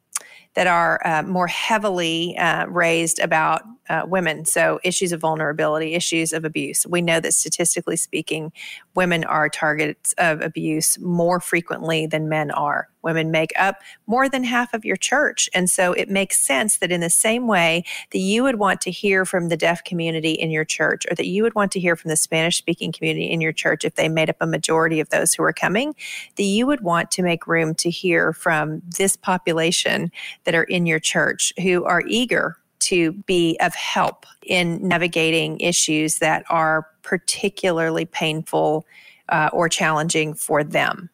that 0.54 0.66
are 0.66 1.00
uh, 1.06 1.22
more 1.22 1.46
heavily 1.46 2.36
uh, 2.38 2.66
raised 2.66 3.18
about 3.18 3.62
uh, 3.88 4.02
women. 4.06 4.44
So, 4.44 4.80
issues 4.82 5.12
of 5.12 5.20
vulnerability, 5.20 5.94
issues 5.94 6.32
of 6.32 6.44
abuse. 6.44 6.86
We 6.86 7.02
know 7.02 7.20
that 7.20 7.34
statistically 7.34 7.96
speaking, 7.96 8.52
women 8.94 9.24
are 9.24 9.48
targets 9.48 10.14
of 10.18 10.40
abuse 10.40 10.98
more 10.98 11.40
frequently 11.40 12.06
than 12.06 12.28
men 12.28 12.50
are. 12.50 12.88
Women 13.02 13.30
make 13.30 13.52
up 13.56 13.76
more 14.08 14.28
than 14.28 14.42
half 14.42 14.74
of 14.74 14.84
your 14.84 14.96
church. 14.96 15.48
And 15.54 15.70
so 15.70 15.92
it 15.92 16.10
makes 16.10 16.40
sense 16.40 16.78
that 16.78 16.90
in 16.90 17.00
the 17.00 17.10
same 17.10 17.46
way 17.46 17.84
that 18.10 18.18
you 18.18 18.42
would 18.42 18.58
want 18.58 18.80
to 18.80 18.90
hear 18.90 19.24
from 19.24 19.48
the 19.48 19.56
deaf 19.56 19.84
community 19.84 20.32
in 20.32 20.50
your 20.50 20.64
church, 20.64 21.06
or 21.08 21.14
that 21.14 21.26
you 21.26 21.44
would 21.44 21.54
want 21.54 21.70
to 21.72 21.80
hear 21.80 21.94
from 21.94 22.08
the 22.08 22.16
Spanish 22.16 22.58
speaking 22.58 22.90
community 22.90 23.30
in 23.30 23.40
your 23.40 23.52
church 23.52 23.84
if 23.84 23.94
they 23.94 24.08
made 24.08 24.28
up 24.28 24.36
a 24.40 24.46
majority 24.46 24.98
of 24.98 25.10
those 25.10 25.32
who 25.34 25.44
are 25.44 25.52
coming, 25.52 25.94
that 26.36 26.42
you 26.42 26.66
would 26.66 26.80
want 26.80 27.12
to 27.12 27.22
make 27.22 27.46
room 27.46 27.74
to 27.76 27.90
hear 27.90 28.32
from 28.32 28.82
this 28.98 29.16
population 29.16 30.10
that 30.42 30.54
are 30.54 30.64
in 30.64 30.86
your 30.86 30.98
church 30.98 31.52
who 31.62 31.84
are 31.84 32.02
eager 32.08 32.56
to 32.80 33.12
be 33.12 33.56
of 33.60 33.74
help 33.74 34.26
in 34.44 34.86
navigating 34.86 35.58
issues 35.60 36.18
that 36.18 36.44
are 36.48 36.86
particularly 37.02 38.04
painful 38.04 38.86
uh, 39.28 39.50
or 39.52 39.68
challenging 39.68 40.34
for 40.34 40.62
them. 40.62 41.10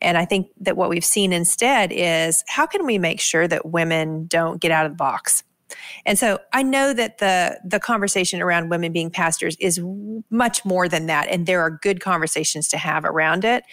And 0.00 0.16
I 0.16 0.24
think 0.24 0.48
that 0.60 0.76
what 0.76 0.88
we've 0.88 1.04
seen 1.04 1.32
instead 1.32 1.92
is 1.92 2.44
how 2.46 2.66
can 2.66 2.86
we 2.86 2.98
make 2.98 3.20
sure 3.20 3.48
that 3.48 3.66
women 3.66 4.26
don't 4.26 4.60
get 4.60 4.70
out 4.70 4.86
of 4.86 4.92
the 4.92 4.96
box? 4.96 5.42
And 6.06 6.18
so 6.18 6.38
I 6.52 6.62
know 6.62 6.92
that 6.92 7.18
the 7.18 7.60
the 7.64 7.80
conversation 7.80 8.40
around 8.40 8.68
women 8.68 8.92
being 8.92 9.10
pastors 9.10 9.56
is 9.60 9.80
much 10.30 10.64
more 10.64 10.88
than 10.88 11.06
that 11.06 11.28
and 11.28 11.46
there 11.46 11.60
are 11.60 11.70
good 11.70 12.00
conversations 12.00 12.68
to 12.68 12.78
have 12.78 13.04
around 13.04 13.44
it, 13.44 13.64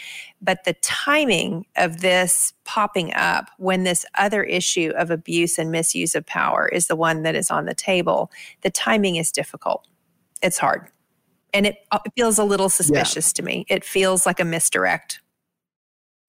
but 0.42 0.64
the 0.64 0.74
timing 0.82 1.66
of 1.76 2.02
this 2.02 2.54
popping 2.64 3.14
up 3.14 3.50
when 3.58 3.84
this 3.84 4.06
other 4.18 4.44
issue 4.44 4.92
of 4.96 5.12
abuse 5.12 5.58
and 5.58 5.72
misuse 5.72 6.16
of 6.16 6.26
power 6.26 6.68
is 6.68 6.88
the 6.88 6.96
one 6.96 7.24
that 7.24 7.36
is 7.36 7.50
on 7.50 7.66
the 7.66 7.76
table, 7.76 8.32
the 8.62 8.70
timing 8.70 9.16
is 9.16 9.32
difficult. 9.32 9.88
It's 10.42 10.58
hard. 10.58 10.90
And 11.54 11.68
it, 11.68 11.78
uh, 11.92 12.00
it 12.06 12.12
feels 12.16 12.38
a 12.38 12.44
little 12.44 12.70
suspicious 12.70 13.32
yeah. 13.32 13.38
to 13.38 13.44
me. 13.44 13.66
It 13.70 13.86
feels 13.86 14.26
like 14.26 14.40
a 14.40 14.46
misdirect. 14.46 15.22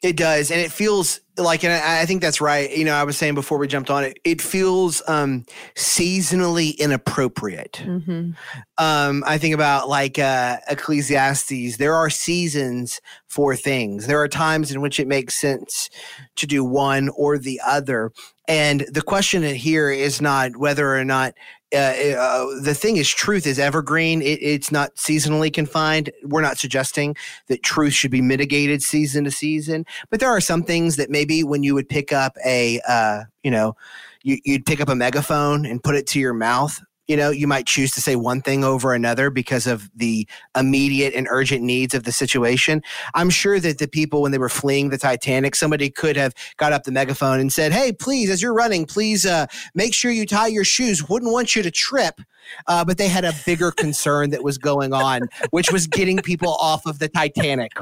It 0.03 0.16
does, 0.16 0.51
and 0.51 0.61
it 0.61 0.70
feels 0.70 1.20
like, 1.38 1.64
and 1.64 1.72
I, 1.72 2.03
I, 2.03 2.07
think 2.07 2.20
that's 2.20 2.40
right. 2.40 2.70
You 2.74 2.84
know, 2.84 2.94
I 2.94 3.05
was 3.05 3.16
saying 3.16 3.34
before 3.34 3.59
we 3.59 3.66
jumped 3.66 3.90
on 3.90 4.05
it, 4.05 4.18
it 4.24 4.40
feels 4.40 5.03
um, 5.09 5.44
seasonally 5.74 6.76
inappropriate. 6.78 7.82
Mm-hmm. 7.82 8.30
Um, 8.78 9.24
I 9.26 9.38
think 9.38 9.55
about 9.55 9.88
like 9.88 10.18
uh, 10.18 10.59
Ecclesiastes. 10.68 11.78
There 11.78 11.94
are 11.94 12.11
seasons 12.11 13.01
for 13.26 13.57
things. 13.57 14.07
There 14.07 14.20
are 14.20 14.28
times 14.28 14.70
in 14.70 14.80
which 14.80 15.01
it 15.01 15.09
makes 15.09 15.34
sense 15.34 15.90
to 16.36 16.47
do 16.47 16.64
one 16.64 17.09
or 17.11 17.38
the 17.38 17.61
other. 17.66 18.12
And 18.49 18.82
the 18.92 19.03
question 19.03 19.42
here 19.42 19.90
is 19.90 20.20
not 20.20 20.57
whether 20.57 20.94
or 20.94 21.05
not 21.05 21.34
uh, 21.74 21.78
uh, 21.78 22.60
the 22.60 22.74
thing 22.74 22.96
is, 22.96 23.08
truth 23.08 23.46
is 23.46 23.58
evergreen. 23.58 24.22
It, 24.22 24.38
it's 24.40 24.70
not 24.70 24.94
seasonally 24.96 25.52
confined. 25.52 26.10
We're 26.22 26.42
not 26.42 26.58
suggesting 26.58 27.16
that 27.48 27.62
truth 27.62 27.92
should 27.92 28.10
be 28.10 28.22
mitigated 28.22 28.82
season 28.82 29.24
to 29.24 29.30
season, 29.30 29.84
but 30.10 30.20
there 30.20 30.30
are 30.30 30.40
some 30.40 30.62
things 30.62 30.96
that 30.96 31.10
maybe 31.10 31.42
when 31.42 31.62
you 31.62 31.74
would 31.74 31.88
pick 31.88 32.12
up 32.12 32.36
a, 32.44 32.80
uh, 32.88 33.24
you 33.42 33.50
know, 33.50 33.76
you, 34.22 34.38
you'd 34.44 34.66
pick 34.66 34.80
up 34.80 34.88
a 34.88 34.94
megaphone 34.94 35.66
and 35.66 35.82
put 35.82 35.96
it 35.96 36.06
to 36.08 36.20
your 36.20 36.34
mouth 36.34 36.80
you 37.07 37.16
know 37.16 37.30
you 37.30 37.46
might 37.46 37.66
choose 37.66 37.90
to 37.92 38.00
say 38.00 38.16
one 38.16 38.40
thing 38.40 38.64
over 38.64 38.94
another 38.94 39.30
because 39.30 39.66
of 39.66 39.90
the 39.94 40.26
immediate 40.57 41.14
and 41.14 41.26
urgent 41.30 41.62
needs 41.62 41.94
of 41.94 42.04
the 42.04 42.12
situation. 42.12 42.82
I'm 43.14 43.30
sure 43.30 43.61
that 43.61 43.78
the 43.78 43.88
people 43.88 44.22
when 44.22 44.32
they 44.32 44.38
were 44.38 44.48
fleeing 44.48 44.90
the 44.90 44.98
titanic 44.98 45.54
somebody 45.54 45.90
could 45.90 46.16
have 46.16 46.34
got 46.57 46.72
up 46.72 46.84
the 46.84 46.92
megaphone 46.92 47.40
and 47.40 47.52
said 47.52 47.72
hey 47.72 47.92
please 47.92 48.30
as 48.30 48.42
you're 48.42 48.54
running 48.54 48.86
please 48.86 49.26
uh, 49.26 49.46
make 49.74 49.94
sure 49.94 50.11
you 50.11 50.26
tie 50.26 50.46
your 50.46 50.64
shoes. 50.64 51.09
Wouldn't 51.09 51.32
want 51.32 51.54
you 51.57 51.62
to 51.62 51.70
trip 51.70 52.20
uh, 52.66 52.84
but 52.84 52.99
they 52.99 53.09
had 53.09 53.24
a 53.24 53.32
bigger 53.44 53.70
concern 53.70 54.30
that 54.30 54.42
was 54.42 54.59
going 54.59 54.92
on, 54.92 55.28
which 55.51 55.72
was 55.72 55.86
getting 55.86 56.18
people 56.18 56.55
off 56.55 56.86
of 56.86 56.99
the 56.99 57.09
Titanic. 57.09 57.72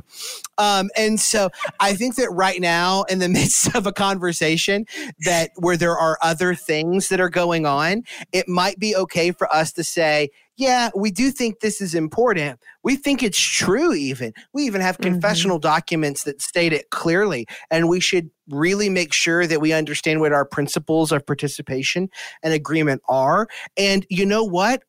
Um, 0.59 0.91
and 0.97 1.19
so 1.19 1.51
I 1.81 1.95
think 1.95 2.17
that 2.17 2.31
right 2.31 2.61
now, 2.61 3.03
in 3.05 3.19
the 3.19 3.29
midst 3.35 3.75
of 3.75 3.87
a 3.87 3.93
conversation 3.93 4.87
that 5.21 5.51
where 5.57 5.77
there 5.77 5.97
are 5.97 6.19
other 6.23 6.55
things 6.55 7.09
that 7.09 7.21
are 7.21 7.31
going 7.31 7.67
on, 7.67 8.03
it 8.33 8.49
might 8.49 8.79
be 8.79 8.95
okay 8.97 9.33
for 9.33 9.53
us 9.53 9.73
to 9.73 9.85
say, 9.85 10.31
yeah, 10.57 10.91
we 10.95 11.11
do 11.11 11.31
think 11.31 11.61
this 11.61 11.81
is 11.81 11.95
important. 11.95 12.61
We 12.85 12.97
think 12.97 13.23
it's 13.23 13.39
true, 13.39 13.93
even. 13.93 14.33
We 14.53 14.65
even 14.65 14.81
have 14.81 14.99
mm-hmm. 14.99 15.13
confessional 15.13 15.59
documents 15.59 16.25
that 16.25 16.41
state 16.41 16.73
it 16.73 16.91
clearly. 16.91 17.47
And 17.71 17.89
we 17.89 18.01
should 18.01 18.31
really 18.49 18.89
make 18.89 19.13
sure 19.13 19.47
that 19.47 19.61
we 19.61 19.73
understand 19.73 20.21
what 20.21 20.33
our 20.33 20.45
principles 20.45 21.11
of 21.11 21.27
participation 21.27 22.09
and 22.43 22.55
agreement 22.55 23.03
are. 23.09 23.49
And 23.77 24.07
you 24.11 24.25
know 24.25 24.45
what? 24.45 24.83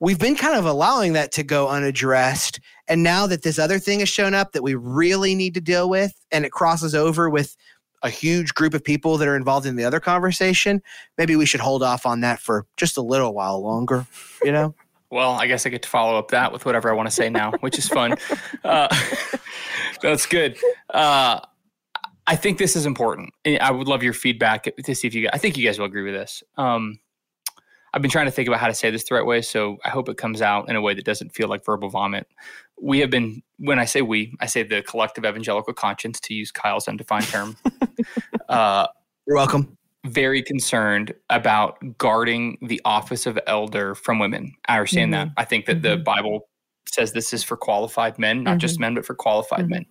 We've 0.00 0.18
been 0.18 0.36
kind 0.36 0.56
of 0.56 0.66
allowing 0.66 1.14
that 1.14 1.32
to 1.32 1.42
go 1.42 1.68
unaddressed. 1.68 2.60
And 2.88 3.02
now 3.02 3.26
that 3.26 3.42
this 3.42 3.58
other 3.58 3.78
thing 3.78 4.00
has 4.00 4.08
shown 4.08 4.34
up 4.34 4.52
that 4.52 4.62
we 4.62 4.74
really 4.74 5.34
need 5.34 5.54
to 5.54 5.60
deal 5.60 5.88
with, 5.88 6.12
and 6.30 6.44
it 6.44 6.52
crosses 6.52 6.94
over 6.94 7.30
with 7.30 7.56
a 8.02 8.10
huge 8.10 8.52
group 8.54 8.74
of 8.74 8.84
people 8.84 9.16
that 9.16 9.26
are 9.26 9.36
involved 9.36 9.66
in 9.66 9.76
the 9.76 9.84
other 9.84 9.98
conversation, 9.98 10.82
maybe 11.16 11.36
we 11.36 11.46
should 11.46 11.60
hold 11.60 11.82
off 11.82 12.04
on 12.04 12.20
that 12.20 12.38
for 12.38 12.66
just 12.76 12.98
a 12.98 13.02
little 13.02 13.32
while 13.32 13.60
longer, 13.62 14.06
you 14.42 14.52
know? 14.52 14.74
Well, 15.14 15.30
I 15.30 15.46
guess 15.46 15.64
I 15.64 15.68
get 15.68 15.80
to 15.82 15.88
follow 15.88 16.18
up 16.18 16.32
that 16.32 16.52
with 16.52 16.66
whatever 16.66 16.90
I 16.90 16.92
want 16.92 17.06
to 17.06 17.14
say 17.14 17.30
now, 17.30 17.52
which 17.60 17.78
is 17.78 17.88
fun. 17.88 18.16
Uh, 18.64 18.88
that's 20.02 20.24
good. 20.24 20.56
Uh, 20.88 21.38
I 22.26 22.34
think 22.34 22.56
this 22.56 22.74
is 22.74 22.86
important. 22.86 23.32
I 23.60 23.70
would 23.70 23.86
love 23.86 24.02
your 24.02 24.14
feedback 24.14 24.66
to 24.82 24.94
see 24.94 25.06
if 25.06 25.14
you. 25.14 25.28
I 25.32 25.38
think 25.38 25.58
you 25.58 25.64
guys 25.64 25.78
will 25.78 25.84
agree 25.84 26.02
with 26.02 26.14
this. 26.14 26.42
Um, 26.56 26.98
I've 27.92 28.00
been 28.00 28.10
trying 28.10 28.24
to 28.24 28.30
think 28.30 28.48
about 28.48 28.58
how 28.58 28.68
to 28.68 28.74
say 28.74 28.90
this 28.90 29.04
the 29.04 29.14
right 29.14 29.24
way, 29.24 29.42
so 29.42 29.76
I 29.84 29.90
hope 29.90 30.08
it 30.08 30.16
comes 30.16 30.40
out 30.40 30.70
in 30.70 30.76
a 30.76 30.80
way 30.80 30.94
that 30.94 31.04
doesn't 31.04 31.34
feel 31.34 31.48
like 31.48 31.64
verbal 31.64 31.90
vomit. 31.90 32.26
We 32.80 33.00
have 33.00 33.10
been, 33.10 33.42
when 33.58 33.78
I 33.78 33.84
say 33.84 34.00
we, 34.00 34.34
I 34.40 34.46
say 34.46 34.62
the 34.62 34.80
collective 34.82 35.26
evangelical 35.26 35.74
conscience, 35.74 36.18
to 36.20 36.34
use 36.34 36.50
Kyle's 36.50 36.88
undefined 36.88 37.26
term. 37.26 37.56
uh, 38.48 38.86
You're 39.26 39.36
welcome 39.36 39.76
very 40.04 40.42
concerned 40.42 41.14
about 41.30 41.78
guarding 41.98 42.58
the 42.62 42.80
office 42.84 43.26
of 43.26 43.38
elder 43.46 43.94
from 43.94 44.18
women. 44.18 44.52
I 44.68 44.74
understand 44.74 45.12
mm-hmm. 45.12 45.28
that. 45.28 45.34
I 45.36 45.44
think 45.44 45.66
that 45.66 45.82
mm-hmm. 45.82 45.96
the 45.96 45.96
Bible 45.96 46.48
says 46.86 47.12
this 47.12 47.32
is 47.32 47.42
for 47.42 47.56
qualified 47.56 48.18
men, 48.18 48.42
not 48.42 48.52
mm-hmm. 48.52 48.58
just 48.58 48.78
men, 48.78 48.94
but 48.94 49.06
for 49.06 49.14
qualified 49.14 49.60
mm-hmm. 49.60 49.70
men. 49.70 49.86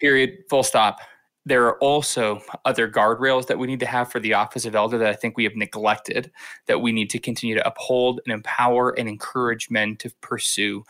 Period. 0.00 0.30
Full 0.50 0.64
stop. 0.64 0.98
There 1.46 1.66
are 1.66 1.78
also 1.78 2.40
other 2.64 2.90
guardrails 2.90 3.46
that 3.48 3.58
we 3.58 3.66
need 3.66 3.80
to 3.80 3.86
have 3.86 4.10
for 4.10 4.18
the 4.18 4.32
office 4.32 4.64
of 4.64 4.74
elder 4.74 4.96
that 4.98 5.08
I 5.08 5.12
think 5.12 5.36
we 5.36 5.44
have 5.44 5.54
neglected, 5.54 6.32
that 6.66 6.80
we 6.80 6.90
need 6.90 7.10
to 7.10 7.18
continue 7.18 7.54
to 7.54 7.66
uphold 7.66 8.20
and 8.24 8.32
empower 8.32 8.98
and 8.98 9.08
encourage 9.08 9.70
men 9.70 9.96
to 9.96 10.10
pursue 10.22 10.84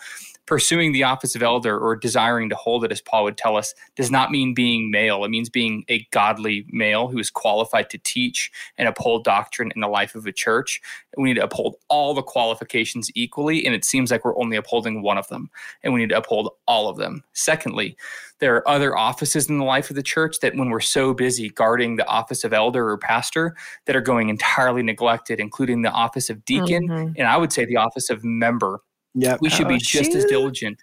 pursuing 0.47 0.93
the 0.93 1.03
office 1.03 1.35
of 1.35 1.43
elder 1.43 1.79
or 1.79 1.97
desiring 1.97 2.49
to 2.49 2.55
hold 2.55 2.85
it, 2.85 2.93
as 2.93 3.01
Paul 3.01 3.25
would 3.25 3.37
tell 3.37 3.57
us, 3.57 3.75
does 3.97 4.11
not 4.11 4.31
mean 4.31 4.55
being 4.55 4.91
male. 4.91 5.25
It 5.25 5.31
means 5.31 5.49
being 5.49 5.85
a 5.89 6.07
godly 6.11 6.67
male 6.71 7.09
who 7.09 7.19
is 7.19 7.31
qualified 7.31 7.91
to 7.91 7.99
teach 7.99 8.51
and 8.77 8.89
uphold 8.89 9.25
doctrine 9.25 9.73
in 9.75 9.81
the 9.81 9.89
life 9.89 10.15
of 10.15 10.27
a 10.27 10.33
church. 10.33 10.81
We 11.17 11.25
need 11.25 11.35
to 11.35 11.45
uphold 11.45 11.77
all 11.89 12.15
the 12.15 12.23
qualifications 12.23 13.11
equally, 13.15 13.65
and 13.65 13.75
it 13.75 13.85
seems 13.85 14.11
like 14.11 14.25
we're 14.25 14.39
only 14.39 14.57
upholding 14.57 15.03
one 15.03 15.19
of 15.19 15.29
them, 15.29 15.51
and 15.83 15.95
we 15.95 16.01
need 16.01 16.11
to 16.11 16.19
uphold 16.19 16.51
all 16.67 16.89
of 16.89 16.97
them. 16.97 17.25
Secondly, 17.33 17.97
there 18.41 18.57
are 18.57 18.69
other 18.69 18.97
offices 18.97 19.49
in 19.49 19.59
the 19.59 19.65
life 19.65 19.91
of 19.91 19.97
the 19.97 20.03
church 20.03 20.41
that 20.41 20.57
when 20.57 20.69
we're 20.69 20.81
so 20.81 21.15
busy 21.15 21.49
guarding 21.49 21.97
the 21.97 22.07
office 22.07 22.45
of 22.45 22.53
elder 22.53 22.91
or 22.91 22.99
pastor 22.99 23.57
that 23.87 23.97
are 23.97 24.01
going 24.01 24.29
entirely 24.29 24.83
neglected 24.83 25.41
including 25.41 25.83
the 25.83 25.91
office 25.91 26.29
of 26.29 26.45
deacon 26.45 26.89
mm-hmm. 26.89 27.13
and 27.17 27.27
i 27.27 27.37
would 27.37 27.53
say 27.53 27.65
the 27.65 27.77
office 27.77 28.11
of 28.11 28.23
member 28.25 28.81
yeah, 29.15 29.37
we 29.41 29.49
should 29.49 29.67
oh, 29.67 29.71
be 29.71 29.79
just 29.79 30.13
shoot. 30.13 30.17
as 30.17 30.25
diligent 30.27 30.79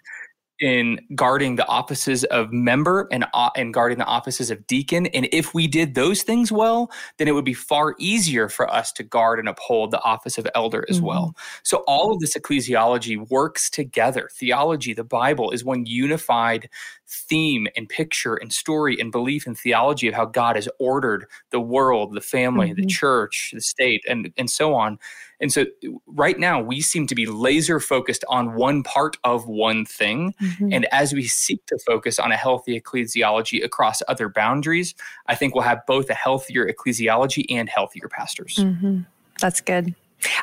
in 0.62 1.00
guarding 1.16 1.56
the 1.56 1.66
offices 1.66 2.22
of 2.24 2.52
member 2.52 3.08
and 3.10 3.26
uh, 3.34 3.50
and 3.56 3.74
guarding 3.74 3.98
the 3.98 4.04
offices 4.04 4.50
of 4.50 4.64
deacon. 4.68 5.06
And 5.08 5.28
if 5.32 5.52
we 5.54 5.66
did 5.66 5.94
those 5.94 6.22
things 6.22 6.52
well, 6.52 6.90
then 7.18 7.26
it 7.26 7.32
would 7.32 7.44
be 7.44 7.52
far 7.52 7.96
easier 7.98 8.48
for 8.48 8.72
us 8.72 8.92
to 8.92 9.02
guard 9.02 9.40
and 9.40 9.48
uphold 9.48 9.90
the 9.90 10.00
office 10.02 10.38
of 10.38 10.46
elder 10.54 10.86
as 10.88 10.98
mm-hmm. 10.98 11.06
well. 11.06 11.36
So 11.64 11.78
all 11.88 12.12
of 12.12 12.20
this 12.20 12.36
ecclesiology 12.36 13.28
works 13.28 13.68
together. 13.68 14.30
Theology, 14.32 14.94
the 14.94 15.04
Bible, 15.04 15.50
is 15.50 15.64
one 15.64 15.84
unified 15.84 16.70
theme 17.12 17.68
and 17.76 17.88
picture 17.88 18.34
and 18.34 18.52
story 18.52 18.98
and 18.98 19.12
belief 19.12 19.46
and 19.46 19.58
theology 19.58 20.08
of 20.08 20.14
how 20.14 20.24
God 20.24 20.56
has 20.56 20.68
ordered 20.78 21.26
the 21.50 21.60
world, 21.60 22.14
the 22.14 22.20
family, 22.20 22.70
mm-hmm. 22.70 22.80
the 22.80 22.86
church, 22.86 23.50
the 23.52 23.60
state, 23.60 24.02
and 24.08 24.32
and 24.36 24.50
so 24.50 24.74
on. 24.74 24.98
And 25.40 25.52
so 25.52 25.66
right 26.06 26.38
now 26.38 26.62
we 26.62 26.80
seem 26.80 27.06
to 27.08 27.14
be 27.14 27.26
laser 27.26 27.80
focused 27.80 28.24
on 28.28 28.54
one 28.54 28.82
part 28.84 29.16
of 29.24 29.46
one 29.46 29.84
thing. 29.84 30.34
Mm-hmm. 30.40 30.72
And 30.72 30.84
as 30.86 31.12
we 31.12 31.24
seek 31.24 31.66
to 31.66 31.78
focus 31.84 32.18
on 32.18 32.30
a 32.30 32.36
healthy 32.36 32.80
ecclesiology 32.80 33.62
across 33.62 34.02
other 34.06 34.28
boundaries, 34.28 34.94
I 35.26 35.34
think 35.34 35.54
we'll 35.54 35.64
have 35.64 35.84
both 35.86 36.08
a 36.10 36.14
healthier 36.14 36.66
ecclesiology 36.66 37.44
and 37.50 37.68
healthier 37.68 38.08
pastors. 38.08 38.54
Mm-hmm. 38.56 39.00
That's 39.40 39.60
good. 39.60 39.94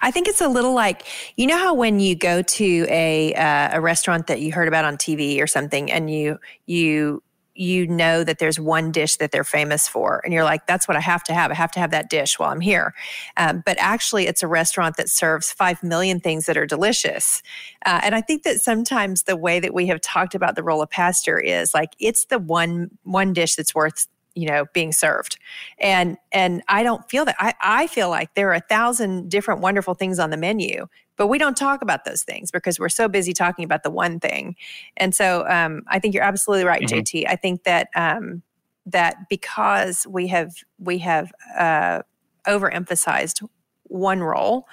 I 0.01 0.11
think 0.11 0.27
it's 0.27 0.41
a 0.41 0.47
little 0.47 0.73
like 0.73 1.05
you 1.35 1.47
know 1.47 1.57
how 1.57 1.73
when 1.73 1.99
you 1.99 2.15
go 2.15 2.41
to 2.41 2.87
a 2.89 3.33
uh, 3.33 3.77
a 3.77 3.81
restaurant 3.81 4.27
that 4.27 4.41
you 4.41 4.51
heard 4.51 4.67
about 4.67 4.85
on 4.85 4.97
TV 4.97 5.41
or 5.41 5.47
something, 5.47 5.91
and 5.91 6.09
you 6.09 6.39
you 6.65 7.23
you 7.59 7.85
know 7.87 8.23
that 8.23 8.39
there's 8.39 8.57
one 8.57 8.89
dish 8.89 9.17
that 9.17 9.31
they're 9.31 9.43
famous 9.43 9.85
for 9.85 10.21
and 10.23 10.33
you're 10.33 10.45
like 10.45 10.65
that's 10.65 10.87
what 10.87 10.95
i 10.95 11.01
have 11.01 11.21
to 11.23 11.33
have. 11.33 11.51
I 11.51 11.55
have 11.55 11.71
to 11.71 11.79
have 11.79 11.91
that 11.91 12.09
dish 12.09 12.39
while 12.39 12.51
i'm 12.51 12.61
here. 12.61 12.93
Um, 13.35 13.61
but 13.65 13.75
actually 13.79 14.27
it's 14.27 14.41
a 14.41 14.47
restaurant 14.47 14.95
that 14.95 15.09
serves 15.09 15.51
5 15.51 15.83
million 15.83 16.21
things 16.21 16.45
that 16.45 16.55
are 16.57 16.65
delicious. 16.65 17.43
Uh, 17.85 17.99
and 18.01 18.15
i 18.15 18.21
think 18.21 18.43
that 18.43 18.61
sometimes 18.61 19.23
the 19.23 19.35
way 19.35 19.59
that 19.59 19.73
we 19.73 19.87
have 19.87 19.99
talked 19.99 20.35
about 20.35 20.55
the 20.55 20.63
role 20.63 20.81
of 20.81 20.89
pastor 20.89 21.37
is 21.37 21.73
like 21.73 21.89
it's 21.99 22.25
the 22.25 22.39
one 22.39 22.91
one 23.03 23.33
dish 23.33 23.55
that's 23.55 23.75
worth 23.75 24.07
you 24.35 24.47
know 24.47 24.65
being 24.73 24.91
served 24.91 25.37
and 25.79 26.17
and 26.31 26.61
i 26.67 26.83
don't 26.83 27.09
feel 27.09 27.25
that 27.25 27.35
i 27.39 27.53
i 27.61 27.87
feel 27.87 28.09
like 28.09 28.33
there 28.35 28.49
are 28.49 28.55
a 28.55 28.61
thousand 28.61 29.29
different 29.29 29.61
wonderful 29.61 29.93
things 29.93 30.19
on 30.19 30.29
the 30.29 30.37
menu 30.37 30.85
but 31.17 31.27
we 31.27 31.37
don't 31.37 31.57
talk 31.57 31.81
about 31.81 32.05
those 32.05 32.23
things 32.23 32.51
because 32.51 32.79
we're 32.79 32.89
so 32.89 33.07
busy 33.07 33.33
talking 33.33 33.65
about 33.65 33.83
the 33.83 33.89
one 33.89 34.19
thing 34.19 34.55
and 34.97 35.13
so 35.13 35.47
um, 35.47 35.81
i 35.87 35.99
think 35.99 36.13
you're 36.13 36.23
absolutely 36.23 36.65
right 36.65 36.83
mm-hmm. 36.83 36.99
jt 36.99 37.25
i 37.27 37.35
think 37.35 37.63
that 37.63 37.89
um, 37.95 38.41
that 38.85 39.15
because 39.29 40.05
we 40.07 40.27
have 40.27 40.53
we 40.79 40.99
have 40.99 41.31
uh, 41.57 42.01
overemphasized 42.47 43.47
one 43.83 44.21
role 44.21 44.67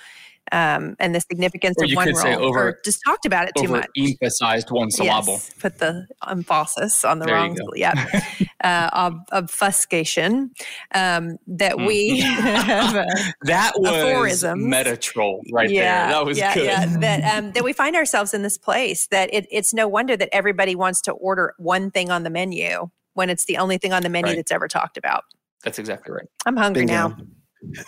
um, 0.53 0.95
and 1.01 1.15
the 1.15 1.21
significance 1.21 1.77
of 1.83 1.91
one 1.93 2.13
role, 2.15 2.45
over, 2.45 2.69
or 2.69 2.79
just 2.85 3.01
talked 3.05 3.27
about 3.27 3.49
it 3.49 3.55
too 3.57 3.69
much. 3.69 3.89
Emphasized 3.97 4.71
one 4.71 4.93
syllable. 4.93 5.35
Yes, 5.35 5.53
put 5.59 5.79
the 5.79 6.07
emphasis 6.29 7.05
on 7.05 7.19
the 7.19 7.27
wrong. 7.27 7.59
Yeah. 7.75 7.95
uh, 8.65 8.89
ob- 8.93 9.27
obfuscation 9.33 10.51
um, 10.95 11.37
that 11.47 11.79
we 11.79 12.21
have, 12.21 12.97
uh, 12.97 13.05
that 13.43 13.73
was 13.77 13.91
aphorisms. 13.91 14.65
meta 14.65 14.97
troll 14.97 15.43
right 15.53 15.71
yeah, 15.71 16.07
there. 16.07 16.15
That 16.17 16.27
was 16.27 16.39
yeah, 16.39 16.55
good. 16.55 16.65
yeah. 16.65 16.87
That 16.99 17.37
um, 17.39 17.53
that 17.53 17.65
we 17.65 17.73
find 17.73 17.95
ourselves 17.97 18.33
in 18.35 18.43
this 18.43 18.59
place 18.59 19.07
that 19.09 19.33
it, 19.33 19.47
it's 19.51 19.75
no 19.75 19.87
wonder 19.89 20.17
that 20.17 20.29
everybody 20.33 20.75
wants 20.75 21.01
to 21.03 21.13
order 21.13 21.55
one 21.59 21.91
thing 21.91 22.11
on 22.11 22.23
the 22.23 22.31
menu 22.31 22.89
when 23.15 23.31
it's 23.31 23.45
the 23.47 23.57
only 23.59 23.79
thing 23.79 23.93
on 23.93 24.03
the 24.03 24.09
menu 24.09 24.31
Right. 24.31 24.37
that's 24.37 24.53
ever 24.53 24.69
talked 24.69 24.97
about. 24.97 25.25
That's 25.65 25.79
exactly 25.79 26.13
right. 26.15 26.27
I'm 26.45 26.57
hungry 26.57 26.83
Bingo. 26.87 27.09
now. 27.09 27.17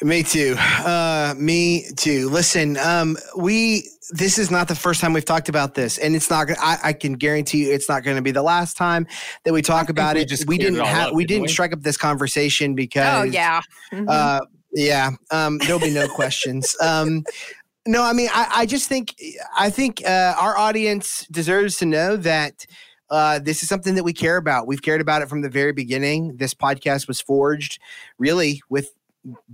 Me 0.02 0.22
too. 0.22 0.56
Uh, 0.58 1.34
me 1.36 1.84
too. 1.96 2.28
Listen, 2.30 2.76
um, 2.78 3.16
we 3.36 3.88
this 4.10 4.38
is 4.38 4.50
not 4.50 4.66
the 4.68 4.74
first 4.74 5.00
time 5.00 5.12
we've 5.12 5.24
talked 5.24 5.48
about 5.48 5.74
this, 5.74 5.98
and 5.98 6.16
it's 6.16 6.30
not. 6.30 6.48
I, 6.58 6.78
I 6.84 6.92
can 6.92 7.12
guarantee 7.14 7.66
you, 7.66 7.72
it's 7.72 7.88
not 7.88 8.02
going 8.02 8.16
to 8.16 8.22
be 8.22 8.30
the 8.30 8.42
last 8.42 8.76
time 8.76 9.06
that 9.44 9.52
we 9.52 9.62
talk 9.62 9.88
about 9.90 10.16
we 10.16 10.22
it. 10.22 10.28
just 10.28 10.46
we 10.46 10.58
didn't 10.58 10.80
have. 10.80 11.12
we 11.12 11.24
didn't 11.24 11.28
didn't 11.28 11.42
we? 11.42 11.48
strike 11.48 11.72
up 11.72 11.82
this 11.82 11.96
conversation 11.96 12.74
because. 12.74 13.20
Oh 13.20 13.22
yeah. 13.24 13.60
Mhm. 13.92 14.06
Uh, 14.08 14.40
yeah. 14.72 15.10
Um, 15.30 15.58
there'll 15.58 15.80
be 15.80 15.90
no 15.92 16.08
questions. 16.14 16.74
Um, 16.80 17.24
no, 17.86 18.02
I 18.02 18.12
mean, 18.12 18.28
I, 18.32 18.48
I 18.54 18.66
just 18.66 18.86
think, 18.88 19.14
I 19.56 19.70
think 19.70 20.02
uh, 20.06 20.34
our 20.38 20.58
audience 20.58 21.26
deserves 21.30 21.76
to 21.78 21.86
know 21.86 22.16
that 22.18 22.66
uh, 23.08 23.38
this 23.38 23.62
is 23.62 23.68
something 23.70 23.94
that 23.94 24.04
we 24.04 24.12
care 24.12 24.36
about. 24.36 24.66
We've 24.66 24.82
cared 24.82 25.00
about 25.00 25.22
it 25.22 25.28
from 25.30 25.40
the 25.40 25.48
very 25.48 25.72
beginning. 25.72 26.36
This 26.36 26.52
podcast 26.52 27.08
was 27.08 27.18
forged 27.20 27.78
really 28.18 28.60
with 28.68 28.92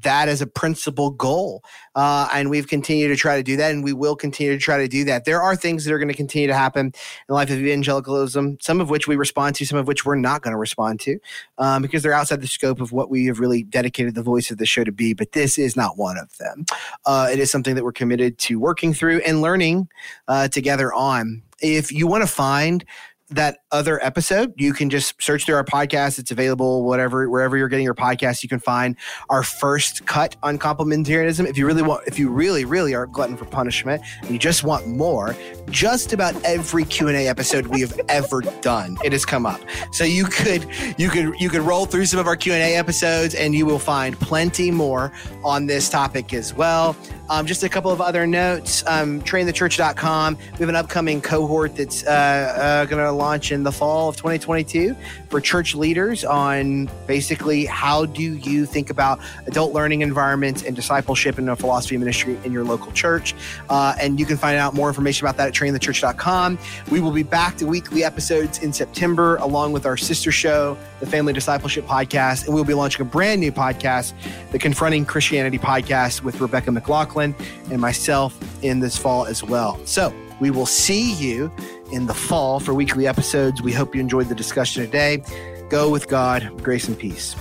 that 0.02 0.28
as 0.28 0.40
a 0.40 0.46
principal 0.46 1.10
goal. 1.10 1.62
Uh, 1.94 2.28
and 2.32 2.50
we've 2.50 2.68
continued 2.68 3.08
to 3.08 3.16
try 3.16 3.36
to 3.36 3.42
do 3.42 3.56
that, 3.56 3.72
and 3.72 3.82
we 3.82 3.92
will 3.92 4.16
continue 4.16 4.52
to 4.52 4.58
try 4.58 4.78
to 4.78 4.88
do 4.88 5.04
that. 5.04 5.24
There 5.24 5.42
are 5.42 5.56
things 5.56 5.84
that 5.84 5.92
are 5.92 5.98
going 5.98 6.08
to 6.08 6.14
continue 6.14 6.46
to 6.46 6.54
happen 6.54 6.86
in 6.86 6.92
the 7.28 7.34
life 7.34 7.50
of 7.50 7.58
evangelicalism, 7.58 8.58
some 8.60 8.80
of 8.80 8.90
which 8.90 9.08
we 9.08 9.16
respond 9.16 9.56
to, 9.56 9.66
some 9.66 9.78
of 9.78 9.86
which 9.86 10.04
we're 10.04 10.16
not 10.16 10.42
going 10.42 10.52
to 10.52 10.58
respond 10.58 11.00
to 11.00 11.18
um, 11.58 11.82
because 11.82 12.02
they're 12.02 12.12
outside 12.12 12.40
the 12.40 12.46
scope 12.46 12.80
of 12.80 12.92
what 12.92 13.10
we 13.10 13.26
have 13.26 13.40
really 13.40 13.62
dedicated 13.62 14.14
the 14.14 14.22
voice 14.22 14.50
of 14.50 14.58
the 14.58 14.66
show 14.66 14.84
to 14.84 14.92
be. 14.92 15.14
But 15.14 15.32
this 15.32 15.58
is 15.58 15.76
not 15.76 15.96
one 15.96 16.18
of 16.18 16.36
them. 16.38 16.64
Uh, 17.06 17.28
it 17.32 17.38
is 17.38 17.50
something 17.50 17.74
that 17.74 17.84
we're 17.84 17.92
committed 17.92 18.38
to 18.38 18.58
working 18.58 18.92
through 18.92 19.18
and 19.20 19.40
learning 19.40 19.88
uh, 20.28 20.48
together 20.48 20.92
on. 20.92 21.42
If 21.60 21.92
you 21.92 22.06
want 22.06 22.22
to 22.22 22.26
find 22.26 22.84
that 23.30 23.58
other 23.72 24.02
episode, 24.04 24.52
you 24.56 24.72
can 24.72 24.90
just 24.90 25.20
search 25.22 25.46
through 25.46 25.54
our 25.54 25.64
podcast. 25.64 26.18
It's 26.18 26.30
available 26.30 26.84
whatever 26.84 27.28
wherever 27.28 27.56
you're 27.56 27.68
getting 27.68 27.84
your 27.84 27.94
podcast. 27.94 28.42
You 28.42 28.48
can 28.48 28.60
find 28.60 28.96
our 29.30 29.42
first 29.42 30.06
cut 30.06 30.36
on 30.42 30.58
complementarianism. 30.58 31.46
If 31.46 31.56
you 31.56 31.66
really 31.66 31.82
want, 31.82 32.06
if 32.06 32.18
you 32.18 32.30
really, 32.30 32.64
really 32.64 32.94
are 32.94 33.06
glutton 33.06 33.36
for 33.36 33.46
punishment, 33.46 34.02
and 34.22 34.30
you 34.30 34.38
just 34.38 34.62
want 34.62 34.86
more, 34.86 35.34
just 35.70 36.12
about 36.12 36.34
every 36.44 36.84
Q 36.84 37.08
and 37.08 37.16
A 37.16 37.26
episode 37.26 37.66
we 37.68 37.80
have 37.80 37.98
ever 38.08 38.42
done, 38.60 38.96
it 39.02 39.12
has 39.12 39.24
come 39.24 39.46
up. 39.46 39.60
So 39.92 40.04
you 40.04 40.26
could 40.26 40.66
you 40.98 41.08
could 41.08 41.34
you 41.40 41.48
could 41.48 41.62
roll 41.62 41.86
through 41.86 42.06
some 42.06 42.20
of 42.20 42.26
our 42.26 42.36
Q 42.36 42.52
and 42.52 42.62
A 42.62 42.76
episodes, 42.76 43.34
and 43.34 43.54
you 43.54 43.64
will 43.64 43.78
find 43.78 44.18
plenty 44.20 44.70
more 44.70 45.12
on 45.42 45.66
this 45.66 45.88
topic 45.88 46.34
as 46.34 46.52
well. 46.52 46.94
Um, 47.30 47.46
just 47.46 47.62
a 47.62 47.68
couple 47.68 47.90
of 47.90 48.00
other 48.00 48.26
notes. 48.26 48.84
Um, 48.86 49.22
trainthechurch.com. 49.22 50.36
We 50.36 50.58
have 50.58 50.68
an 50.68 50.76
upcoming 50.76 51.22
cohort 51.22 51.74
that's 51.76 52.04
uh, 52.06 52.10
uh, 52.10 52.84
going 52.84 53.02
to 53.02 53.12
launch 53.12 53.50
in 53.50 53.62
the 53.62 53.72
fall 53.72 54.10
of 54.10 54.16
2022 54.16 54.94
for 55.30 55.40
church 55.40 55.74
leaders 55.74 56.24
on 56.24 56.88
basically 57.06 57.64
how 57.64 58.04
do 58.04 58.22
you 58.22 58.66
think 58.66 58.90
about 58.90 59.20
adult 59.46 59.72
learning 59.72 60.02
environments 60.02 60.62
and 60.62 60.76
discipleship 60.76 61.38
in 61.38 61.48
a 61.48 61.56
philosophy 61.56 61.96
ministry 61.96 62.38
in 62.44 62.52
your 62.52 62.64
local 62.64 62.92
church. 62.92 63.34
Uh, 63.70 63.96
and 63.98 64.20
you 64.20 64.26
can 64.26 64.36
find 64.36 64.58
out 64.58 64.74
more 64.74 64.88
information 64.88 65.26
about 65.26 65.38
that 65.38 65.48
at 65.48 65.54
trainthechurch.com. 65.54 66.58
We 66.90 67.00
will 67.00 67.10
be 67.10 67.22
back 67.22 67.56
to 67.56 67.66
weekly 67.66 68.04
episodes 68.04 68.58
in 68.58 68.72
September, 68.72 69.36
along 69.36 69.72
with 69.72 69.86
our 69.86 69.96
sister 69.96 70.30
show, 70.30 70.76
the 71.00 71.06
Family 71.06 71.32
Discipleship 71.32 71.86
Podcast. 71.86 72.44
And 72.44 72.54
we'll 72.54 72.64
be 72.64 72.74
launching 72.74 73.00
a 73.00 73.08
brand 73.08 73.40
new 73.40 73.50
podcast, 73.50 74.12
the 74.52 74.58
Confronting 74.58 75.06
Christianity 75.06 75.58
Podcast, 75.58 76.22
with 76.22 76.40
Rebecca 76.40 76.70
McLaughlin 76.70 77.13
and 77.16 77.80
myself 77.80 78.38
in 78.62 78.80
this 78.80 78.96
fall 78.96 79.26
as 79.26 79.42
well. 79.42 79.78
So 79.86 80.12
we 80.40 80.50
will 80.50 80.66
see 80.66 81.12
you 81.14 81.50
in 81.92 82.06
the 82.06 82.14
fall 82.14 82.60
for 82.60 82.74
weekly 82.74 83.06
episodes. 83.06 83.62
We 83.62 83.72
hope 83.72 83.94
you 83.94 84.00
enjoyed 84.00 84.28
the 84.28 84.34
discussion 84.34 84.84
today. 84.84 85.22
Go 85.70 85.90
with 85.90 86.08
God, 86.08 86.62
grace 86.62 86.88
and 86.88 86.98
peace. 86.98 87.36